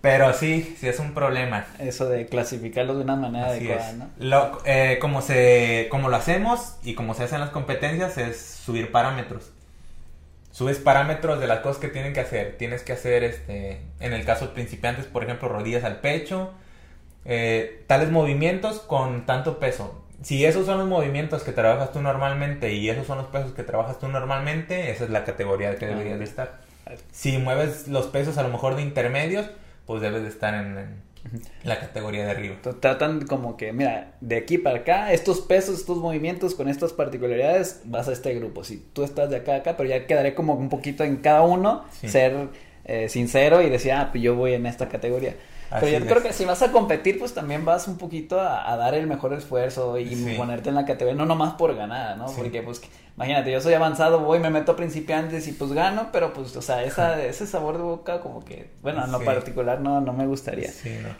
[0.00, 1.66] Pero sí, sí es un problema.
[1.78, 4.10] Eso de clasificarlos de una manera adecuada, ¿no?
[4.18, 8.92] Lo, eh, como, se, como lo hacemos y como se hacen las competencias es subir
[8.92, 9.50] parámetros.
[10.58, 12.56] Subes parámetros de las cosas que tienen que hacer.
[12.58, 16.50] Tienes que hacer, este, en el caso de principiantes, por ejemplo, rodillas al pecho,
[17.24, 20.04] eh, tales movimientos con tanto peso.
[20.20, 23.62] Si esos son los movimientos que trabajas tú normalmente y esos son los pesos que
[23.62, 26.58] trabajas tú normalmente, esa es la categoría que deberías de estar.
[27.12, 29.46] Si mueves los pesos a lo mejor de intermedios,
[29.86, 31.00] pues debes de estar en,
[31.64, 32.56] la categoría de arriba.
[32.80, 37.82] Tratan como que, mira, de aquí para acá, estos pesos, estos movimientos con estas particularidades,
[37.84, 38.64] vas a este grupo.
[38.64, 41.42] Si tú estás de acá a acá, pero ya quedaré como un poquito en cada
[41.42, 42.48] uno, ser
[42.84, 45.34] eh, sincero y decir, ah, pues yo voy en esta categoría.
[45.70, 48.94] Pero yo creo que si vas a competir, pues también vas un poquito a, dar
[48.94, 52.26] el mejor esfuerzo y ponerte en la categoría, no nomás por ganar, ¿no?
[52.26, 52.80] Porque, pues,
[53.16, 56.62] imagínate, yo soy avanzado, voy, me meto a principiantes y pues gano, pero pues, o
[56.62, 60.26] sea, esa, ese sabor de boca como que, bueno, en lo particular no, no me
[60.26, 60.70] gustaría.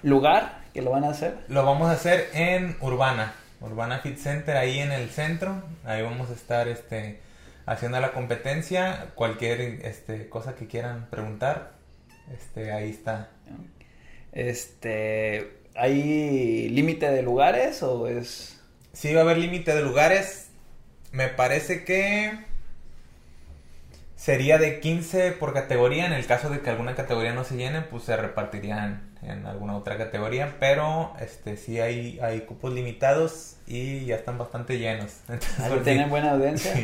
[0.02, 1.36] ¿Lugar que lo van a hacer?
[1.48, 6.30] Lo vamos a hacer en Urbana, Urbana Fit Center, ahí en el centro, ahí vamos
[6.30, 7.20] a estar, este,
[7.66, 11.72] haciendo la competencia, cualquier, este, cosa que quieran preguntar,
[12.32, 13.28] este, ahí está.
[14.32, 18.60] Este, ¿hay límite de lugares o es...?
[18.92, 20.48] Sí, va a haber límite de lugares.
[21.12, 22.46] Me parece que
[24.16, 26.06] sería de 15 por categoría.
[26.06, 29.76] En el caso de que alguna categoría no se llene, pues se repartirían en alguna
[29.76, 30.56] otra categoría.
[30.58, 35.20] Pero este sí hay, hay cupos limitados y ya están bastante llenos.
[35.28, 36.74] Entonces, ¿Tienen buena audiencia?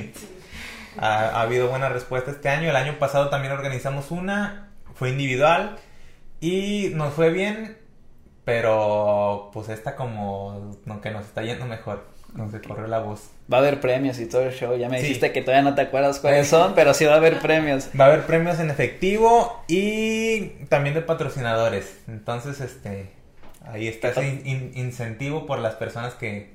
[0.97, 2.71] Ha, ha, habido buena respuesta este año.
[2.71, 4.71] El año pasado también organizamos una.
[4.95, 5.77] Fue individual.
[6.45, 7.79] Y nos fue bien,
[8.45, 12.05] pero pues esta como no, que nos está yendo mejor.
[12.35, 13.31] Nos corrió la voz.
[13.51, 14.77] Va a haber premios y todo el show.
[14.77, 17.41] Ya me dijiste que todavía no te acuerdas cuáles son, pero sí va a haber
[17.41, 17.89] premios.
[17.99, 22.01] Va a haber premios en efectivo y también de patrocinadores.
[22.09, 23.09] Entonces, este,
[23.65, 24.43] ahí está ese
[24.75, 26.51] incentivo por las personas que,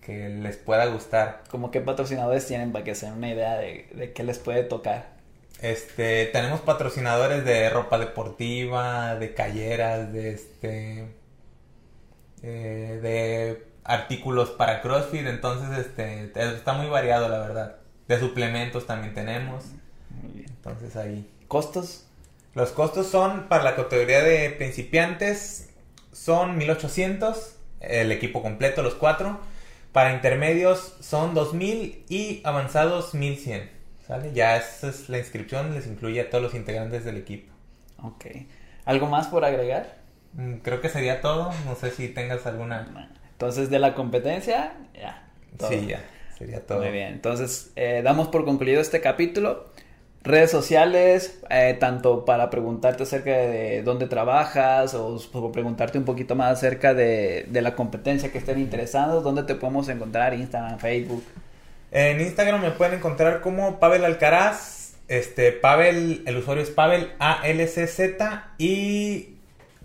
[0.00, 1.42] que les pueda gustar.
[1.50, 4.62] ¿Cómo qué patrocinadores tienen para que se den una idea de, de qué les puede
[4.62, 5.15] tocar?
[5.62, 11.08] Este, tenemos patrocinadores de ropa deportiva, de calleras, de este,
[12.42, 17.76] eh, de artículos para CrossFit, entonces este, está muy variado la verdad.
[18.08, 19.64] De suplementos también tenemos.
[20.46, 21.28] Entonces ahí.
[21.48, 22.06] ¿Costos?
[22.54, 25.70] Los costos son para la categoría de principiantes
[26.16, 29.38] son 1800, el equipo completo, los cuatro.
[29.92, 33.75] Para intermedios son 2000 y avanzados 1100.
[34.06, 34.32] ¿Sale?
[34.32, 37.52] Ya esa es la inscripción, les incluye a todos los integrantes del equipo.
[38.02, 38.26] Ok.
[38.84, 39.96] ¿Algo más por agregar?
[40.34, 41.50] Mm, creo que sería todo.
[41.64, 43.10] No sé si tengas alguna.
[43.32, 45.28] Entonces, de la competencia, ya.
[45.68, 46.00] Sí, ya.
[46.38, 46.80] Sería todo.
[46.80, 47.14] Muy bien.
[47.14, 49.66] Entonces, eh, damos por concluido este capítulo.
[50.22, 56.34] Redes sociales, eh, tanto para preguntarte acerca de dónde trabajas o, o preguntarte un poquito
[56.34, 61.22] más acerca de, de, la competencia que estén interesados, dónde te podemos encontrar, Instagram, Facebook.
[61.96, 64.98] En Instagram me pueden encontrar como Pavel Alcaraz.
[65.08, 68.00] Este, Pavel, el usuario es Pavel ALCZ.
[68.58, 69.38] Y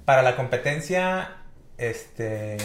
[0.04, 1.38] para la competencia,
[1.78, 2.58] este,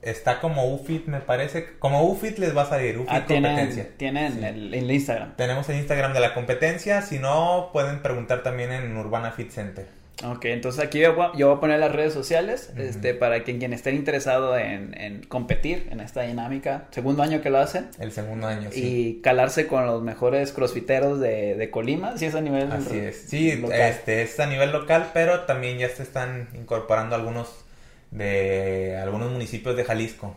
[0.00, 1.76] está como UFIT, me parece.
[1.80, 2.98] Como UFIT les va a salir.
[2.98, 3.88] UFIT ah, competencia.
[3.96, 5.34] Tienen, el, Instagram.
[5.34, 7.02] Tenemos el Instagram de la competencia.
[7.02, 9.88] Si no, pueden preguntar también en Urbana Fit Center.
[10.24, 13.92] Ok, entonces aquí yo voy, a poner las redes sociales este, para quien, quien esté
[13.92, 16.86] interesado en, competir en esta dinámica.
[16.90, 17.88] Segundo año que lo hacen.
[17.98, 18.80] El segundo año, sí.
[19.18, 23.24] Y calarse con los mejores crossfiteros de, de Colima, si es a nivel Así es.
[23.28, 27.64] Sí, este es a nivel local, pero también ya se están incorporando algunos
[28.12, 30.36] de algunos municipios de Jalisco.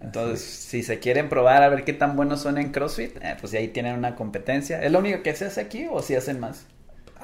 [0.00, 3.54] Entonces, si se quieren probar a ver qué tan buenos son en CrossFit, eh, pues
[3.54, 4.82] ahí tienen una competencia.
[4.82, 6.66] ¿Es lo único que se hace aquí o si hacen más?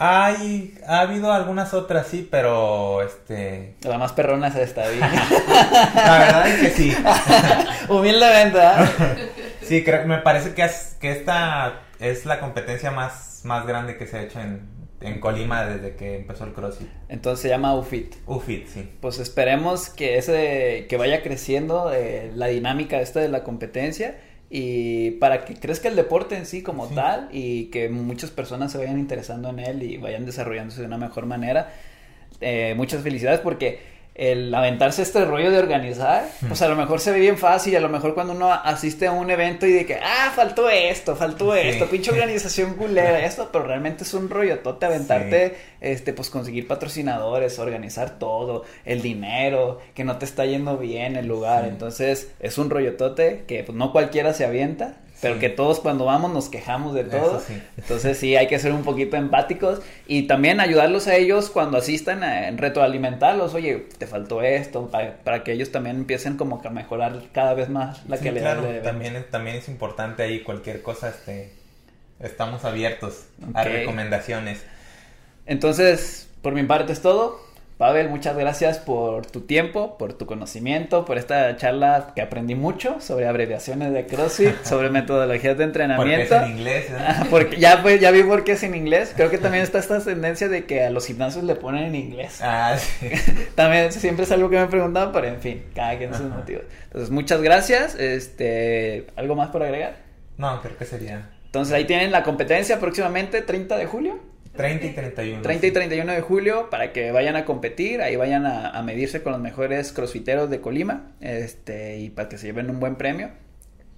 [0.02, 3.76] Hay, ha habido algunas otras, sí, pero este...
[3.82, 5.00] La más perrona es esta, bien.
[5.94, 6.96] La verdad es que sí.
[7.90, 8.58] Humildemente,
[9.62, 14.06] Sí, creo, me parece que, es, que esta es la competencia más, más grande que
[14.06, 14.70] se ha hecho en,
[15.02, 16.88] en Colima desde que empezó el CrossFit.
[17.10, 18.14] Entonces se llama UFIT.
[18.26, 18.90] UFIT, sí.
[19.02, 24.16] Pues esperemos que ese que vaya creciendo eh, la dinámica esta de la competencia
[24.50, 28.78] y para que crezca el deporte en sí como tal y que muchas personas se
[28.78, 31.72] vayan interesando en él y vayan desarrollándose de una mejor manera.
[32.40, 33.78] Eh, muchas felicidades porque
[34.14, 37.80] el aventarse este rollo de organizar, pues a lo mejor se ve bien fácil, a
[37.80, 41.54] lo mejor cuando uno asiste a un evento y de que, ah, faltó esto, faltó
[41.54, 46.66] esto, pinche organización culera, esto, pero realmente es un rollo tote aventarte, este, pues conseguir
[46.66, 52.58] patrocinadores, organizar todo, el dinero, que no te está yendo bien el lugar, entonces es
[52.58, 56.48] un rollo tote que pues no cualquiera se avienta pero que todos cuando vamos nos
[56.48, 57.42] quejamos de todo.
[57.76, 62.24] Entonces sí, hay que ser un poquito empáticos y también ayudarlos a ellos cuando asistan
[62.24, 63.54] a retroalimentarlos.
[63.54, 67.68] Oye, te faltó esto, para, que ellos también empiecen como que a mejorar cada vez
[67.68, 71.52] más la calidad claro, También, también es importante ahí cualquier cosa, este,
[72.18, 74.64] estamos abiertos a recomendaciones.
[75.46, 77.49] Entonces, por mi parte es todo.
[77.80, 83.00] Pavel, muchas gracias por tu tiempo, por tu conocimiento, por esta charla que aprendí mucho
[83.00, 86.28] sobre abreviaciones de CrossFit, sobre metodologías de entrenamiento.
[86.28, 86.86] Porque es en inglés.
[86.90, 87.26] ¿eh?
[87.30, 89.14] Porque ya, pues, ya vi por qué es en inglés.
[89.16, 92.40] Creo que también está esta tendencia de que a los gimnasios le ponen en inglés.
[92.42, 93.08] Ah, sí.
[93.54, 96.64] también siempre es algo que me preguntado, pero en fin, cada quien sus motivos.
[96.84, 97.94] Entonces, muchas gracias.
[97.94, 99.96] Este, ¿Algo más por agregar?
[100.36, 101.30] No, creo que sería.
[101.46, 104.20] Entonces ahí tienen la competencia próximamente, 30 de julio.
[104.56, 105.42] 30 y 31.
[105.42, 109.32] 30 y 31 de julio para que vayan a competir, ahí vayan a, medirse con
[109.32, 113.30] los mejores crossfiteros de Colima este, y para que se lleven un buen premio.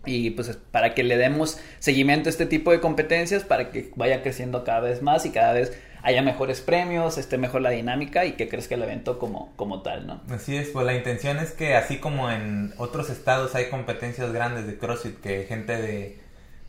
[0.05, 4.23] Y pues para que le demos seguimiento a este tipo de competencias para que vaya
[4.23, 8.33] creciendo cada vez más y cada vez haya mejores premios, esté mejor la dinámica y
[8.33, 10.21] que crezca el evento como, como tal, ¿no?
[10.31, 14.67] Así es, pues la intención es que así como en otros estados hay competencias grandes
[14.67, 16.22] de CrossFit, que gente de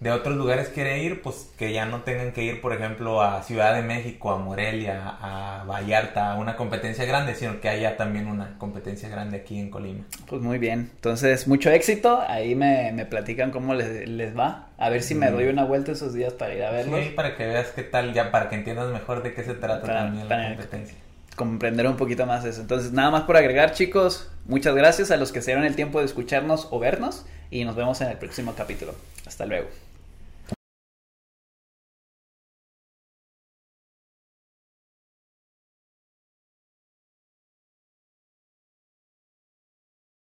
[0.04, 3.42] de otros lugares quiere ir, pues que ya no tengan que ir, por ejemplo, a
[3.42, 8.28] Ciudad de México, a Morelia, a Vallarta, a una competencia grande, sino que haya también
[8.28, 10.04] una competencia grande aquí en Colima.
[10.28, 14.90] Pues muy bien, entonces mucho éxito, ahí me, me platican cómo les, les, va, a
[14.90, 17.00] ver si me doy una vuelta esos días para ir a verlos.
[17.00, 19.88] Sí, para que veas qué tal, ya para que entiendas mejor de qué se trata
[19.88, 20.98] también la competencia
[21.36, 22.62] comprender un poquito más eso.
[22.62, 25.98] Entonces, nada más por agregar, chicos, muchas gracias a los que se dieron el tiempo
[25.98, 28.94] de escucharnos o vernos y nos vemos en el próximo capítulo.
[29.26, 29.68] Hasta luego.